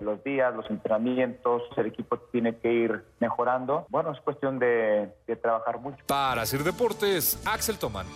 los 0.00 0.22
días, 0.24 0.54
los 0.54 0.68
entrenamientos, 0.70 1.62
el 1.76 1.86
equipo 1.86 2.18
tiene 2.32 2.56
que 2.58 2.72
ir 2.72 3.04
mejorando. 3.20 3.86
Bueno, 3.88 4.12
es 4.12 4.20
cuestión 4.20 4.58
de, 4.58 5.14
de 5.26 5.36
trabajar 5.36 5.78
mucho. 5.80 6.04
Para 6.06 6.42
hacer 6.42 6.62
deportes, 6.64 7.40
Axel 7.46 7.78
Tomán. 7.78 8.06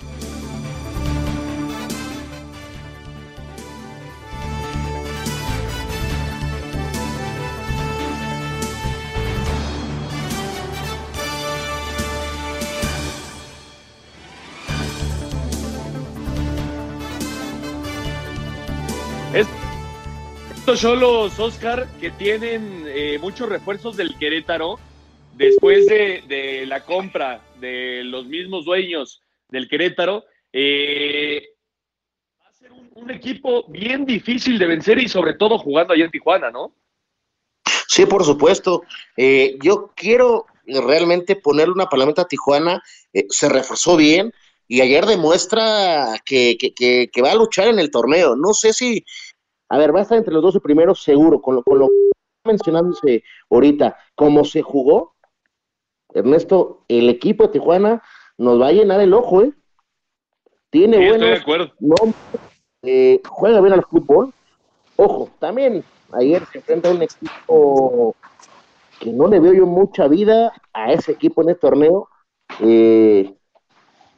Estos 20.71 21.39
Oscar 21.39 21.89
que 21.99 22.11
tienen 22.11 22.85
eh, 22.89 23.19
muchos 23.23 23.49
refuerzos 23.49 23.97
del 23.97 24.19
Querétaro 24.19 24.79
después 25.35 25.87
de, 25.87 26.67
la 26.67 26.85
compra 26.85 27.41
de 27.59 28.03
los 28.05 28.27
mismos 28.27 28.67
dueños 28.67 29.23
del 29.49 29.67
Querétaro. 29.67 30.25
Eh, 30.53 31.43
va 32.39 32.51
a 32.51 32.53
ser 32.53 32.71
un, 32.71 33.11
equipo 33.11 33.65
bien 33.69 34.05
difícil 34.05 34.59
de 34.59 34.67
vencer 34.67 34.99
y 34.99 35.09
sobre 35.09 35.33
todo 35.33 35.57
jugando 35.57 35.95
allá 35.95 36.05
en 36.05 36.11
Tijuana, 36.11 36.51
¿no? 36.51 36.75
Sí, 37.87 38.05
por 38.05 38.23
supuesto. 38.23 38.83
Eh, 39.17 39.57
yo 39.63 39.91
quiero 39.97 40.45
realmente 40.67 41.35
ponerle 41.37 41.73
una 41.73 41.89
palomita 41.89 42.23
a 42.23 42.29
Tijuana. 42.29 42.83
se 43.31 43.49
reforzó 43.49 43.97
bien 43.97 44.35
y 44.71 44.83
ayer 44.83 45.07
demuestra 45.07 46.21
que, 46.27 47.11
va 47.25 47.33
a 47.33 47.37
luchar 47.37 47.69
en 47.69 47.79
el 47.79 47.91
torneo. 47.91 48.37
No 48.37 48.53
sé 48.53 48.75
si, 48.75 49.05
a 49.69 49.79
ver, 49.79 49.95
va 49.95 50.01
a 50.01 50.03
estar 50.03 50.19
entre 50.19 50.33
los 50.33 50.43
12 50.43 50.61
primeros 50.61 51.03
seguro, 51.03 51.41
con 51.41 51.57
lo, 51.57 51.63
con 51.63 51.79
lo 51.79 51.89
mencionándose 52.45 53.23
ahorita, 53.51 53.97
cómo 54.15 54.45
se 54.45 54.63
jugó. 54.63 55.15
Ernesto, 56.15 56.85
el 56.89 57.09
equipo 57.11 57.45
de 57.45 57.53
Tijuana 57.53 58.03
nos 58.39 58.61
va 58.61 58.69
a 58.69 58.73
llenar 58.73 59.01
el 59.01 59.13
ojo, 59.13 59.43
¿eh? 59.43 59.53
Tiene 60.71 60.97
sí, 60.99 61.09
buenos 61.09 61.15
estoy 61.17 61.31
de 61.31 61.37
acuerdo. 61.37 61.73
nombres, 61.81 62.17
eh, 62.83 63.21
juega 63.27 63.61
bien 63.61 63.75
al 63.75 63.85
fútbol. 63.85 64.33
Ojo, 64.97 65.31
también 65.39 65.85
ayer 66.13 66.45
se 66.47 66.59
enfrenta 66.59 66.89
a 66.89 66.93
un 66.93 67.03
equipo 67.03 68.15
que 68.99 69.13
no 69.13 69.29
le 69.29 69.41
veo 69.41 69.53
yo 69.53 69.67
mucha 69.67 70.09
vida 70.09 70.53
a 70.73 70.93
ese 70.93 71.13
equipo 71.13 71.43
en 71.43 71.51
este 71.51 71.61
torneo. 71.61 72.09
Eh, 72.61 73.35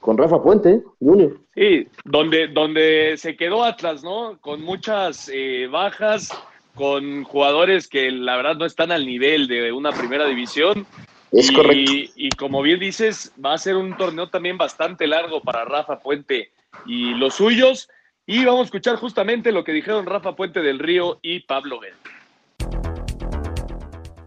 con 0.00 0.18
Rafa 0.18 0.42
Puente, 0.42 0.82
Junior. 0.98 1.38
Sí, 1.54 1.86
donde, 2.04 2.48
donde 2.48 3.14
se 3.16 3.36
quedó 3.36 3.64
Atlas, 3.64 4.02
¿no? 4.02 4.38
Con 4.40 4.62
muchas 4.62 5.30
eh, 5.32 5.68
bajas, 5.70 6.30
con 6.74 7.24
jugadores 7.24 7.88
que 7.88 8.10
la 8.10 8.36
verdad 8.36 8.56
no 8.56 8.64
están 8.64 8.92
al 8.92 9.06
nivel 9.06 9.46
de 9.46 9.72
una 9.72 9.92
primera 9.92 10.26
división. 10.26 10.86
Es 11.32 11.50
y, 11.50 11.54
correcto. 11.54 11.92
Y 12.16 12.30
como 12.30 12.62
bien 12.62 12.80
dices, 12.80 13.32
va 13.44 13.54
a 13.54 13.58
ser 13.58 13.76
un 13.76 13.96
torneo 13.96 14.28
también 14.28 14.58
bastante 14.58 15.06
largo 15.06 15.42
para 15.42 15.64
Rafa 15.64 16.00
Puente 16.00 16.50
y 16.86 17.14
los 17.14 17.34
suyos. 17.34 17.88
Y 18.26 18.44
vamos 18.44 18.62
a 18.62 18.64
escuchar 18.64 18.96
justamente 18.96 19.52
lo 19.52 19.64
que 19.64 19.72
dijeron 19.72 20.06
Rafa 20.06 20.34
Puente 20.34 20.60
del 20.60 20.78
Río 20.78 21.18
y 21.22 21.40
Pablo 21.40 21.80
Guedes. 21.80 21.96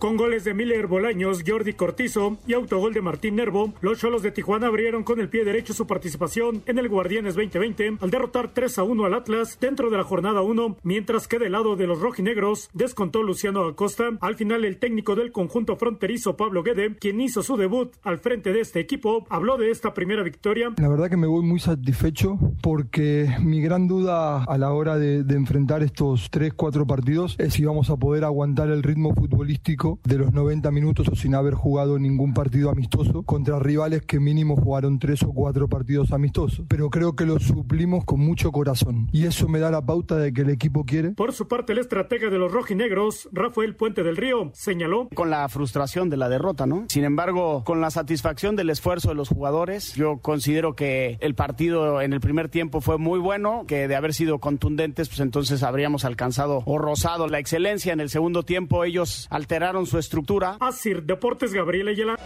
Con 0.04 0.18
goles 0.18 0.44
de 0.44 0.54
Miller 0.54 0.88
Bolaños, 0.88 1.46
Jordi 1.48 1.72
Cortizo 1.76 2.36
y 2.46 2.52
autogol 2.52 2.94
de 2.94 3.02
Martín 3.02 3.38
Nervo, 3.38 3.72
los 3.80 4.00
Cholos 4.00 4.22
de 4.22 4.32
Tijuana 4.32 4.68
abrieron 4.68 5.04
con 5.04 5.22
el 5.22 5.30
pie 5.30 5.46
derecho 5.46 5.74
su 5.74 5.88
participación 5.88 6.62
en 6.66 6.78
el 6.78 6.90
Guardianes 6.90 7.36
2020 7.36 8.00
al 8.02 8.12
derrotar 8.12 8.50
3 8.54 8.80
a 8.80 8.84
1 8.84 9.06
al 9.06 9.14
Atlas 9.14 9.58
dentro 9.62 9.90
de 9.90 9.96
la 9.96 10.04
jornada 10.04 10.42
1, 10.42 10.76
mientras 10.84 11.30
que 11.30 11.40
del 11.40 11.54
lado 11.54 11.78
de 11.78 11.88
los 11.88 12.02
rojinegros 12.02 12.70
descontó 12.74 13.24
Luciano 13.24 13.64
Acosta. 13.64 14.10
Al 14.20 14.36
final, 14.36 14.66
el 14.66 14.78
técnico 14.78 15.16
del 15.16 15.32
conjunto 15.32 15.78
fronterizo 15.78 16.36
Pablo 16.36 16.64
Guede, 16.64 16.98
quien 16.98 17.22
hizo 17.22 17.42
su 17.42 17.56
debut 17.56 17.94
al 18.04 18.18
frente 18.18 18.52
de 18.52 18.60
este 18.60 18.82
equipo, 18.82 19.26
habló 19.30 19.56
de 19.56 19.72
esta 19.72 19.94
primera 19.94 20.22
victoria. 20.22 20.74
La 20.80 20.90
verdad 20.90 21.10
que 21.10 21.16
me 21.16 21.28
voy 21.28 21.46
muy 21.46 21.62
satisfecho 21.62 22.38
porque 22.62 23.34
mi 23.42 23.62
gran 23.62 23.88
duda 23.88 24.44
a 24.44 24.58
la 24.58 24.74
hora 24.74 24.98
de, 24.98 25.24
de 25.24 25.36
enfrentar 25.36 25.82
estos 25.82 26.30
3-4 26.30 26.86
partidos 26.86 27.38
es 27.40 27.54
si 27.54 27.64
vamos 27.64 27.90
a 27.90 27.96
poder 27.96 28.26
aguantar 28.26 28.70
el 28.70 28.84
ritmo 28.84 29.16
futbolístico 29.16 29.93
de 30.04 30.18
los 30.18 30.34
90 30.34 30.72
minutos 30.72 31.08
o 31.10 31.16
sin 31.16 31.36
haber 31.36 31.54
jugado 31.54 32.00
ningún 32.00 32.34
partido 32.34 32.70
amistoso 32.70 33.24
contra 33.24 33.60
rivales 33.60 34.02
que 34.04 34.20
mínimo 34.20 34.56
jugaron 34.56 35.00
tres 35.00 35.24
o 35.24 35.34
cuatro 35.34 35.68
partidos 35.68 36.12
amistosos. 36.12 36.66
Pero 36.68 36.90
creo 36.90 37.16
que 37.16 37.26
lo 37.26 37.40
suplimos 37.40 38.06
con 38.06 38.20
mucho 38.20 38.52
corazón 38.52 39.10
y 39.12 39.26
eso 39.26 39.48
me 39.48 39.60
da 39.60 39.72
la 39.72 39.86
pauta 39.86 40.18
de 40.18 40.34
que 40.34 40.42
el 40.42 40.50
equipo 40.50 40.86
quiere. 40.86 41.12
Por 41.12 41.34
su 41.34 41.48
parte, 41.48 41.74
el 41.74 41.80
estratega 41.80 42.30
de 42.30 42.40
los 42.40 42.52
rojinegros, 42.52 43.30
Rafael 43.32 43.76
Puente 43.76 44.04
del 44.04 44.18
Río, 44.18 44.52
señaló. 44.54 45.10
Con 45.14 45.30
la 45.30 45.48
frustración 45.50 46.10
de 46.10 46.18
la 46.18 46.30
derrota, 46.30 46.66
¿no? 46.66 46.86
Sin 46.90 47.04
embargo, 47.04 47.64
con 47.64 47.82
la 47.82 47.92
satisfacción 47.92 48.56
del 48.56 48.70
esfuerzo 48.70 49.10
de 49.10 49.16
los 49.16 49.30
jugadores, 49.30 49.94
yo 49.96 50.20
considero 50.20 50.76
que 50.76 51.18
el 51.22 51.36
partido 51.36 52.02
en 52.02 52.14
el 52.14 52.20
primer 52.20 52.50
tiempo 52.50 52.82
fue 52.82 52.98
muy 52.98 53.20
bueno, 53.20 53.66
que 53.68 53.88
de 53.88 53.96
haber 53.96 54.14
sido 54.14 54.40
contundentes, 54.40 55.10
pues 55.10 55.20
entonces 55.20 55.64
habríamos 55.64 56.06
alcanzado 56.06 56.64
o 56.66 56.78
rozado 56.78 57.28
la 57.28 57.40
excelencia. 57.40 57.94
En 57.94 58.00
el 58.00 58.10
segundo 58.10 58.44
tiempo 58.44 58.84
ellos 58.84 59.28
alteraron 59.30 59.83
su 59.86 59.98
estructura. 59.98 60.58
Asir 60.60 61.04
Deportes 61.04 61.54
Gabriel 61.54 61.90
Ayala. 61.90 62.18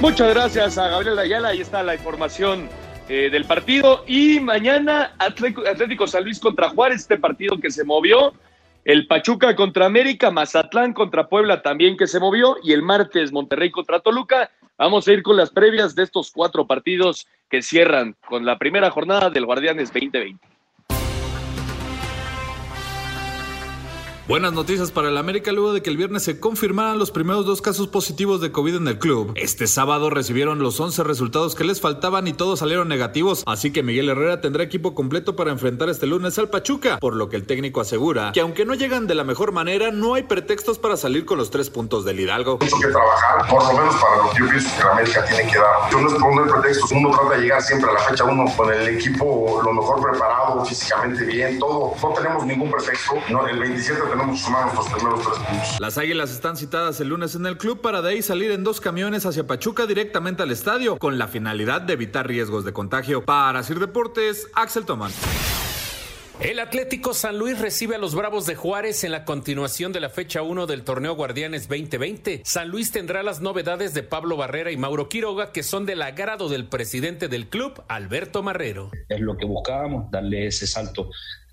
Muchas 0.00 0.32
gracias 0.32 0.78
a 0.78 0.88
Gabriel 0.88 1.18
Ayala. 1.18 1.48
Ahí 1.48 1.60
está 1.60 1.82
la 1.82 1.94
información 1.94 2.68
eh, 3.08 3.28
del 3.30 3.44
partido. 3.44 4.02
Y 4.06 4.40
mañana 4.40 5.14
Atlético, 5.18 5.62
Atlético 5.68 6.06
San 6.06 6.24
Luis 6.24 6.40
contra 6.40 6.70
Juárez, 6.70 7.02
este 7.02 7.18
partido 7.18 7.58
que 7.60 7.70
se 7.70 7.84
movió. 7.84 8.32
El 8.84 9.06
Pachuca 9.06 9.54
contra 9.54 9.84
América, 9.84 10.30
Mazatlán 10.30 10.94
contra 10.94 11.28
Puebla 11.28 11.60
también 11.60 11.98
que 11.98 12.06
se 12.06 12.18
movió. 12.18 12.56
Y 12.62 12.72
el 12.72 12.82
martes 12.82 13.30
Monterrey 13.30 13.70
contra 13.70 14.00
Toluca. 14.00 14.50
Vamos 14.78 15.06
a 15.06 15.12
ir 15.12 15.22
con 15.22 15.36
las 15.36 15.50
previas 15.50 15.94
de 15.94 16.04
estos 16.04 16.30
cuatro 16.30 16.66
partidos 16.66 17.26
que 17.50 17.60
cierran 17.60 18.16
con 18.26 18.46
la 18.46 18.56
primera 18.56 18.90
jornada 18.90 19.28
del 19.28 19.44
Guardianes 19.44 19.92
2020. 19.92 20.49
Buenas 24.30 24.52
noticias 24.52 24.92
para 24.92 25.08
el 25.08 25.16
América 25.18 25.50
luego 25.50 25.72
de 25.72 25.82
que 25.82 25.90
el 25.90 25.96
viernes 25.96 26.22
se 26.22 26.38
confirmaran 26.38 27.00
los 27.00 27.10
primeros 27.10 27.44
dos 27.46 27.60
casos 27.60 27.88
positivos 27.88 28.40
de 28.40 28.52
COVID 28.52 28.76
en 28.76 28.86
el 28.86 28.96
club. 28.96 29.32
Este 29.34 29.66
sábado 29.66 30.08
recibieron 30.08 30.60
los 30.60 30.78
11 30.78 31.02
resultados 31.02 31.56
que 31.56 31.64
les 31.64 31.80
faltaban 31.80 32.28
y 32.28 32.32
todos 32.32 32.60
salieron 32.60 32.86
negativos, 32.86 33.42
así 33.44 33.72
que 33.72 33.82
Miguel 33.82 34.08
Herrera 34.08 34.40
tendrá 34.40 34.62
equipo 34.62 34.94
completo 34.94 35.34
para 35.34 35.50
enfrentar 35.50 35.88
este 35.88 36.06
lunes 36.06 36.38
al 36.38 36.48
Pachuca, 36.48 37.00
por 37.00 37.16
lo 37.16 37.28
que 37.28 37.34
el 37.34 37.44
técnico 37.44 37.80
asegura 37.80 38.30
que 38.32 38.38
aunque 38.38 38.64
no 38.64 38.74
llegan 38.74 39.08
de 39.08 39.16
la 39.16 39.24
mejor 39.24 39.50
manera, 39.50 39.90
no 39.90 40.14
hay 40.14 40.22
pretextos 40.22 40.78
para 40.78 40.96
salir 40.96 41.24
con 41.24 41.36
los 41.36 41.50
tres 41.50 41.68
puntos 41.68 42.04
del 42.04 42.20
Hidalgo. 42.20 42.58
Mucho 42.60 42.78
que 42.78 42.86
trabajar, 42.86 43.48
por 43.48 43.64
lo 43.64 43.80
menos 43.80 43.96
para 43.96 44.16
lo 44.16 44.30
que 44.30 44.38
yo 44.38 44.48
pienso 44.48 44.70
que 44.76 44.80
el 44.80 44.88
América 44.90 45.24
tiene 45.24 45.50
que 45.50 45.58
dar. 45.58 45.90
Yo 45.90 46.00
no 46.02 46.06
es 46.06 46.14
poner 46.14 46.46
pretextos, 46.52 46.92
uno 46.92 47.10
trata 47.10 47.34
de 47.34 47.42
llegar 47.42 47.62
siempre 47.62 47.90
a 47.90 47.94
la 47.94 47.98
fecha 47.98 48.22
uno 48.22 48.44
con 48.56 48.72
el 48.72 48.96
equipo 48.96 49.60
lo 49.64 49.72
mejor 49.72 50.08
preparado, 50.08 50.64
físicamente 50.64 51.24
bien, 51.24 51.58
todo. 51.58 51.94
No 52.00 52.12
tenemos 52.14 52.46
ningún 52.46 52.70
pretexto, 52.70 53.14
no, 53.28 53.48
el 53.48 53.58
27 53.58 54.00
tenemos 54.02 54.19
tenemos 54.20 54.40
que 54.40 54.46
sumar 54.46 54.64
nuestros 54.64 54.88
primeros 54.88 55.20
tres 55.20 55.38
puntos. 55.38 55.80
Las 55.80 55.98
Águilas 55.98 56.30
están 56.30 56.56
citadas 56.56 57.00
el 57.00 57.08
lunes 57.08 57.34
en 57.34 57.46
el 57.46 57.56
club 57.56 57.80
para 57.80 58.02
de 58.02 58.10
ahí 58.10 58.22
salir 58.22 58.50
en 58.50 58.64
dos 58.64 58.80
camiones 58.80 59.26
hacia 59.26 59.46
Pachuca 59.46 59.86
directamente 59.86 60.42
al 60.42 60.50
estadio, 60.50 60.98
con 60.98 61.18
la 61.18 61.28
finalidad 61.28 61.80
de 61.80 61.94
evitar 61.94 62.26
riesgos 62.26 62.64
de 62.64 62.72
contagio. 62.72 63.24
Para 63.24 63.62
Sir 63.62 63.78
Deportes, 63.78 64.48
Axel 64.54 64.84
Tomán. 64.84 65.12
El 66.40 66.58
Atlético 66.58 67.12
San 67.12 67.38
Luis 67.38 67.58
recibe 67.58 67.96
a 67.96 67.98
los 67.98 68.14
Bravos 68.14 68.46
de 68.46 68.54
Juárez 68.54 69.04
en 69.04 69.12
la 69.12 69.26
continuación 69.26 69.92
de 69.92 70.00
la 70.00 70.08
fecha 70.08 70.40
1 70.40 70.66
del 70.66 70.84
torneo 70.84 71.14
Guardianes 71.14 71.68
2020. 71.68 72.40
San 72.46 72.70
Luis 72.70 72.92
tendrá 72.92 73.22
las 73.22 73.42
novedades 73.42 73.92
de 73.92 74.02
Pablo 74.02 74.38
Barrera 74.38 74.70
y 74.70 74.78
Mauro 74.78 75.10
Quiroga, 75.10 75.52
que 75.52 75.62
son 75.62 75.84
del 75.84 76.00
agrado 76.00 76.48
del 76.48 76.66
presidente 76.66 77.28
del 77.28 77.50
club, 77.50 77.82
Alberto 77.88 78.42
Marrero. 78.42 78.90
Es 79.10 79.20
lo 79.20 79.36
que 79.36 79.44
buscábamos, 79.44 80.10
darle 80.10 80.46
ese 80.46 80.66
salto 80.66 81.10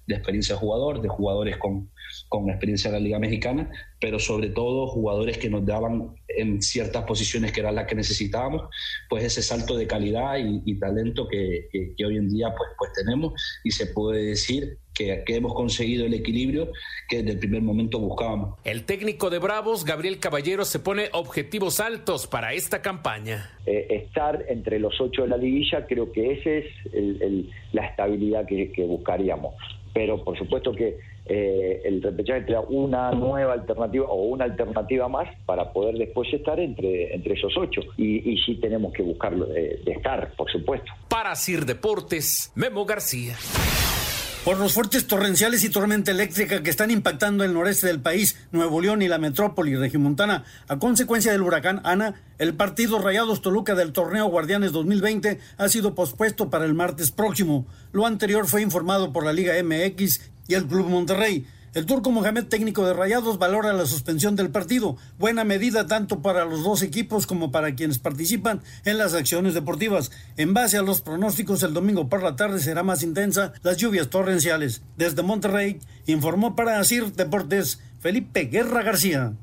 de 0.07 0.15
experiencia 0.15 0.55
de 0.55 0.61
jugador, 0.61 1.01
de 1.01 1.09
jugadores 1.09 1.57
con, 1.57 1.91
con 2.29 2.49
experiencia 2.49 2.87
en 2.87 2.93
la 2.93 2.99
Liga 2.99 3.19
Mexicana, 3.19 3.69
pero 3.99 4.19
sobre 4.19 4.49
todo 4.49 4.87
jugadores 4.87 5.37
que 5.37 5.49
nos 5.49 5.65
daban 5.65 6.15
en 6.27 6.61
ciertas 6.61 7.03
posiciones 7.03 7.51
que 7.51 7.59
eran 7.59 7.75
las 7.75 7.87
que 7.87 7.95
necesitábamos, 7.95 8.63
pues 9.09 9.23
ese 9.23 9.41
salto 9.41 9.75
de 9.75 9.87
calidad 9.87 10.37
y, 10.37 10.61
y 10.65 10.79
talento 10.79 11.27
que, 11.27 11.67
que, 11.71 11.93
que, 11.95 12.05
hoy 12.05 12.17
en 12.17 12.29
día 12.29 12.53
pues, 12.57 12.69
pues 12.77 12.91
tenemos 12.93 13.33
y 13.63 13.71
se 13.71 13.87
puede 13.87 14.23
decir 14.23 14.77
que, 14.93 15.23
que 15.25 15.35
hemos 15.35 15.53
conseguido 15.53 16.05
el 16.05 16.13
equilibrio 16.13 16.71
que 17.07 17.17
desde 17.17 17.31
el 17.33 17.39
primer 17.39 17.61
momento 17.61 17.99
buscábamos. 17.99 18.59
El 18.63 18.83
técnico 18.83 19.29
de 19.29 19.39
Bravos, 19.39 19.85
Gabriel 19.85 20.19
Caballero, 20.19 20.65
se 20.65 20.79
pone 20.79 21.09
objetivos 21.13 21.79
altos 21.79 22.27
para 22.27 22.53
esta 22.53 22.81
campaña. 22.81 23.51
Eh, 23.65 23.87
estar 23.89 24.45
entre 24.47 24.79
los 24.79 24.99
ocho 24.99 25.23
de 25.23 25.27
la 25.29 25.37
liguilla, 25.37 25.85
creo 25.85 26.11
que 26.11 26.33
esa 26.33 26.49
es 26.49 26.65
el, 26.93 27.21
el, 27.21 27.49
la 27.73 27.85
estabilidad 27.85 28.45
que, 28.45 28.71
que, 28.71 28.83
buscaríamos. 28.83 29.53
Pero 29.97 30.23
por 30.23 30.37
supuesto 30.37 30.73
que 30.73 30.99
eh, 31.25 31.81
el 31.83 32.03
repechaje 32.03 32.41
trae 32.41 32.63
una 32.69 33.09
nueva 33.13 33.53
alternativa 33.53 34.05
o 34.05 34.25
una 34.25 34.45
alternativa 34.45 35.07
más 35.07 35.27
para 35.47 35.73
poder 35.73 35.95
después 35.95 36.31
estar 36.31 36.59
entre, 36.59 37.15
entre 37.15 37.33
esos 37.33 37.57
ocho. 37.57 37.81
Y, 37.97 38.37
sí 38.45 38.59
tenemos 38.61 38.93
que 38.93 39.01
buscarlo 39.01 39.47
de, 39.47 39.81
de 39.83 39.91
estar, 39.93 40.33
por 40.35 40.51
supuesto. 40.51 40.91
Para 41.09 41.33
Sir 41.33 41.65
Deportes, 41.65 42.51
Memo 42.53 42.85
García. 42.85 43.33
Por 44.47 44.59
los 44.59 44.71
fuertes 44.71 45.07
torrenciales 45.07 45.65
y 45.65 45.69
tormenta 45.69 46.09
eléctrica 46.09 46.63
que 46.63 46.69
están 46.69 46.89
impactando 46.89 47.43
el 47.43 47.53
noreste 47.53 47.87
del 47.87 47.99
país, 47.99 48.37
Nuevo 48.53 48.79
León 48.79 49.01
y 49.01 49.09
la 49.09 49.17
metrópoli 49.17 49.75
regimontana, 49.75 50.45
a 50.69 50.79
consecuencia 50.79 51.33
del 51.33 51.41
huracán 51.41 51.81
Ana, 51.83 52.21
el 52.37 52.53
partido 52.53 52.97
Rayados 52.97 53.41
Toluca 53.41 53.75
del 53.75 53.91
torneo 53.91 54.27
Guardianes 54.27 54.71
2020 54.71 55.41
ha 55.57 55.67
sido 55.67 55.95
pospuesto 55.95 56.49
para 56.49 56.63
el 56.63 56.75
martes 56.75 57.11
próximo. 57.11 57.67
Lo 57.91 58.05
anterior 58.05 58.47
fue 58.47 58.61
informado 58.61 59.11
por 59.11 59.25
la 59.25 59.33
Liga 59.33 59.53
MX 59.61 60.21
y 60.47 60.53
el 60.53 60.65
Club 60.65 60.87
Monterrey. 60.87 61.45
El 61.77 61.85
turco 61.85 62.09
Mohamed, 62.09 62.45
técnico 62.45 62.87
de 62.87 62.93
Rayados, 62.95 63.37
valora 63.37 63.71
la 63.71 63.85
suspensión 63.85 64.35
del 64.35 64.49
partido, 64.49 64.97
buena 65.19 65.43
medida 65.43 65.85
tanto 65.85 66.23
para 66.23 66.43
los 66.43 66.63
dos 66.63 66.81
equipos 66.81 67.27
como 67.27 67.51
para 67.51 67.75
quienes 67.75 67.99
participan 67.99 68.63
en 68.83 68.97
las 68.97 69.13
acciones 69.13 69.53
deportivas. 69.53 70.09
En 70.37 70.55
base 70.55 70.77
a 70.77 70.81
los 70.81 71.01
pronósticos, 71.01 71.61
el 71.61 71.75
domingo 71.75 72.09
por 72.09 72.23
la 72.23 72.35
tarde 72.35 72.61
será 72.61 72.81
más 72.81 73.03
intensa 73.03 73.53
las 73.61 73.77
lluvias 73.77 74.09
torrenciales. 74.09 74.81
Desde 74.97 75.21
Monterrey, 75.21 75.77
informó 76.07 76.55
para 76.55 76.79
Asir 76.79 77.13
Deportes 77.13 77.79
Felipe 77.99 78.45
Guerra 78.45 78.81
García. 78.81 79.33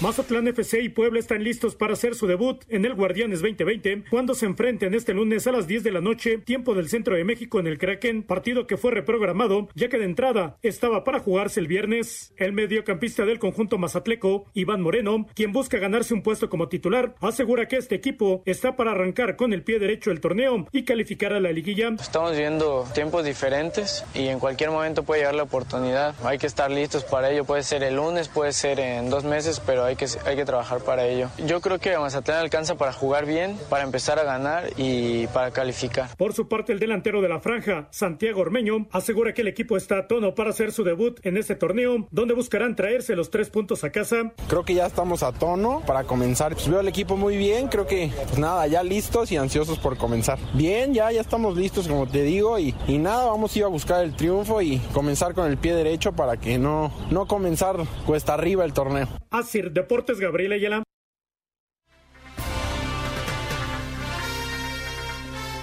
Mazatlán 0.00 0.48
FC 0.48 0.80
y 0.80 0.88
Puebla 0.88 1.20
están 1.20 1.44
listos 1.44 1.76
para 1.76 1.92
hacer 1.92 2.14
su 2.14 2.26
debut 2.26 2.64
en 2.70 2.86
el 2.86 2.94
Guardianes 2.94 3.42
2020 3.42 4.04
cuando 4.08 4.34
se 4.34 4.46
enfrenten 4.46 4.94
este 4.94 5.12
lunes 5.12 5.46
a 5.46 5.52
las 5.52 5.66
10 5.66 5.84
de 5.84 5.92
la 5.92 6.00
noche, 6.00 6.38
tiempo 6.38 6.74
del 6.74 6.88
centro 6.88 7.16
de 7.16 7.24
México 7.24 7.60
en 7.60 7.66
el 7.66 7.76
Kraken, 7.76 8.22
partido 8.22 8.66
que 8.66 8.78
fue 8.78 8.92
reprogramado 8.92 9.68
ya 9.74 9.90
que 9.90 9.98
de 9.98 10.06
entrada 10.06 10.56
estaba 10.62 11.04
para 11.04 11.20
jugarse 11.20 11.60
el 11.60 11.66
viernes. 11.66 12.32
El 12.38 12.54
mediocampista 12.54 13.26
del 13.26 13.38
conjunto 13.38 13.76
mazatleco, 13.76 14.46
Iván 14.54 14.80
Moreno, 14.80 15.26
quien 15.34 15.52
busca 15.52 15.76
ganarse 15.76 16.14
un 16.14 16.22
puesto 16.22 16.48
como 16.48 16.68
titular, 16.68 17.14
asegura 17.20 17.68
que 17.68 17.76
este 17.76 17.94
equipo 17.94 18.42
está 18.46 18.76
para 18.76 18.92
arrancar 18.92 19.36
con 19.36 19.52
el 19.52 19.62
pie 19.62 19.78
derecho 19.78 20.10
el 20.10 20.22
torneo 20.22 20.66
y 20.72 20.84
calificar 20.84 21.34
a 21.34 21.40
la 21.40 21.52
liguilla. 21.52 21.90
Estamos 22.00 22.34
viendo 22.38 22.86
tiempos 22.94 23.22
diferentes 23.26 24.02
y 24.14 24.28
en 24.28 24.38
cualquier 24.38 24.70
momento 24.70 25.02
puede 25.02 25.20
llegar 25.20 25.34
la 25.34 25.42
oportunidad. 25.42 26.14
Hay 26.24 26.38
que 26.38 26.46
estar 26.46 26.70
listos 26.70 27.04
para 27.04 27.30
ello. 27.30 27.44
Puede 27.44 27.64
ser 27.64 27.82
el 27.82 27.96
lunes, 27.96 28.28
puede 28.28 28.54
ser 28.54 28.80
en 28.80 29.10
dos 29.10 29.24
meses, 29.24 29.60
pero 29.60 29.89
hay 29.89 29.89
que, 29.96 30.06
hay 30.26 30.36
que 30.36 30.44
trabajar 30.44 30.80
para 30.80 31.06
ello. 31.06 31.28
Yo 31.46 31.60
creo 31.60 31.78
que 31.78 31.96
Mazatlán 31.98 32.38
alcanza 32.38 32.76
para 32.76 32.92
jugar 32.92 33.26
bien, 33.26 33.58
para 33.68 33.84
empezar 33.84 34.18
a 34.18 34.24
ganar 34.24 34.70
y 34.76 35.26
para 35.28 35.50
calificar. 35.50 36.16
Por 36.16 36.32
su 36.32 36.48
parte, 36.48 36.72
el 36.72 36.78
delantero 36.78 37.20
de 37.20 37.28
la 37.28 37.40
franja, 37.40 37.88
Santiago 37.90 38.40
Ormeño, 38.40 38.86
asegura 38.92 39.32
que 39.32 39.42
el 39.42 39.48
equipo 39.48 39.76
está 39.76 39.98
a 39.98 40.06
tono 40.06 40.34
para 40.34 40.50
hacer 40.50 40.72
su 40.72 40.84
debut 40.84 41.18
en 41.24 41.36
este 41.36 41.54
torneo, 41.54 42.06
donde 42.10 42.34
buscarán 42.34 42.76
traerse 42.76 43.16
los 43.16 43.30
tres 43.30 43.50
puntos 43.50 43.84
a 43.84 43.90
casa. 43.90 44.32
Creo 44.48 44.64
que 44.64 44.74
ya 44.74 44.86
estamos 44.86 45.22
a 45.22 45.32
tono 45.32 45.82
para 45.86 46.04
comenzar. 46.04 46.54
Pues 46.54 46.68
veo 46.68 46.80
al 46.80 46.88
equipo 46.88 47.16
muy 47.16 47.36
bien, 47.36 47.68
creo 47.68 47.86
que 47.86 48.10
pues 48.26 48.38
nada, 48.38 48.66
ya 48.66 48.82
listos 48.82 49.30
y 49.32 49.36
ansiosos 49.36 49.78
por 49.78 49.96
comenzar. 49.96 50.38
Bien, 50.54 50.94
ya, 50.94 51.10
ya 51.12 51.20
estamos 51.20 51.56
listos, 51.56 51.88
como 51.88 52.06
te 52.06 52.22
digo, 52.22 52.58
y, 52.58 52.74
y 52.86 52.98
nada, 52.98 53.26
vamos 53.26 53.54
a 53.54 53.58
ir 53.58 53.64
a 53.64 53.68
buscar 53.68 54.04
el 54.04 54.14
triunfo 54.14 54.62
y 54.62 54.78
comenzar 54.92 55.34
con 55.34 55.46
el 55.46 55.56
pie 55.56 55.74
derecho 55.74 56.12
para 56.12 56.36
que 56.36 56.58
no, 56.58 56.92
no 57.10 57.26
comenzar 57.26 57.76
cuesta 58.06 58.34
arriba 58.34 58.64
el 58.64 58.72
torneo. 58.72 59.08
Así 59.30 59.62
Deportes 59.80 60.20
Gabriel 60.20 60.52
Ayala. 60.52 60.82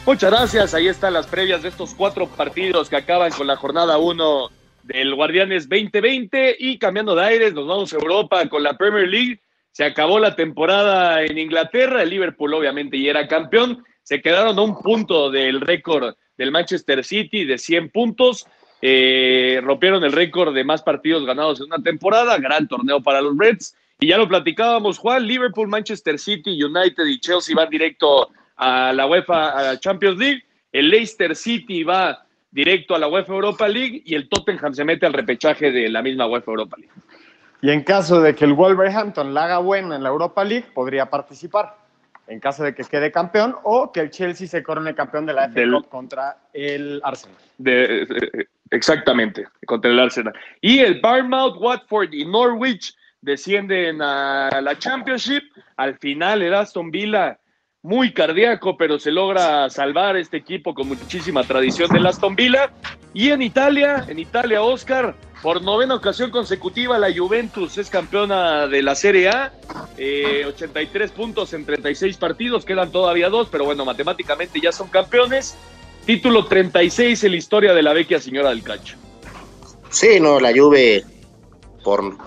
Muchas 0.07 0.32
gracias. 0.32 0.74
Ahí 0.74 0.88
están 0.88 1.13
las 1.13 1.28
previas 1.28 1.61
de 1.61 1.70
estos 1.70 1.93
cuatro 1.93 2.28
partidos 2.28 2.89
que 2.89 2.95
acaban 2.95 3.32
con 3.32 3.45
la 3.45 3.57
jornada 3.57 3.99
1 3.99 4.49
del 4.82 5.13
Guardianes 5.13 5.70
2020 5.70 6.55
y 6.57 6.80
cambiando 6.80 7.13
de 7.13 7.26
aires 7.26 7.53
nos 7.53 7.68
vamos 7.68 7.93
a 7.93 7.97
Europa 7.97 8.49
con 8.49 8.63
la 8.63 8.76
Premier 8.76 9.07
League. 9.07 9.39
Se 9.72 9.84
acabó 9.84 10.18
la 10.18 10.36
temporada 10.36 11.22
en 11.22 11.38
Inglaterra, 11.38 12.01
el 12.01 12.09
Liverpool 12.09 12.55
obviamente 12.55 12.99
ya 12.99 13.11
era 13.11 13.28
campeón, 13.28 13.84
se 14.01 14.20
quedaron 14.20 14.57
a 14.57 14.61
un 14.63 14.82
punto 14.82 15.30
del 15.30 15.61
récord 15.61 16.15
del 16.39 16.51
Manchester 16.51 17.03
City 17.03 17.45
de 17.45 17.59
100 17.59 17.91
puntos, 17.91 18.47
eh, 18.82 19.59
rompieron 19.61 20.03
el 20.03 20.11
récord 20.11 20.55
de 20.55 20.63
más 20.63 20.82
partidos 20.82 21.24
ganados 21.24 21.59
en 21.59 21.68
una 21.68 21.84
temporada, 21.84 22.39
gran 22.39 22.68
torneo 22.68 23.03
para 23.03 23.22
los 23.22 23.38
Reds 23.38 23.76
y 24.00 24.08
ya 24.08 24.18
lo 24.18 24.28
platicábamos, 24.28 25.00
Juan, 25.00 25.26
Liverpool, 25.26 25.68
Manchester 25.68 26.20
City, 26.20 26.62
United 26.64 27.04
y 27.06 27.20
Chelsea 27.20 27.56
van 27.56 27.70
directo 27.70 28.30
a 28.56 28.91
la 28.93 29.08
UEFA 29.08 29.72
a 29.72 29.80
Champions 29.80 30.20
League. 30.20 30.43
El 30.72 30.89
Leicester 30.89 31.36
City 31.36 31.84
va 31.84 32.26
directo 32.52 32.93
a 32.93 33.00
la 33.00 33.08
UEFA 33.08 33.34
Europa 33.34 33.68
League 33.68 34.04
y 34.06 34.14
el 34.14 34.30
Tottenham 34.30 34.74
se 34.74 34.84
mete 34.86 35.06
al 35.08 35.14
repechaje 35.14 35.72
de 35.72 35.89
la 35.89 36.04
misma 36.04 36.28
UEFA 36.28 36.52
Europa 36.52 36.78
League. 36.78 36.93
Y 37.62 37.72
en 37.72 37.84
caso 37.84 38.22
de 38.22 38.36
que 38.36 38.45
el 38.45 38.54
Wolverhampton 38.54 39.34
la 39.34 39.45
haga 39.45 39.58
buena 39.58 39.95
en 39.95 40.04
la 40.04 40.10
Europa 40.10 40.43
League, 40.43 40.68
podría 40.76 41.10
participar. 41.10 41.76
En 42.28 42.39
caso 42.39 42.64
de 42.64 42.76
que 42.76 42.84
quede 42.84 43.12
campeón 43.12 43.56
o 43.64 43.91
que 43.91 44.02
el 44.02 44.12
Chelsea 44.12 44.48
se 44.48 44.62
corone 44.62 44.93
campeón 44.93 45.26
de 45.26 45.34
la 45.34 45.45
FA 45.45 45.54
Del- 45.62 45.72
Cup 45.72 45.89
contra 45.89 46.38
el 46.54 47.02
Arsenal. 47.04 47.38
De, 47.58 48.02
eh, 48.04 48.48
exactamente, 48.70 49.48
contra 49.66 49.89
el 49.89 49.98
Arsenal. 50.00 50.34
Y 50.62 50.80
el 50.80 51.00
Bournemouth, 51.02 51.56
Watford 51.58 52.14
y 52.14 52.26
Norwich 52.26 52.93
descienden 53.22 54.01
a 54.01 54.59
la 54.61 54.78
Championship. 54.78 55.43
Al 55.76 55.97
final 55.97 56.41
el 56.41 56.53
Aston 56.53 56.91
Villa, 56.91 57.39
muy 57.82 58.11
cardíaco, 58.11 58.76
pero 58.76 58.99
se 58.99 59.11
logra 59.11 59.70
salvar 59.70 60.18
este 60.18 60.38
equipo 60.38 60.74
con 60.74 60.89
muchísima 60.89 61.43
tradición 61.43 61.89
del 61.89 62.05
Aston 62.05 62.36
Villa. 62.36 62.72
Y 63.13 63.30
en 63.30 63.41
Italia, 63.41 64.05
en 64.07 64.20
Italia, 64.20 64.61
Oscar, 64.61 65.15
por 65.41 65.61
novena 65.61 65.95
ocasión 65.95 66.30
consecutiva, 66.30 66.99
la 66.99 67.15
Juventus 67.15 67.78
es 67.78 67.89
campeona 67.89 68.68
de 68.68 68.82
la 68.82 68.95
Serie 68.95 69.30
A. 69.30 69.53
Eh, 69.97 70.43
83 70.47 71.11
puntos 71.11 71.53
en 71.53 71.65
36 71.65 72.18
partidos, 72.18 72.65
quedan 72.65 72.91
todavía 72.91 73.30
dos, 73.30 73.47
pero 73.49 73.65
bueno, 73.65 73.86
matemáticamente 73.86 74.59
ya 74.59 74.72
son 74.72 74.89
campeones. 74.89 75.55
Título 76.05 76.45
36 76.45 77.24
en 77.24 77.32
la 77.32 77.38
historia 77.38 77.74
de 77.74 77.84
la 77.84 77.93
vecchia 77.93 78.20
señora 78.20 78.49
del 78.49 78.63
Cacho. 78.63 78.97
Sí, 79.89 80.20
no, 80.20 80.39
la 80.39 80.51
Juve 80.51 81.05
por 81.84 82.18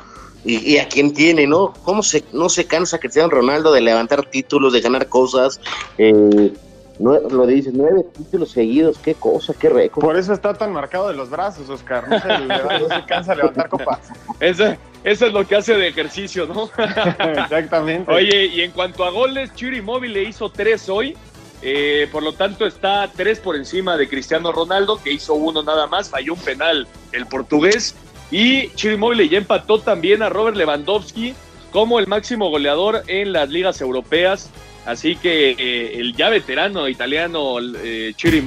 y, 0.45 0.75
y 0.75 0.79
a 0.79 0.89
quién 0.89 1.13
tiene, 1.13 1.47
¿no? 1.47 1.75
¿Cómo 1.85 2.03
se 2.03 2.25
no 2.33 2.49
se 2.49 2.65
cansa 2.67 2.99
Cristiano 2.99 3.29
Ronaldo 3.31 3.73
de 3.73 3.81
levantar 3.81 4.25
títulos, 4.27 4.73
de 4.73 4.81
ganar 4.81 5.09
cosas? 5.09 5.61
Eh, 5.99 6.53
lo 6.99 7.47
dices, 7.47 7.73
nueve 7.75 8.05
títulos 8.17 8.51
seguidos, 8.51 8.99
qué 9.03 9.15
cosa, 9.15 9.55
qué 9.59 9.71
récord. 9.71 10.05
Por 10.05 10.17
eso 10.19 10.35
está 10.35 10.53
tan 10.53 10.71
marcado 10.73 11.09
de 11.09 11.15
los 11.15 11.31
brazos, 11.31 11.69
Oscar. 11.71 12.07
No 12.07 12.21
se, 12.21 12.29
leva- 12.29 12.79
no 12.79 12.89
se 12.89 13.05
cansa 13.07 13.33
de 13.33 13.37
levantar 13.39 13.69
copas. 13.71 14.01
Ese, 14.39 14.79
eso 15.03 15.27
es 15.27 15.33
lo 15.33 15.47
que 15.47 15.57
hace 15.57 15.75
de 15.77 15.89
ejercicio, 15.89 16.47
¿no? 16.47 16.69
Exactamente. 17.43 18.13
Oye, 18.13 18.47
y 18.47 18.61
en 18.61 18.73
cuanto 18.73 19.05
a 19.05 19.11
goles, 19.11 19.55
Chiri 19.55 19.81
Móvil 19.81 20.13
le 20.13 20.25
hizo 20.25 20.51
tres 20.51 20.89
hoy. 20.91 21.17
eh, 21.63 22.07
por 22.13 22.23
lo 22.23 22.35
tanto, 22.35 22.67
está 22.67 23.11
tres 23.17 23.39
por 23.41 23.57
encima 23.57 23.97
de 23.97 24.07
Cristiano 24.09 24.53
Ronaldo, 24.53 25.01
que 25.03 25.11
hizo 25.13 25.33
uno 25.35 25.63
nada 25.63 25.87
más, 25.87 26.11
falló 26.11 26.35
un 26.35 26.41
penal 26.41 26.87
el 27.13 27.27
portugués. 27.27 27.95
Y 28.31 28.71
Móvil 28.97 29.29
ya 29.29 29.39
empató 29.39 29.81
también 29.81 30.23
a 30.23 30.29
Robert 30.29 30.57
Lewandowski 30.57 31.35
como 31.73 31.99
el 31.99 32.07
máximo 32.07 32.51
goleador 32.51 33.03
en 33.07 33.33
las 33.33 33.49
ligas 33.49 33.81
europeas. 33.81 34.51
Así 34.87 35.17
que 35.17 35.51
eh, 35.51 35.99
el 36.01 36.15
ya 36.17 36.31
veterano 36.31 36.89
italiano 36.89 37.59
eh, 37.61 38.13
Chiri 38.17 38.45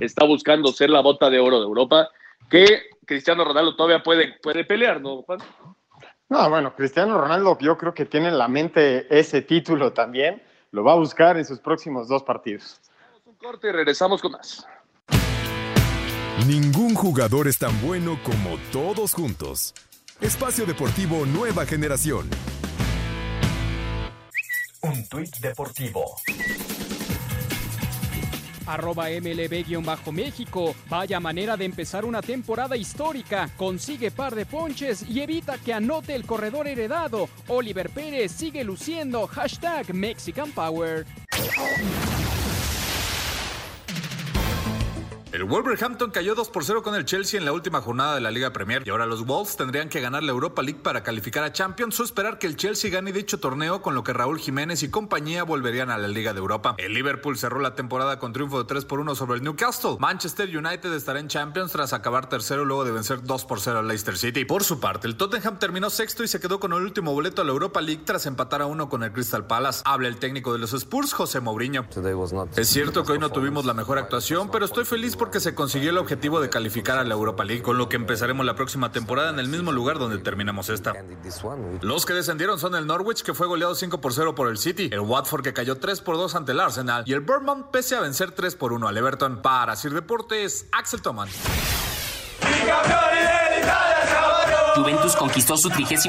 está 0.00 0.24
buscando 0.24 0.72
ser 0.72 0.90
la 0.90 1.00
bota 1.00 1.28
de 1.28 1.38
oro 1.38 1.60
de 1.60 1.66
Europa, 1.66 2.08
que 2.48 2.82
Cristiano 3.04 3.44
Ronaldo 3.44 3.76
todavía 3.76 4.02
puede, 4.02 4.34
puede 4.42 4.64
pelear, 4.64 5.00
¿no, 5.00 5.22
Juan? 5.22 5.40
No, 6.28 6.48
bueno, 6.48 6.74
Cristiano 6.74 7.20
Ronaldo 7.20 7.58
yo 7.60 7.76
creo 7.76 7.92
que 7.92 8.06
tiene 8.06 8.28
en 8.28 8.38
la 8.38 8.48
mente 8.48 9.06
ese 9.10 9.42
título 9.42 9.92
también. 9.92 10.42
Lo 10.70 10.84
va 10.84 10.92
a 10.92 10.96
buscar 10.96 11.36
en 11.36 11.44
sus 11.44 11.58
próximos 11.58 12.06
dos 12.06 12.22
partidos. 12.22 12.80
Un 13.24 13.34
corte 13.34 13.68
y 13.68 13.72
regresamos 13.72 14.22
con 14.22 14.32
más. 14.32 14.64
Ningún 16.46 16.94
jugador 16.94 17.48
es 17.48 17.58
tan 17.58 17.78
bueno 17.82 18.18
como 18.22 18.56
todos 18.72 19.12
juntos. 19.12 19.74
Espacio 20.20 20.64
Deportivo 20.64 21.26
Nueva 21.26 21.66
Generación. 21.66 22.28
Un 24.82 25.06
tuit 25.08 25.36
deportivo. 25.36 26.16
Arroba 28.66 29.08
MLB-México. 29.10 30.74
Vaya 30.88 31.20
manera 31.20 31.56
de 31.58 31.66
empezar 31.66 32.06
una 32.06 32.22
temporada 32.22 32.76
histórica. 32.76 33.50
Consigue 33.56 34.10
par 34.10 34.34
de 34.34 34.46
ponches 34.46 35.04
y 35.08 35.20
evita 35.20 35.58
que 35.58 35.74
anote 35.74 36.14
el 36.14 36.24
corredor 36.24 36.68
heredado. 36.68 37.28
Oliver 37.48 37.90
Pérez 37.90 38.32
sigue 38.32 38.64
luciendo. 38.64 39.26
Hashtag 39.26 39.92
Mexican 39.92 40.50
Power. 40.52 41.06
El 45.32 45.44
Wolverhampton 45.44 46.10
cayó 46.10 46.34
2 46.34 46.48
por 46.48 46.64
0 46.64 46.82
con 46.82 46.96
el 46.96 47.04
Chelsea 47.04 47.38
en 47.38 47.44
la 47.44 47.52
última 47.52 47.80
jornada 47.80 48.16
de 48.16 48.20
la 48.20 48.32
Liga 48.32 48.52
Premier 48.52 48.82
y 48.84 48.90
ahora 48.90 49.06
los 49.06 49.24
Wolves 49.24 49.56
tendrían 49.56 49.88
que 49.88 50.00
ganar 50.00 50.24
la 50.24 50.32
Europa 50.32 50.60
League 50.60 50.80
para 50.82 51.04
calificar 51.04 51.44
a 51.44 51.52
Champions 51.52 52.00
o 52.00 52.02
esperar 52.02 52.40
que 52.40 52.48
el 52.48 52.56
Chelsea 52.56 52.90
gane 52.90 53.12
dicho 53.12 53.38
torneo 53.38 53.80
con 53.80 53.94
lo 53.94 54.02
que 54.02 54.12
Raúl 54.12 54.40
Jiménez 54.40 54.82
y 54.82 54.90
compañía 54.90 55.44
volverían 55.44 55.88
a 55.90 55.98
la 55.98 56.08
Liga 56.08 56.32
de 56.32 56.40
Europa. 56.40 56.74
El 56.78 56.94
Liverpool 56.94 57.38
cerró 57.38 57.60
la 57.60 57.76
temporada 57.76 58.18
con 58.18 58.32
triunfo 58.32 58.58
de 58.58 58.64
3 58.64 58.84
por 58.86 58.98
1 58.98 59.14
sobre 59.14 59.36
el 59.36 59.44
Newcastle. 59.44 59.98
Manchester 60.00 60.48
United 60.48 60.92
estará 60.92 61.20
en 61.20 61.28
Champions 61.28 61.70
tras 61.70 61.92
acabar 61.92 62.28
tercero 62.28 62.64
luego 62.64 62.84
de 62.84 62.90
vencer 62.90 63.22
2 63.22 63.44
por 63.44 63.60
0 63.60 63.78
al 63.78 63.86
Leicester 63.86 64.18
City. 64.18 64.44
Por 64.44 64.64
su 64.64 64.80
parte, 64.80 65.06
el 65.06 65.16
Tottenham 65.16 65.60
terminó 65.60 65.90
sexto 65.90 66.24
y 66.24 66.28
se 66.28 66.40
quedó 66.40 66.58
con 66.58 66.72
el 66.72 66.82
último 66.82 67.12
boleto 67.12 67.42
a 67.42 67.44
la 67.44 67.52
Europa 67.52 67.80
League 67.80 68.02
tras 68.04 68.26
empatar 68.26 68.62
a 68.62 68.66
uno 68.66 68.88
con 68.88 69.04
el 69.04 69.12
Crystal 69.12 69.46
Palace. 69.46 69.82
Habla 69.84 70.08
el 70.08 70.16
técnico 70.16 70.52
de 70.52 70.58
los 70.58 70.72
Spurs, 70.72 71.12
José 71.12 71.38
Mourinho. 71.38 71.86
Es 72.56 72.68
cierto 72.68 73.04
que 73.04 73.12
hoy 73.12 73.20
no 73.20 73.30
tuvimos 73.30 73.64
la 73.64 73.74
mejor 73.74 73.96
actuación, 73.98 74.50
pero 74.50 74.64
estoy 74.64 74.84
feliz 74.84 75.14
porque 75.20 75.38
se 75.38 75.54
consiguió 75.54 75.90
el 75.90 75.98
objetivo 75.98 76.40
de 76.40 76.48
calificar 76.48 76.96
a 76.96 77.04
la 77.04 77.12
Europa 77.12 77.44
League, 77.44 77.60
con 77.60 77.76
lo 77.76 77.90
que 77.90 77.96
empezaremos 77.96 78.46
la 78.46 78.54
próxima 78.54 78.90
temporada 78.90 79.28
en 79.28 79.38
el 79.38 79.48
mismo 79.48 79.70
lugar 79.70 79.98
donde 79.98 80.16
terminamos 80.16 80.70
esta. 80.70 80.94
Los 81.82 82.06
que 82.06 82.14
descendieron 82.14 82.58
son 82.58 82.74
el 82.74 82.86
Norwich, 82.86 83.22
que 83.22 83.34
fue 83.34 83.46
goleado 83.46 83.74
5 83.74 84.00
por 84.00 84.14
0 84.14 84.34
por 84.34 84.48
el 84.48 84.56
City, 84.56 84.88
el 84.90 85.00
Watford, 85.00 85.42
que 85.42 85.52
cayó 85.52 85.76
3 85.76 86.00
por 86.00 86.16
2 86.16 86.36
ante 86.36 86.52
el 86.52 86.60
Arsenal, 86.60 87.04
y 87.06 87.12
el 87.12 87.20
Bournemouth, 87.20 87.70
pese 87.70 87.96
a 87.96 88.00
vencer 88.00 88.30
3 88.30 88.56
por 88.56 88.72
1 88.72 88.88
al 88.88 88.96
Everton. 88.96 89.42
Para 89.42 89.76
Sir 89.76 89.92
Deportes, 89.92 90.66
Axel 90.72 91.02
Toman. 91.02 91.28
Juventus 94.80 95.14
conquistó 95.14 95.58
su 95.58 95.68
36 95.68 96.08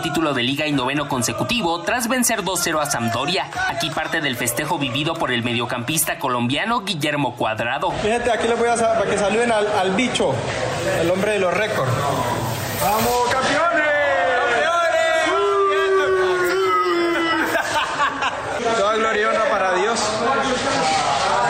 título 0.00 0.32
de 0.32 0.44
liga 0.44 0.68
y 0.68 0.72
noveno 0.72 1.08
consecutivo 1.08 1.82
tras 1.82 2.06
vencer 2.06 2.42
2-0 2.42 2.80
a 2.80 2.86
Sampdoria. 2.86 3.50
Aquí 3.68 3.90
parte 3.90 4.20
del 4.20 4.36
festejo 4.36 4.78
vivido 4.78 5.14
por 5.14 5.32
el 5.32 5.42
mediocampista 5.42 6.20
colombiano 6.20 6.82
Guillermo 6.82 7.34
Cuadrado. 7.34 7.90
Fíjate, 7.90 8.30
aquí 8.30 8.46
les 8.46 8.56
voy 8.56 8.68
a 8.68 8.76
para 8.76 9.10
que 9.10 9.18
saluden 9.18 9.50
al, 9.50 9.66
al 9.66 9.90
bicho, 9.96 10.32
el 11.00 11.10
hombre 11.10 11.32
de 11.32 11.40
los 11.40 11.52
récords. 11.52 11.90
¡Vamos, 12.80 13.28
campeones! 13.32 13.88
¡Campeones! 14.38 14.78
Toda 18.78 18.94
gloria 18.96 19.22
y 19.22 19.24
honra 19.24 19.50
para 19.50 19.74
Dios. 19.74 20.00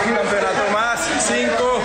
Un 0.09 0.15
campeonato 0.15 0.71
más, 0.73 1.01
cinco. 1.21 1.81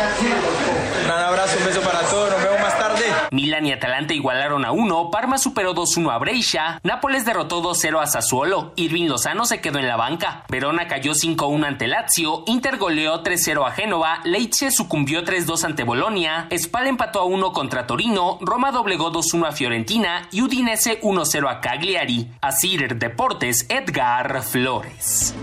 Un 1.03 1.11
abrazo, 1.11 1.57
un 1.59 1.65
beso 1.65 1.81
para 1.81 1.99
todos. 2.03 2.31
Nos 2.31 2.41
vemos 2.41 2.61
más 2.61 2.79
tarde. 2.79 3.03
Milan 3.31 3.65
y 3.65 3.71
Atalanta 3.71 4.13
igualaron 4.13 4.65
a 4.65 4.71
1, 4.71 5.11
Parma 5.11 5.37
superó 5.37 5.73
2-1 5.75 6.13
a 6.13 6.17
Brescia, 6.17 6.79
Nápoles 6.83 7.25
derrotó 7.25 7.61
2-0 7.61 8.01
a 8.01 8.07
Sassuolo, 8.07 8.73
Irving 8.75 9.07
Lozano 9.07 9.45
se 9.45 9.61
quedó 9.61 9.79
en 9.79 9.87
la 9.87 9.95
banca, 9.95 10.43
Verona 10.49 10.87
cayó 10.87 11.13
5-1 11.13 11.65
ante 11.65 11.87
Lazio, 11.87 12.43
Inter 12.47 12.77
goleó 12.77 13.23
3-0 13.23 13.65
a 13.65 13.71
Génova, 13.71 14.21
Leipzig 14.23 14.71
sucumbió 14.71 15.23
3-2 15.23 15.63
ante 15.65 15.83
Bolonia, 15.83 16.47
Spal 16.55 16.87
empató 16.87 17.19
a 17.19 17.25
1 17.25 17.53
contra 17.53 17.87
Torino, 17.87 18.37
Roma 18.41 18.71
doblegó 18.71 19.11
2-1 19.11 19.47
a 19.47 19.51
Fiorentina 19.51 20.27
y 20.31 20.41
Udinese 20.41 21.01
1-0 21.01 21.49
a 21.49 21.61
Cagliari. 21.61 22.31
Asir 22.41 22.97
Deportes, 22.97 23.65
Edgar 23.69 24.41
Flores. 24.43 25.35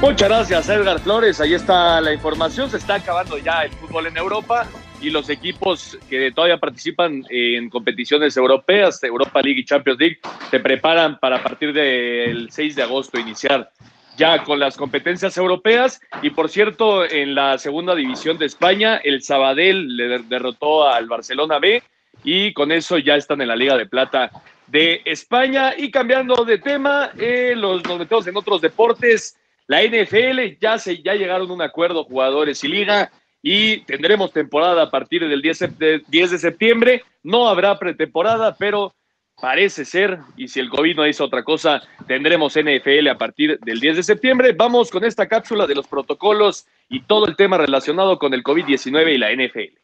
Muchas 0.00 0.28
gracias, 0.28 0.68
Edgar 0.68 0.98
Flores. 1.00 1.40
Ahí 1.40 1.54
está 1.54 2.00
la 2.00 2.12
información. 2.12 2.70
Se 2.70 2.76
está 2.76 2.94
acabando 2.94 3.38
ya 3.38 3.62
el 3.62 3.70
fútbol 3.72 4.08
en 4.08 4.16
Europa 4.16 4.66
y 5.02 5.10
los 5.10 5.28
equipos 5.28 5.98
que 6.08 6.30
todavía 6.30 6.58
participan 6.58 7.24
en 7.28 7.68
competiciones 7.68 8.36
europeas, 8.36 9.02
Europa 9.02 9.42
League 9.42 9.60
y 9.60 9.64
Champions 9.64 9.98
League, 9.98 10.18
se 10.50 10.60
preparan 10.60 11.18
para 11.18 11.36
a 11.36 11.42
partir 11.42 11.72
del 11.72 12.48
6 12.50 12.76
de 12.76 12.82
agosto 12.82 13.18
iniciar 13.18 13.70
ya 14.16 14.44
con 14.44 14.60
las 14.60 14.76
competencias 14.76 15.36
europeas. 15.36 16.00
Y 16.22 16.30
por 16.30 16.48
cierto, 16.48 17.04
en 17.04 17.34
la 17.34 17.58
segunda 17.58 17.94
división 17.96 18.38
de 18.38 18.46
España, 18.46 19.00
el 19.02 19.22
Sabadell 19.22 19.96
le 19.96 20.18
derrotó 20.20 20.88
al 20.88 21.06
Barcelona 21.08 21.58
B 21.58 21.82
y 22.22 22.52
con 22.52 22.70
eso 22.70 22.96
ya 22.98 23.16
están 23.16 23.40
en 23.40 23.48
la 23.48 23.56
Liga 23.56 23.76
de 23.76 23.86
Plata 23.86 24.30
de 24.68 25.02
España. 25.04 25.74
Y 25.76 25.90
cambiando 25.90 26.44
de 26.44 26.58
tema, 26.58 27.10
eh, 27.18 27.54
los, 27.56 27.82
nos 27.84 27.98
metemos 27.98 28.26
en 28.28 28.36
otros 28.36 28.60
deportes. 28.60 29.36
La 29.66 29.82
NFL 29.82 30.58
ya 30.60 30.78
se 30.78 31.02
ya 31.02 31.14
llegaron 31.14 31.50
a 31.50 31.54
un 31.54 31.62
acuerdo 31.62 32.04
jugadores 32.04 32.62
y 32.62 32.68
liga 32.68 33.10
y 33.42 33.78
tendremos 33.80 34.32
temporada 34.32 34.84
a 34.84 34.90
partir 34.90 35.28
del 35.28 35.42
10 35.42 35.78
de, 35.78 36.02
10 36.08 36.30
de 36.30 36.38
septiembre. 36.38 37.02
No 37.22 37.48
habrá 37.48 37.78
pretemporada, 37.78 38.54
pero 38.56 38.94
parece 39.40 39.84
ser, 39.84 40.18
y 40.36 40.46
si 40.46 40.60
el 40.60 40.70
COVID 40.70 40.96
no 40.96 41.06
hizo 41.06 41.24
otra 41.24 41.42
cosa, 41.42 41.82
tendremos 42.06 42.54
NFL 42.54 43.08
a 43.08 43.18
partir 43.18 43.58
del 43.60 43.80
10 43.80 43.96
de 43.96 44.02
septiembre. 44.04 44.52
Vamos 44.52 44.90
con 44.90 45.04
esta 45.04 45.26
cápsula 45.26 45.66
de 45.66 45.74
los 45.74 45.88
protocolos 45.88 46.66
y 46.88 47.00
todo 47.00 47.26
el 47.26 47.34
tema 47.34 47.58
relacionado 47.58 48.18
con 48.18 48.32
el 48.34 48.44
COVID-19 48.44 49.14
y 49.14 49.18
la 49.18 49.32
NFL. 49.32 49.81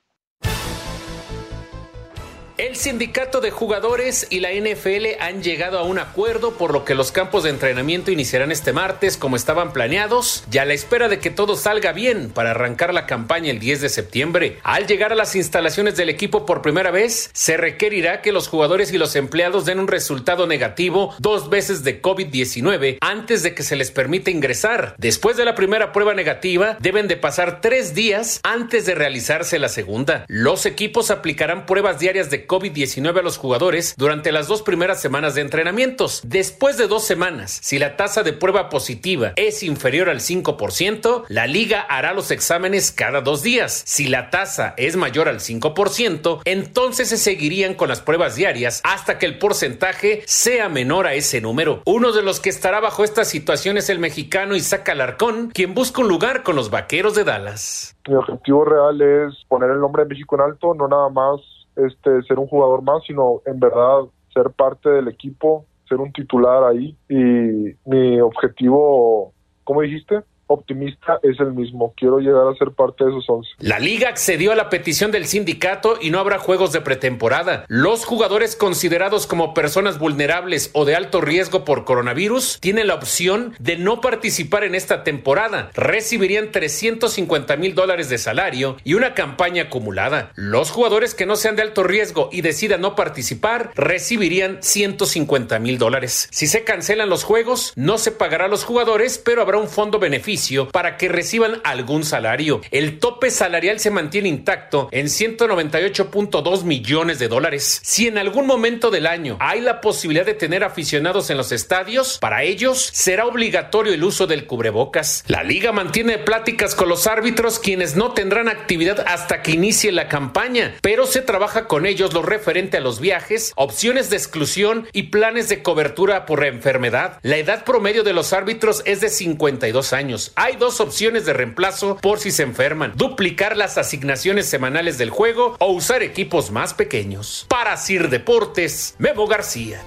El 2.58 2.74
sindicato 2.74 3.40
de 3.40 3.52
jugadores 3.52 4.26
y 4.30 4.40
la 4.40 4.50
NFL 4.50 5.20
han 5.20 5.44
llegado 5.44 5.78
a 5.78 5.84
un 5.84 6.00
acuerdo 6.00 6.54
por 6.54 6.72
lo 6.72 6.84
que 6.84 6.96
los 6.96 7.12
campos 7.12 7.44
de 7.44 7.50
entrenamiento 7.50 8.10
iniciarán 8.10 8.50
este 8.50 8.72
martes 8.72 9.16
como 9.16 9.36
estaban 9.36 9.72
planeados 9.72 10.42
y 10.50 10.58
a 10.58 10.64
la 10.64 10.72
espera 10.72 11.08
de 11.08 11.20
que 11.20 11.30
todo 11.30 11.54
salga 11.54 11.92
bien 11.92 12.30
para 12.30 12.50
arrancar 12.50 12.92
la 12.92 13.06
campaña 13.06 13.52
el 13.52 13.60
10 13.60 13.82
de 13.82 13.88
septiembre. 13.88 14.58
Al 14.64 14.88
llegar 14.88 15.12
a 15.12 15.14
las 15.14 15.36
instalaciones 15.36 15.96
del 15.96 16.08
equipo 16.08 16.46
por 16.46 16.60
primera 16.60 16.90
vez, 16.90 17.30
se 17.32 17.56
requerirá 17.56 18.22
que 18.22 18.32
los 18.32 18.48
jugadores 18.48 18.92
y 18.92 18.98
los 18.98 19.14
empleados 19.14 19.64
den 19.64 19.78
un 19.78 19.86
resultado 19.86 20.48
negativo 20.48 21.14
dos 21.20 21.50
veces 21.50 21.84
de 21.84 22.02
COVID-19 22.02 22.98
antes 23.00 23.44
de 23.44 23.54
que 23.54 23.62
se 23.62 23.76
les 23.76 23.92
permita 23.92 24.32
ingresar. 24.32 24.96
Después 24.98 25.36
de 25.36 25.44
la 25.44 25.54
primera 25.54 25.92
prueba 25.92 26.12
negativa, 26.12 26.76
deben 26.80 27.06
de 27.06 27.16
pasar 27.16 27.60
tres 27.60 27.94
días 27.94 28.40
antes 28.42 28.84
de 28.84 28.96
realizarse 28.96 29.60
la 29.60 29.68
segunda. 29.68 30.24
Los 30.26 30.66
equipos 30.66 31.12
aplicarán 31.12 31.64
pruebas 31.64 32.00
diarias 32.00 32.30
de 32.30 32.47
COVID-19 32.48 33.18
a 33.18 33.22
los 33.22 33.38
jugadores 33.38 33.94
durante 33.96 34.32
las 34.32 34.48
dos 34.48 34.62
primeras 34.62 35.00
semanas 35.00 35.34
de 35.34 35.42
entrenamientos. 35.42 36.22
Después 36.24 36.76
de 36.78 36.88
dos 36.88 37.04
semanas, 37.04 37.60
si 37.62 37.78
la 37.78 37.96
tasa 37.96 38.22
de 38.22 38.32
prueba 38.32 38.68
positiva 38.70 39.34
es 39.36 39.62
inferior 39.62 40.08
al 40.08 40.20
5%, 40.20 41.24
la 41.28 41.46
liga 41.46 41.82
hará 41.82 42.14
los 42.14 42.30
exámenes 42.30 42.90
cada 42.90 43.20
dos 43.20 43.42
días. 43.42 43.82
Si 43.86 44.08
la 44.08 44.30
tasa 44.30 44.74
es 44.76 44.96
mayor 44.96 45.28
al 45.28 45.40
5%, 45.40 46.40
entonces 46.44 47.08
se 47.08 47.18
seguirían 47.18 47.74
con 47.74 47.88
las 47.88 48.00
pruebas 48.00 48.34
diarias 48.34 48.80
hasta 48.84 49.18
que 49.18 49.26
el 49.26 49.38
porcentaje 49.38 50.22
sea 50.26 50.68
menor 50.68 51.06
a 51.06 51.14
ese 51.14 51.40
número. 51.40 51.82
Uno 51.84 52.12
de 52.12 52.22
los 52.22 52.40
que 52.40 52.48
estará 52.48 52.80
bajo 52.80 53.04
esta 53.04 53.24
situación 53.24 53.76
es 53.76 53.90
el 53.90 53.98
mexicano 53.98 54.56
Isaac 54.56 54.88
Alarcón, 54.88 55.50
quien 55.52 55.74
busca 55.74 56.00
un 56.00 56.08
lugar 56.08 56.42
con 56.42 56.56
los 56.56 56.70
vaqueros 56.70 57.14
de 57.14 57.24
Dallas. 57.24 57.96
Mi 58.08 58.14
objetivo 58.14 58.64
real 58.64 59.00
es 59.00 59.44
poner 59.48 59.70
el 59.70 59.80
nombre 59.80 60.04
de 60.04 60.08
México 60.08 60.36
en 60.36 60.42
alto, 60.42 60.74
no 60.74 60.88
nada 60.88 61.10
más 61.10 61.40
este, 61.86 62.22
ser 62.22 62.38
un 62.38 62.46
jugador 62.46 62.82
más, 62.82 63.02
sino 63.04 63.40
en 63.46 63.60
verdad 63.60 64.00
ser 64.32 64.50
parte 64.50 64.88
del 64.90 65.08
equipo, 65.08 65.64
ser 65.88 65.98
un 65.98 66.12
titular 66.12 66.64
ahí. 66.64 66.96
Y 67.08 67.74
mi 67.88 68.20
objetivo, 68.20 69.32
¿cómo 69.64 69.82
dijiste? 69.82 70.22
Optimista 70.48 71.20
es 71.22 71.38
el 71.38 71.52
mismo. 71.52 71.94
Quiero 71.96 72.18
llegar 72.18 72.48
a 72.48 72.56
ser 72.56 72.72
parte 72.72 73.04
de 73.04 73.10
esos 73.10 73.24
11. 73.28 73.50
La 73.60 73.78
liga 73.78 74.08
accedió 74.08 74.52
a 74.52 74.56
la 74.56 74.70
petición 74.70 75.12
del 75.12 75.26
sindicato 75.26 75.98
y 76.00 76.10
no 76.10 76.18
habrá 76.18 76.38
juegos 76.38 76.72
de 76.72 76.80
pretemporada. 76.80 77.64
Los 77.68 78.04
jugadores 78.04 78.56
considerados 78.56 79.26
como 79.26 79.54
personas 79.54 79.98
vulnerables 79.98 80.70
o 80.72 80.84
de 80.84 80.96
alto 80.96 81.20
riesgo 81.20 81.64
por 81.64 81.84
coronavirus 81.84 82.58
tienen 82.60 82.88
la 82.88 82.94
opción 82.94 83.54
de 83.58 83.76
no 83.76 84.00
participar 84.00 84.64
en 84.64 84.74
esta 84.74 85.04
temporada. 85.04 85.70
Recibirían 85.74 86.50
350 86.50 87.56
mil 87.56 87.74
dólares 87.74 88.08
de 88.08 88.18
salario 88.18 88.76
y 88.84 88.94
una 88.94 89.14
campaña 89.14 89.64
acumulada. 89.64 90.32
Los 90.34 90.70
jugadores 90.70 91.14
que 91.14 91.26
no 91.26 91.36
sean 91.36 91.56
de 91.56 91.62
alto 91.62 91.84
riesgo 91.84 92.30
y 92.32 92.40
decidan 92.40 92.80
no 92.80 92.96
participar 92.96 93.70
recibirían 93.74 94.58
150 94.62 95.58
mil 95.58 95.78
dólares. 95.78 96.28
Si 96.30 96.46
se 96.46 96.64
cancelan 96.64 97.10
los 97.10 97.24
juegos, 97.24 97.72
no 97.76 97.98
se 97.98 98.12
pagará 98.12 98.46
a 98.46 98.48
los 98.48 98.64
jugadores, 98.64 99.18
pero 99.18 99.42
habrá 99.42 99.58
un 99.58 99.68
fondo 99.68 99.98
beneficio 99.98 100.37
para 100.72 100.96
que 100.96 101.08
reciban 101.08 101.60
algún 101.64 102.04
salario. 102.04 102.60
El 102.70 102.98
tope 102.98 103.30
salarial 103.30 103.80
se 103.80 103.90
mantiene 103.90 104.28
intacto 104.28 104.88
en 104.92 105.06
198.2 105.06 106.62
millones 106.64 107.18
de 107.18 107.28
dólares. 107.28 107.80
Si 107.82 108.06
en 108.06 108.18
algún 108.18 108.46
momento 108.46 108.90
del 108.90 109.06
año 109.06 109.36
hay 109.40 109.60
la 109.60 109.80
posibilidad 109.80 110.26
de 110.26 110.34
tener 110.34 110.64
aficionados 110.64 111.30
en 111.30 111.36
los 111.36 111.52
estadios, 111.52 112.18
para 112.20 112.42
ellos 112.44 112.90
será 112.92 113.26
obligatorio 113.26 113.92
el 113.92 114.04
uso 114.04 114.26
del 114.26 114.46
cubrebocas. 114.46 115.24
La 115.26 115.42
liga 115.42 115.72
mantiene 115.72 116.18
pláticas 116.18 116.74
con 116.74 116.88
los 116.88 117.06
árbitros 117.06 117.58
quienes 117.58 117.96
no 117.96 118.12
tendrán 118.12 118.48
actividad 118.48 119.04
hasta 119.06 119.42
que 119.42 119.52
inicie 119.52 119.92
la 119.92 120.08
campaña, 120.08 120.74
pero 120.82 121.06
se 121.06 121.20
trabaja 121.20 121.66
con 121.66 121.86
ellos 121.86 122.14
lo 122.14 122.22
referente 122.22 122.76
a 122.76 122.80
los 122.80 123.00
viajes, 123.00 123.52
opciones 123.56 124.10
de 124.10 124.16
exclusión 124.16 124.88
y 124.92 125.04
planes 125.04 125.48
de 125.48 125.62
cobertura 125.62 126.26
por 126.26 126.44
enfermedad. 126.44 127.18
La 127.22 127.36
edad 127.36 127.64
promedio 127.64 128.02
de 128.02 128.12
los 128.12 128.32
árbitros 128.32 128.82
es 128.84 129.00
de 129.00 129.08
52 129.08 129.92
años. 129.92 130.27
Hay 130.36 130.56
dos 130.56 130.80
opciones 130.80 131.24
de 131.26 131.32
reemplazo 131.32 131.96
por 131.96 132.18
si 132.18 132.30
se 132.30 132.42
enferman. 132.42 132.92
Duplicar 132.96 133.56
las 133.56 133.78
asignaciones 133.78 134.46
semanales 134.46 134.98
del 134.98 135.10
juego 135.10 135.56
o 135.58 135.72
usar 135.72 136.02
equipos 136.02 136.50
más 136.50 136.74
pequeños. 136.74 137.46
Para 137.48 137.76
Sir 137.76 138.08
Deportes, 138.08 138.94
Memo 138.98 139.26
García. 139.26 139.80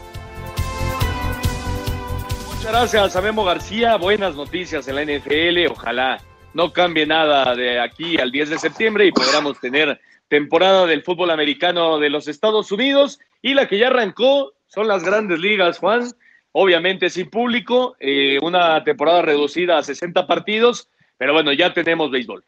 Muchas 2.55 2.71
gracias 2.71 3.15
a 3.15 3.21
Memo 3.21 3.43
García. 3.43 3.95
Buenas 3.97 4.35
noticias 4.35 4.87
en 4.87 4.95
la 4.95 5.03
NFL. 5.03 5.71
Ojalá 5.71 6.19
no 6.53 6.73
cambie 6.73 7.05
nada 7.05 7.55
de 7.55 7.79
aquí 7.79 8.17
al 8.17 8.31
10 8.31 8.51
de 8.51 8.59
septiembre 8.59 9.05
y 9.07 9.11
podamos 9.11 9.59
tener 9.59 9.99
temporada 10.27 10.85
del 10.85 11.03
fútbol 11.03 11.31
americano 11.31 11.99
de 11.99 12.09
los 12.09 12.27
Estados 12.27 12.71
Unidos 12.71 13.19
y 13.41 13.53
la 13.53 13.67
que 13.67 13.77
ya 13.77 13.87
arrancó 13.87 14.53
son 14.67 14.87
las 14.87 15.03
grandes 15.03 15.39
ligas, 15.39 15.79
Juan. 15.79 16.13
Obviamente 16.53 17.09
sin 17.09 17.29
público, 17.29 17.95
eh, 17.99 18.37
una 18.41 18.83
temporada 18.83 19.21
reducida 19.21 19.77
a 19.77 19.83
60 19.83 20.27
partidos, 20.27 20.89
pero 21.17 21.33
bueno, 21.33 21.53
ya 21.53 21.73
tenemos 21.73 22.11
béisbol. 22.11 22.43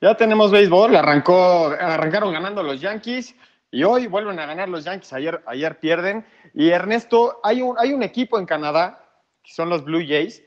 Ya 0.00 0.16
tenemos 0.16 0.50
béisbol, 0.50 0.96
arrancó, 0.96 1.66
arrancaron 1.78 2.32
ganando 2.32 2.62
los 2.62 2.80
Yankees 2.80 3.36
y 3.70 3.84
hoy 3.84 4.06
vuelven 4.06 4.38
a 4.40 4.46
ganar 4.46 4.68
los 4.68 4.84
Yankees, 4.84 5.12
ayer, 5.12 5.42
ayer 5.46 5.78
pierden. 5.78 6.24
Y 6.54 6.70
Ernesto, 6.70 7.40
hay 7.44 7.62
un, 7.62 7.76
hay 7.78 7.92
un 7.92 8.02
equipo 8.02 8.38
en 8.38 8.46
Canadá, 8.46 9.04
que 9.42 9.52
son 9.52 9.68
los 9.68 9.84
Blue 9.84 10.04
Jays, 10.06 10.42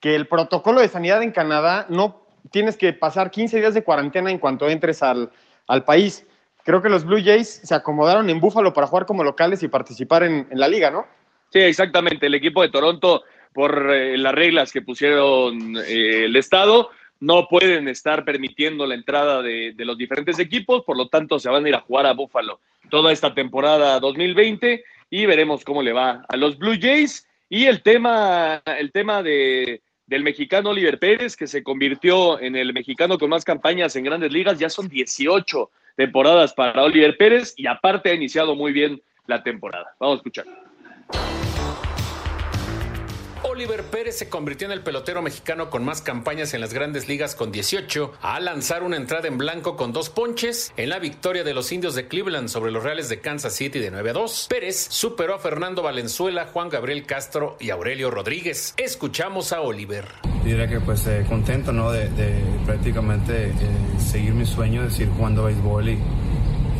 que 0.00 0.14
el 0.16 0.26
protocolo 0.26 0.80
de 0.80 0.88
sanidad 0.88 1.22
en 1.22 1.32
Canadá 1.32 1.86
no 1.90 2.26
tienes 2.50 2.76
que 2.76 2.92
pasar 2.92 3.30
15 3.30 3.58
días 3.58 3.74
de 3.74 3.84
cuarentena 3.84 4.30
en 4.30 4.38
cuanto 4.38 4.68
entres 4.68 5.02
al, 5.02 5.30
al 5.68 5.84
país. 5.84 6.26
Creo 6.64 6.82
que 6.82 6.88
los 6.88 7.04
Blue 7.04 7.22
Jays 7.22 7.60
se 7.62 7.74
acomodaron 7.74 8.30
en 8.30 8.40
Búfalo 8.40 8.72
para 8.72 8.86
jugar 8.86 9.06
como 9.06 9.22
locales 9.22 9.62
y 9.62 9.68
participar 9.68 10.22
en, 10.22 10.48
en 10.50 10.58
la 10.58 10.68
liga, 10.68 10.90
¿no? 10.90 11.06
Sí, 11.52 11.58
exactamente. 11.58 12.26
El 12.26 12.34
equipo 12.34 12.62
de 12.62 12.70
Toronto, 12.70 13.24
por 13.52 13.92
eh, 13.92 14.16
las 14.16 14.34
reglas 14.34 14.72
que 14.72 14.80
pusieron 14.80 15.76
eh, 15.76 16.24
el 16.24 16.36
Estado, 16.36 16.90
no 17.20 17.46
pueden 17.46 17.88
estar 17.88 18.24
permitiendo 18.24 18.86
la 18.86 18.94
entrada 18.94 19.42
de, 19.42 19.72
de, 19.74 19.84
los 19.84 19.98
diferentes 19.98 20.38
equipos, 20.38 20.82
por 20.84 20.96
lo 20.96 21.08
tanto 21.08 21.38
se 21.38 21.50
van 21.50 21.64
a 21.64 21.68
ir 21.68 21.74
a 21.74 21.80
jugar 21.80 22.06
a 22.06 22.14
Buffalo 22.14 22.60
toda 22.90 23.12
esta 23.12 23.32
temporada 23.32 24.00
2020 24.00 24.84
y 25.08 25.26
veremos 25.26 25.64
cómo 25.64 25.82
le 25.82 25.92
va 25.92 26.24
a 26.28 26.36
los 26.36 26.58
Blue 26.58 26.76
Jays. 26.80 27.26
Y 27.48 27.66
el 27.66 27.82
tema, 27.82 28.62
el 28.78 28.90
tema 28.92 29.22
de, 29.22 29.82
del 30.06 30.22
mexicano 30.22 30.70
Oliver 30.70 30.98
Pérez, 30.98 31.36
que 31.36 31.46
se 31.46 31.62
convirtió 31.62 32.40
en 32.40 32.56
el 32.56 32.72
mexicano 32.72 33.18
con 33.18 33.30
más 33.30 33.44
campañas 33.44 33.94
en 33.94 34.04
grandes 34.04 34.32
ligas, 34.32 34.58
ya 34.58 34.70
son 34.70 34.88
18 34.88 35.70
temporadas 35.96 36.54
para 36.54 36.82
Oliver 36.82 37.16
Pérez 37.18 37.54
y 37.56 37.66
aparte 37.66 38.10
ha 38.10 38.14
iniciado 38.14 38.56
muy 38.56 38.72
bien 38.72 39.02
la 39.26 39.42
temporada. 39.42 39.94
Vamos 40.00 40.16
a 40.16 40.18
escuchar. 40.18 40.71
Oliver 43.44 43.82
Pérez 43.82 44.18
se 44.18 44.28
convirtió 44.28 44.66
en 44.66 44.72
el 44.72 44.82
pelotero 44.82 45.20
mexicano 45.20 45.68
con 45.68 45.84
más 45.84 46.00
campañas 46.00 46.54
en 46.54 46.60
las 46.60 46.72
grandes 46.72 47.08
ligas 47.08 47.34
con 47.34 47.50
18, 47.50 48.12
a 48.22 48.38
lanzar 48.40 48.82
una 48.82 48.96
entrada 48.96 49.26
en 49.26 49.36
blanco 49.36 49.76
con 49.76 49.92
dos 49.92 50.10
ponches 50.10 50.72
en 50.76 50.88
la 50.88 51.00
victoria 51.00 51.42
de 51.42 51.52
los 51.52 51.72
indios 51.72 51.94
de 51.94 52.06
Cleveland 52.06 52.48
sobre 52.48 52.70
los 52.70 52.84
Reales 52.84 53.08
de 53.08 53.20
Kansas 53.20 53.54
City 53.54 53.80
de 53.80 53.90
9 53.90 54.10
a 54.10 54.12
2. 54.12 54.46
Pérez 54.48 54.86
superó 54.90 55.34
a 55.34 55.38
Fernando 55.38 55.82
Valenzuela, 55.82 56.46
Juan 56.52 56.68
Gabriel 56.68 57.04
Castro 57.04 57.56
y 57.58 57.70
Aurelio 57.70 58.10
Rodríguez. 58.10 58.74
Escuchamos 58.76 59.52
a 59.52 59.60
Oliver. 59.60 60.06
Diría 60.44 60.68
que 60.68 60.80
pues 60.80 61.06
eh, 61.08 61.24
contento 61.28 61.72
¿no? 61.72 61.90
de, 61.90 62.08
prácticamente 62.64 63.48
eh, 63.48 63.52
seguir 63.98 64.34
mi 64.34 64.46
sueño 64.46 64.84
de 64.84 64.90
seguir 64.90 65.10
jugando 65.16 65.44
béisbol 65.44 65.88
y, 65.88 65.98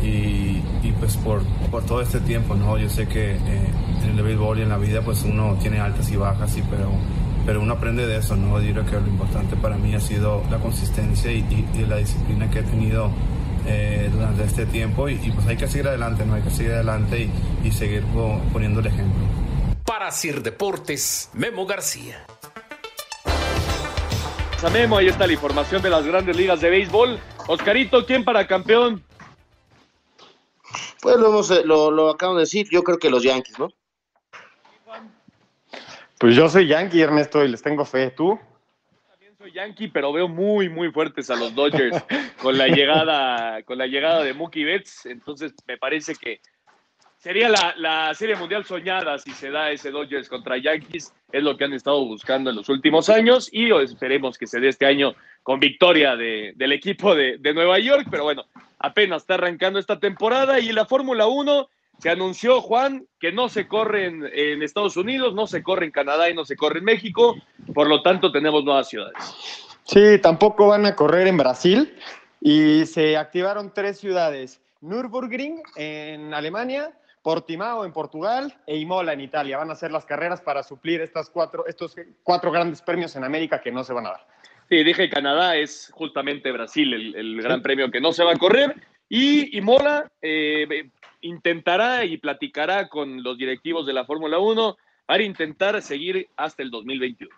y, 0.01 0.63
y, 0.81 0.91
pues 0.99 1.17
por, 1.17 1.43
por 1.69 1.85
todo 1.85 2.01
este 2.01 2.19
tiempo, 2.21 2.55
¿no? 2.55 2.77
Yo 2.77 2.89
sé 2.89 3.07
que... 3.07 3.33
Eh, 3.33 3.92
en 4.03 4.17
el 4.17 4.23
béisbol 4.23 4.59
y 4.59 4.61
en 4.63 4.69
la 4.69 4.77
vida 4.77 5.01
pues 5.01 5.23
uno 5.23 5.57
tiene 5.61 5.79
altas 5.79 6.09
y 6.11 6.15
bajas, 6.15 6.57
y, 6.57 6.61
pero, 6.63 6.91
pero 7.45 7.61
uno 7.61 7.73
aprende 7.73 8.05
de 8.05 8.17
eso, 8.17 8.35
¿no? 8.35 8.61
Yo 8.61 8.71
creo 8.73 8.85
que 8.85 8.99
lo 8.99 9.07
importante 9.07 9.55
para 9.55 9.77
mí 9.77 9.95
ha 9.95 9.99
sido 9.99 10.43
la 10.51 10.57
consistencia 10.57 11.31
y, 11.31 11.39
y, 11.39 11.79
y 11.79 11.85
la 11.85 11.97
disciplina 11.97 12.49
que 12.49 12.59
he 12.59 12.63
tenido 12.63 13.11
eh, 13.65 14.09
durante 14.11 14.43
este 14.43 14.65
tiempo 14.65 15.07
y, 15.07 15.15
pues 15.15 15.47
hay 15.47 15.55
que 15.55 15.67
seguir 15.67 15.87
adelante, 15.87 16.25
¿no? 16.25 16.33
Hay 16.33 16.41
que 16.41 16.49
seguir 16.49 16.73
adelante 16.73 17.29
y, 17.63 17.71
seguir 17.71 18.03
poniendo 18.51 18.81
el 18.81 18.87
ejemplo. 18.87 19.23
Para 19.85 20.11
Sir 20.11 20.43
Deportes, 20.43 21.29
Memo 21.33 21.65
García. 21.65 22.25
Memo, 24.71 24.97
ahí 24.97 25.07
está 25.07 25.27
la 25.27 25.33
información 25.33 25.81
de 25.81 25.89
las 25.89 26.05
grandes 26.05 26.35
ligas 26.35 26.59
de 26.59 26.69
béisbol. 26.69 27.19
Oscarito, 27.47 28.05
¿quién 28.05 28.23
para 28.23 28.47
campeón? 28.47 29.03
Pues 31.01 31.17
lo, 31.17 31.29
hemos, 31.29 31.65
lo, 31.65 31.91
lo 31.91 32.09
acabo 32.09 32.35
de 32.35 32.41
decir, 32.41 32.67
yo 32.69 32.83
creo 32.83 32.97
que 32.97 33.09
los 33.09 33.23
Yankees, 33.23 33.59
¿no? 33.59 33.69
Pues 36.23 36.37
yo 36.37 36.47
soy 36.47 36.67
Yankee, 36.67 37.01
Ernesto, 37.01 37.43
y 37.43 37.49
les 37.49 37.61
tengo 37.61 37.83
fe. 37.83 38.09
¿Tú? 38.09 38.39
También 39.09 39.35
soy 39.35 39.51
Yankee, 39.51 39.89
pero 39.89 40.13
veo 40.13 40.29
muy, 40.29 40.69
muy 40.69 40.89
fuertes 40.89 41.29
a 41.29 41.35
los 41.35 41.53
Dodgers 41.53 42.01
con 42.41 42.57
la 42.57 42.69
llegada, 42.69 43.61
con 43.63 43.77
la 43.77 43.87
llegada 43.87 44.23
de 44.23 44.33
Mookie 44.33 44.63
Betts. 44.63 45.05
Entonces, 45.05 45.53
me 45.67 45.77
parece 45.77 46.15
que 46.15 46.39
sería 47.17 47.49
la, 47.49 47.73
la, 47.75 48.13
serie 48.13 48.37
mundial 48.37 48.63
soñada 48.63 49.19
si 49.19 49.31
se 49.31 49.51
da 49.51 49.69
ese 49.71 49.91
Dodgers 49.91 50.29
contra 50.29 50.57
Yankees. 50.57 51.13
Es 51.29 51.43
lo 51.43 51.57
que 51.57 51.65
han 51.65 51.73
estado 51.73 52.05
buscando 52.05 52.51
en 52.51 52.55
los 52.55 52.69
últimos 52.69 53.09
años 53.09 53.49
y 53.51 53.73
esperemos 53.73 54.37
que 54.37 54.47
se 54.47 54.61
dé 54.61 54.69
este 54.69 54.85
año 54.85 55.15
con 55.41 55.59
victoria 55.59 56.15
de, 56.15 56.53
del 56.55 56.71
equipo 56.71 57.15
de, 57.15 57.37
de 57.37 57.53
Nueva 57.53 57.79
York. 57.79 58.07
Pero 58.09 58.23
bueno, 58.23 58.45
apenas 58.79 59.23
está 59.23 59.33
arrancando 59.33 59.77
esta 59.77 59.99
temporada 59.99 60.61
y 60.61 60.71
la 60.71 60.85
Fórmula 60.85 61.27
1 61.27 61.67
se 62.03 62.09
anunció, 62.09 62.59
Juan, 62.59 63.07
que 63.17 63.31
no 63.31 63.47
se 63.47 63.65
corre 63.65 64.07
en, 64.07 64.25
en, 64.25 64.61
Estados 64.61 64.97
Unidos, 64.97 65.33
no 65.33 65.47
se 65.47 65.63
corre 65.63 65.85
en 65.85 65.91
Canadá 65.91 66.29
y 66.29 66.33
no 66.33 66.43
se 66.43 66.57
corre 66.57 66.79
en 66.79 66.83
México, 66.83 67.37
por 67.73 67.87
lo 67.87 68.01
tanto 68.01 68.29
tenemos 68.29 68.65
nuevas 68.65 68.89
ciudades. 68.89 69.15
Sí, 69.85 70.19
tampoco 70.21 70.67
van 70.67 70.85
a 70.85 70.97
correr 70.97 71.27
en 71.27 71.37
Brasil 71.37 71.95
y 72.41 72.85
se 72.87 73.15
activaron 73.15 73.71
tres 73.73 74.01
ciudades, 74.01 74.59
Nürburgring 74.81 75.63
en 75.77 76.33
Alemania, 76.33 76.91
Portimao 77.21 77.85
en 77.85 77.93
Portugal 77.93 78.53
e 78.67 78.75
Imola 78.75 79.13
en 79.13 79.21
Italia. 79.21 79.59
Van 79.59 79.71
a 79.71 79.75
ser 79.75 79.93
las 79.93 80.03
carreras 80.03 80.41
para 80.41 80.61
suplir 80.61 80.99
estas 80.99 81.29
cuatro, 81.29 81.65
estos 81.67 81.95
cuatro 82.21 82.51
grandes 82.51 82.81
premios 82.81 83.15
en 83.15 83.23
América 83.23 83.61
que 83.61 83.71
no 83.71 83.85
se 83.85 83.93
van 83.93 84.07
a 84.07 84.09
dar. 84.09 84.27
Sí, 84.67 84.83
dije 84.83 85.09
Canadá, 85.09 85.55
es 85.55 85.89
justamente 85.93 86.51
Brasil 86.51 86.93
el, 86.93 87.15
el 87.15 87.41
gran 87.41 87.61
premio 87.61 87.89
que 87.89 88.01
no 88.01 88.11
se 88.11 88.25
va 88.25 88.33
a 88.33 88.37
correr. 88.37 88.75
Y 89.07 89.57
Imola, 89.57 90.11
eh, 90.21 90.89
intentará 91.23 92.05
y 92.05 92.17
platicará 92.17 92.89
con 92.89 93.23
los 93.23 93.37
directivos 93.37 93.87
de 93.87 93.93
la 93.93 94.05
Fórmula 94.05 94.37
1 94.37 94.77
para 95.05 95.23
intentar 95.23 95.81
seguir 95.81 96.29
hasta 96.37 96.61
el 96.63 96.69
2021. 96.69 97.33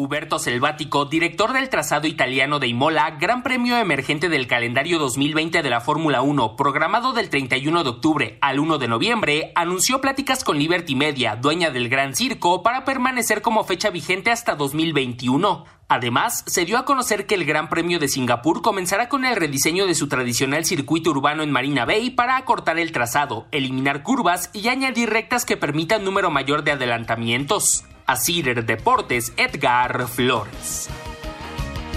Huberto 0.00 0.38
Selvático, 0.38 1.04
director 1.04 1.52
del 1.52 1.68
trazado 1.68 2.06
italiano 2.06 2.58
de 2.58 2.68
Imola, 2.68 3.18
gran 3.20 3.42
premio 3.42 3.76
emergente 3.76 4.30
del 4.30 4.46
calendario 4.46 4.98
2020 4.98 5.60
de 5.60 5.68
la 5.68 5.82
Fórmula 5.82 6.22
1, 6.22 6.56
programado 6.56 7.12
del 7.12 7.28
31 7.28 7.84
de 7.84 7.90
octubre 7.90 8.38
al 8.40 8.60
1 8.60 8.78
de 8.78 8.88
noviembre, 8.88 9.52
anunció 9.54 10.00
pláticas 10.00 10.42
con 10.42 10.58
Liberty 10.58 10.94
Media, 10.94 11.36
dueña 11.36 11.70
del 11.70 11.90
Gran 11.90 12.16
Circo, 12.16 12.62
para 12.62 12.86
permanecer 12.86 13.42
como 13.42 13.62
fecha 13.64 13.90
vigente 13.90 14.30
hasta 14.30 14.54
2021. 14.54 15.66
Además, 15.88 16.44
se 16.46 16.64
dio 16.64 16.78
a 16.78 16.86
conocer 16.86 17.26
que 17.26 17.34
el 17.34 17.44
Gran 17.44 17.68
Premio 17.68 17.98
de 17.98 18.08
Singapur 18.08 18.62
comenzará 18.62 19.10
con 19.10 19.26
el 19.26 19.36
rediseño 19.36 19.86
de 19.86 19.94
su 19.94 20.08
tradicional 20.08 20.64
circuito 20.64 21.10
urbano 21.10 21.42
en 21.42 21.50
Marina 21.50 21.84
Bay 21.84 22.08
para 22.08 22.38
acortar 22.38 22.78
el 22.78 22.92
trazado, 22.92 23.48
eliminar 23.50 24.02
curvas 24.02 24.48
y 24.54 24.68
añadir 24.68 25.10
rectas 25.10 25.44
que 25.44 25.58
permitan 25.58 26.04
número 26.04 26.30
mayor 26.30 26.64
de 26.64 26.72
adelantamientos. 26.72 27.84
Asir 28.10 28.64
Deportes, 28.64 29.32
Edgar 29.36 30.08
Flores. 30.08 30.90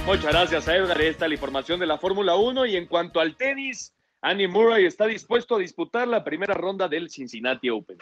Muchas 0.05 0.31
gracias 0.31 0.67
a 0.67 0.75
Edgar. 0.75 1.01
Esta 1.01 1.25
es 1.25 1.29
la 1.29 1.33
información 1.33 1.79
de 1.79 1.87
la 1.87 1.97
Fórmula 1.97 2.35
1. 2.35 2.67
Y 2.67 2.75
en 2.75 2.85
cuanto 2.85 3.19
al 3.19 3.35
tenis, 3.35 3.95
Andy 4.21 4.47
Murray 4.47 4.85
está 4.85 5.07
dispuesto 5.07 5.55
a 5.55 5.57
disputar 5.57 6.07
la 6.07 6.23
primera 6.23 6.53
ronda 6.53 6.87
del 6.87 7.09
Cincinnati 7.09 7.71
Open. 7.71 7.97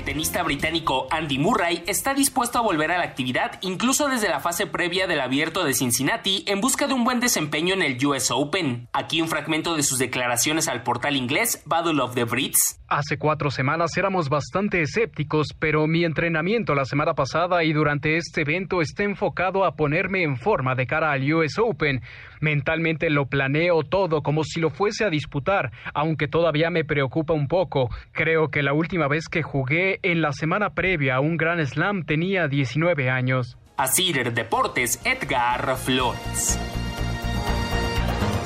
El 0.00 0.06
tenista 0.06 0.42
británico 0.42 1.08
Andy 1.10 1.38
Murray 1.38 1.84
está 1.86 2.14
dispuesto 2.14 2.58
a 2.58 2.62
volver 2.62 2.90
a 2.90 2.96
la 2.96 3.04
actividad 3.04 3.58
incluso 3.60 4.08
desde 4.08 4.30
la 4.30 4.40
fase 4.40 4.66
previa 4.66 5.06
del 5.06 5.20
abierto 5.20 5.62
de 5.62 5.74
Cincinnati 5.74 6.42
en 6.46 6.62
busca 6.62 6.86
de 6.86 6.94
un 6.94 7.04
buen 7.04 7.20
desempeño 7.20 7.74
en 7.74 7.82
el 7.82 8.06
US 8.06 8.30
Open. 8.30 8.88
Aquí 8.94 9.20
un 9.20 9.28
fragmento 9.28 9.76
de 9.76 9.82
sus 9.82 9.98
declaraciones 9.98 10.68
al 10.68 10.84
portal 10.84 11.16
inglés 11.16 11.62
Battle 11.66 12.00
of 12.00 12.14
the 12.14 12.24
Brits. 12.24 12.79
Hace 12.92 13.18
cuatro 13.18 13.52
semanas 13.52 13.96
éramos 13.96 14.28
bastante 14.28 14.80
escépticos, 14.80 15.54
pero 15.56 15.86
mi 15.86 16.04
entrenamiento 16.04 16.74
la 16.74 16.84
semana 16.84 17.14
pasada 17.14 17.62
y 17.62 17.72
durante 17.72 18.16
este 18.16 18.40
evento 18.40 18.80
está 18.80 19.04
enfocado 19.04 19.64
a 19.64 19.76
ponerme 19.76 20.24
en 20.24 20.36
forma 20.36 20.74
de 20.74 20.88
cara 20.88 21.12
al 21.12 21.32
US 21.32 21.56
Open. 21.60 22.02
Mentalmente 22.40 23.08
lo 23.08 23.26
planeo 23.26 23.84
todo 23.84 24.22
como 24.22 24.42
si 24.42 24.58
lo 24.58 24.70
fuese 24.70 25.04
a 25.04 25.08
disputar, 25.08 25.70
aunque 25.94 26.26
todavía 26.26 26.68
me 26.70 26.84
preocupa 26.84 27.32
un 27.32 27.46
poco. 27.46 27.90
Creo 28.10 28.48
que 28.48 28.64
la 28.64 28.72
última 28.72 29.06
vez 29.06 29.28
que 29.28 29.42
jugué 29.42 30.00
en 30.02 30.20
la 30.20 30.32
semana 30.32 30.70
previa 30.70 31.14
a 31.14 31.20
un 31.20 31.36
Gran 31.36 31.64
Slam 31.64 32.02
tenía 32.02 32.48
19 32.48 33.08
años. 33.08 33.56
Asir 33.76 34.32
Deportes, 34.32 35.00
Edgar 35.06 35.76
Flores. 35.76 36.58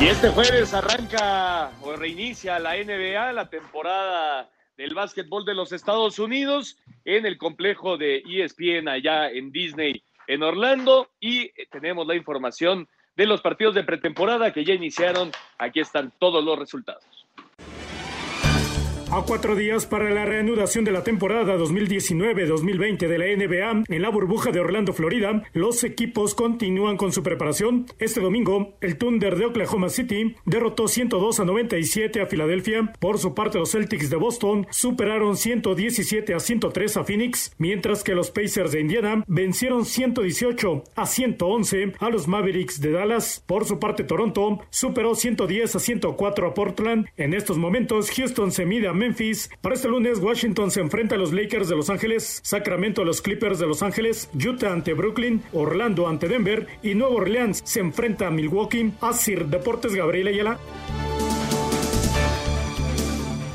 Y 0.00 0.06
este 0.06 0.28
jueves 0.28 0.74
arranca 0.74 1.70
o 1.80 1.94
reinicia 1.94 2.58
la 2.58 2.74
NBA, 2.74 3.32
la 3.32 3.48
temporada 3.48 4.50
del 4.76 4.92
básquetbol 4.94 5.44
de 5.44 5.54
los 5.54 5.72
Estados 5.72 6.18
Unidos 6.18 6.76
en 7.04 7.26
el 7.26 7.38
complejo 7.38 7.96
de 7.96 8.22
ESPN 8.26 8.88
allá 8.88 9.30
en 9.30 9.52
Disney 9.52 10.02
en 10.26 10.42
Orlando 10.42 11.10
y 11.20 11.50
tenemos 11.70 12.06
la 12.06 12.16
información 12.16 12.88
de 13.16 13.26
los 13.26 13.40
partidos 13.40 13.74
de 13.74 13.84
pretemporada 13.84 14.52
que 14.52 14.64
ya 14.64 14.74
iniciaron. 14.74 15.30
Aquí 15.58 15.80
están 15.80 16.12
todos 16.18 16.44
los 16.44 16.58
resultados. 16.58 17.04
A 19.14 19.22
cuatro 19.22 19.54
días 19.54 19.86
para 19.86 20.10
la 20.10 20.24
reanudación 20.24 20.84
de 20.84 20.90
la 20.90 21.04
temporada 21.04 21.56
2019-2020 21.56 23.06
de 23.06 23.16
la 23.16 23.26
NBA 23.26 23.84
en 23.86 24.02
la 24.02 24.08
burbuja 24.08 24.50
de 24.50 24.58
Orlando, 24.58 24.92
Florida, 24.92 25.44
los 25.52 25.84
equipos 25.84 26.34
continúan 26.34 26.96
con 26.96 27.12
su 27.12 27.22
preparación. 27.22 27.86
Este 28.00 28.20
domingo, 28.20 28.76
el 28.80 28.98
Thunder 28.98 29.36
de 29.36 29.44
Oklahoma 29.44 29.88
City 29.88 30.34
derrotó 30.46 30.88
102 30.88 31.38
a 31.38 31.44
97 31.44 32.22
a 32.22 32.26
Filadelfia. 32.26 32.92
Por 32.98 33.20
su 33.20 33.36
parte, 33.36 33.60
los 33.60 33.70
Celtics 33.70 34.10
de 34.10 34.16
Boston 34.16 34.66
superaron 34.70 35.36
117 35.36 36.34
a 36.34 36.40
103 36.40 36.96
a 36.96 37.04
Phoenix, 37.04 37.54
mientras 37.56 38.02
que 38.02 38.16
los 38.16 38.32
Pacers 38.32 38.72
de 38.72 38.80
Indiana 38.80 39.22
vencieron 39.28 39.84
118 39.84 40.82
a 40.96 41.06
111 41.06 41.92
a 42.00 42.10
los 42.10 42.26
Mavericks 42.26 42.80
de 42.80 42.90
Dallas. 42.90 43.44
Por 43.46 43.64
su 43.64 43.78
parte, 43.78 44.02
Toronto 44.02 44.58
superó 44.70 45.14
110 45.14 45.76
a 45.76 45.78
104 45.78 46.48
a 46.48 46.54
Portland. 46.54 47.06
En 47.16 47.32
estos 47.32 47.58
momentos, 47.58 48.10
Houston 48.10 48.50
se 48.50 48.66
mide 48.66 48.88
a 48.88 49.03
Memphis. 49.04 49.50
Para 49.60 49.74
este 49.74 49.88
lunes, 49.88 50.18
Washington 50.18 50.70
se 50.70 50.80
enfrenta 50.80 51.14
a 51.14 51.18
los 51.18 51.30
Lakers 51.30 51.68
de 51.68 51.76
Los 51.76 51.90
Ángeles, 51.90 52.40
Sacramento 52.42 53.02
a 53.02 53.04
los 53.04 53.20
Clippers 53.20 53.58
de 53.58 53.66
Los 53.66 53.82
Ángeles, 53.82 54.30
Utah 54.34 54.72
ante 54.72 54.94
Brooklyn, 54.94 55.42
Orlando 55.52 56.08
ante 56.08 56.26
Denver 56.26 56.66
y 56.82 56.94
Nueva 56.94 57.16
Orleans 57.16 57.60
se 57.64 57.80
enfrenta 57.80 58.28
a 58.28 58.30
Milwaukee. 58.30 58.92
Asir 59.02 59.44
Deportes 59.46 59.94
Gabriel 59.94 60.28
Ayala. 60.28 60.58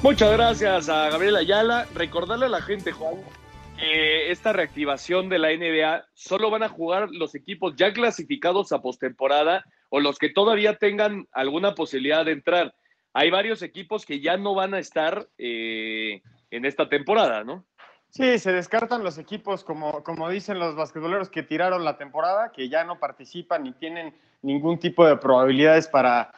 Muchas 0.03 0.31
gracias 0.31 0.87
a 0.87 1.09
Gabriel 1.09 1.35
Ayala. 1.35 1.87
Recordarle 1.95 2.45
a 2.45 2.49
la 2.49 2.61
gente, 2.61 2.91
Juan, 2.91 3.15
que 3.79 4.31
esta 4.31 4.53
reactivación 4.53 5.29
de 5.29 5.39
la 5.39 5.49
NBA 5.49 6.05
solo 6.13 6.51
van 6.51 6.61
a 6.61 6.69
jugar 6.69 7.09
los 7.11 7.33
equipos 7.33 7.73
ya 7.75 7.91
clasificados 7.91 8.71
a 8.71 8.81
postemporada 8.83 9.65
o 9.89 9.99
los 9.99 10.19
que 10.19 10.29
todavía 10.29 10.75
tengan 10.75 11.27
alguna 11.31 11.73
posibilidad 11.73 12.23
de 12.23 12.33
entrar 12.33 12.75
hay 13.13 13.29
varios 13.29 13.61
equipos 13.61 14.05
que 14.05 14.19
ya 14.19 14.37
no 14.37 14.53
van 14.55 14.73
a 14.73 14.79
estar 14.79 15.27
eh, 15.37 16.21
en 16.51 16.65
esta 16.65 16.89
temporada, 16.89 17.43
¿no? 17.43 17.65
Sí, 18.09 18.39
se 18.39 18.51
descartan 18.51 19.03
los 19.03 19.17
equipos, 19.19 19.63
como, 19.63 20.03
como 20.03 20.29
dicen 20.29 20.57
los 20.57 20.75
basquetboleros 20.75 21.29
que 21.29 21.43
tiraron 21.43 21.85
la 21.85 21.97
temporada, 21.97 22.51
que 22.51 22.67
ya 22.67 22.83
no 22.83 22.99
participan 22.99 23.63
ni 23.63 23.71
tienen 23.73 24.15
ningún 24.41 24.79
tipo 24.79 25.05
de 25.05 25.15
probabilidades 25.17 25.87
para, 25.87 26.31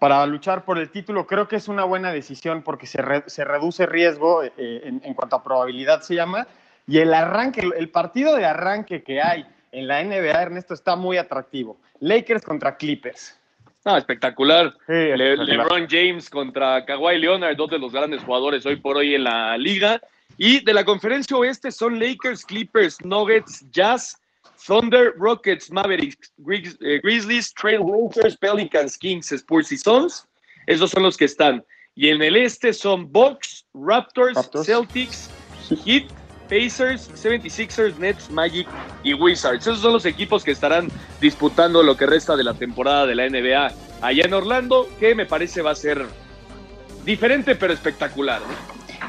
para 0.00 0.26
luchar 0.26 0.64
por 0.64 0.78
el 0.78 0.90
título. 0.90 1.28
Creo 1.28 1.46
que 1.46 1.56
es 1.56 1.68
una 1.68 1.84
buena 1.84 2.12
decisión 2.12 2.62
porque 2.62 2.86
se, 2.86 3.00
se 3.26 3.44
reduce 3.44 3.86
riesgo 3.86 4.42
eh, 4.42 4.52
en, 4.56 5.00
en, 5.04 5.14
cuanto 5.14 5.36
a 5.36 5.44
probabilidad 5.44 6.00
se 6.02 6.16
llama. 6.16 6.48
Y 6.88 6.98
el 6.98 7.14
arranque, 7.14 7.70
el 7.76 7.88
partido 7.90 8.34
de 8.34 8.44
arranque 8.44 9.04
que 9.04 9.22
hay 9.22 9.46
en 9.70 9.86
la 9.86 10.02
NBA, 10.02 10.42
Ernesto, 10.42 10.74
está 10.74 10.96
muy 10.96 11.18
atractivo. 11.18 11.78
Lakers 12.00 12.42
contra 12.42 12.76
Clippers. 12.76 13.38
Ah, 13.84 13.98
espectacular. 13.98 14.74
LeBron 14.86 15.88
James 15.88 16.30
contra 16.30 16.84
Kawhi 16.84 17.18
Leonard, 17.18 17.56
dos 17.56 17.70
de 17.70 17.78
los 17.78 17.92
grandes 17.92 18.22
jugadores 18.22 18.64
hoy 18.64 18.76
por 18.76 18.96
hoy 18.96 19.14
en 19.14 19.24
la 19.24 19.56
liga. 19.58 20.00
Y 20.38 20.64
de 20.64 20.72
la 20.72 20.84
conferencia 20.84 21.36
oeste 21.36 21.70
son 21.72 21.98
Lakers, 21.98 22.44
Clippers, 22.44 23.04
Nuggets, 23.04 23.64
Jazz, 23.70 24.16
Thunder, 24.66 25.12
Rockets, 25.16 25.70
Mavericks, 25.70 26.32
eh, 26.80 27.00
Grizzlies, 27.02 27.52
Trailblazers, 27.54 28.36
Pelicans, 28.38 28.96
Kings, 28.96 29.32
Spurs 29.32 29.72
y 29.72 29.76
Suns. 29.76 30.26
Esos 30.66 30.90
son 30.90 31.02
los 31.02 31.16
que 31.16 31.24
están. 31.24 31.64
Y 31.94 32.08
en 32.08 32.22
el 32.22 32.36
este 32.36 32.72
son 32.72 33.10
Bucks, 33.10 33.66
Raptors, 33.74 34.48
Celtics, 34.64 35.28
Heat, 35.84 36.04
Pacers, 36.48 37.10
76ers, 37.12 37.96
Nets, 37.96 38.30
Magic 38.30 38.68
y 39.02 39.14
Wizards. 39.14 39.66
Esos 39.66 39.80
son 39.80 39.94
los 39.94 40.04
equipos 40.04 40.44
que 40.44 40.50
estarán 40.50 40.88
disputando 41.20 41.82
lo 41.82 41.96
que 41.96 42.06
resta 42.06 42.36
de 42.36 42.44
la 42.44 42.54
temporada 42.54 43.06
de 43.06 43.14
la 43.14 43.28
NBA 43.28 43.72
allá 44.02 44.24
en 44.24 44.34
Orlando, 44.34 44.88
que 44.98 45.14
me 45.14 45.26
parece 45.26 45.62
va 45.62 45.70
a 45.70 45.74
ser 45.74 46.04
diferente 47.04 47.54
pero 47.54 47.72
espectacular. 47.72 48.40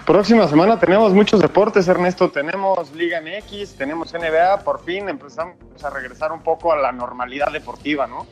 Próxima 0.05 0.47
semana 0.47 0.79
tenemos 0.79 1.13
muchos 1.13 1.39
deportes, 1.39 1.87
Ernesto. 1.87 2.29
Tenemos 2.29 2.91
Liga 2.93 3.21
MX, 3.21 3.75
tenemos 3.75 4.13
NBA. 4.13 4.59
Por 4.63 4.83
fin 4.83 5.07
empezamos 5.07 5.55
a 5.83 5.89
regresar 5.89 6.31
un 6.31 6.41
poco 6.43 6.73
a 6.73 6.77
la 6.77 6.91
normalidad 6.91 7.51
deportiva, 7.51 8.05
¿no? 8.07 8.27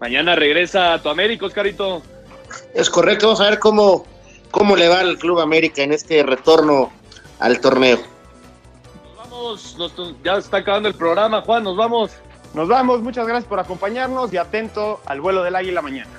Mañana 0.00 0.36
regresa 0.36 0.92
a 0.92 1.02
tu 1.02 1.08
América, 1.08 1.46
Oscarito. 1.46 2.02
Es 2.74 2.90
correcto, 2.90 3.26
vamos 3.26 3.40
a 3.40 3.50
ver 3.50 3.58
cómo, 3.58 4.04
cómo 4.50 4.76
le 4.76 4.88
va 4.88 5.00
al 5.00 5.18
Club 5.18 5.40
América 5.40 5.82
en 5.82 5.92
este 5.92 6.22
retorno 6.22 6.90
al 7.40 7.60
torneo 7.60 7.98
ya 10.24 10.36
está 10.36 10.58
acabando 10.58 10.88
el 10.88 10.94
programa, 10.94 11.42
Juan, 11.42 11.64
nos 11.64 11.76
vamos. 11.76 12.12
Nos 12.54 12.68
vamos, 12.68 13.02
muchas 13.02 13.26
gracias 13.26 13.48
por 13.48 13.60
acompañarnos 13.60 14.32
y 14.32 14.38
atento 14.38 15.00
al 15.04 15.20
vuelo 15.20 15.42
del 15.42 15.54
águila 15.54 15.82
mañana. 15.82 16.10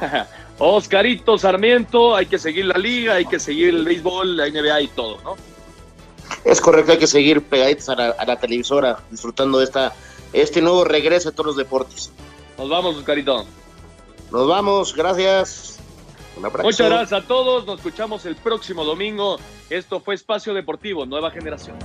Oscarito 0.58 1.38
Sarmiento, 1.38 2.14
hay 2.14 2.26
que 2.26 2.38
seguir 2.38 2.66
la 2.66 2.78
liga, 2.78 3.14
hay 3.14 3.26
que 3.26 3.40
seguir 3.40 3.70
el 3.70 3.84
béisbol, 3.84 4.36
la 4.36 4.48
NBA 4.48 4.80
y 4.82 4.88
todo, 4.88 5.18
¿no? 5.22 5.36
Es 6.44 6.60
correcto, 6.60 6.92
hay 6.92 6.98
que 6.98 7.06
seguir 7.06 7.42
pegaditos 7.42 7.88
a 7.88 7.94
la, 7.94 8.36
televisora, 8.36 8.98
disfrutando 9.10 9.58
de 9.58 9.64
esta, 9.64 9.92
este 10.32 10.62
nuevo 10.62 10.84
regreso 10.84 11.28
a 11.28 11.32
todos 11.32 11.46
los 11.48 11.56
deportes. 11.56 12.12
Nos 12.58 12.68
vamos, 12.68 12.96
Oscarito. 12.96 13.44
Nos 14.30 14.48
vamos, 14.48 14.94
gracias. 14.94 15.78
Muchas 16.62 16.88
gracias 16.88 17.12
a 17.12 17.26
todos, 17.26 17.66
nos 17.66 17.78
escuchamos 17.78 18.24
el 18.24 18.36
próximo 18.36 18.84
domingo. 18.84 19.38
Esto 19.68 20.00
fue 20.00 20.14
Espacio 20.14 20.54
Deportivo, 20.54 21.04
Nueva 21.06 21.30
Generación. 21.30 21.76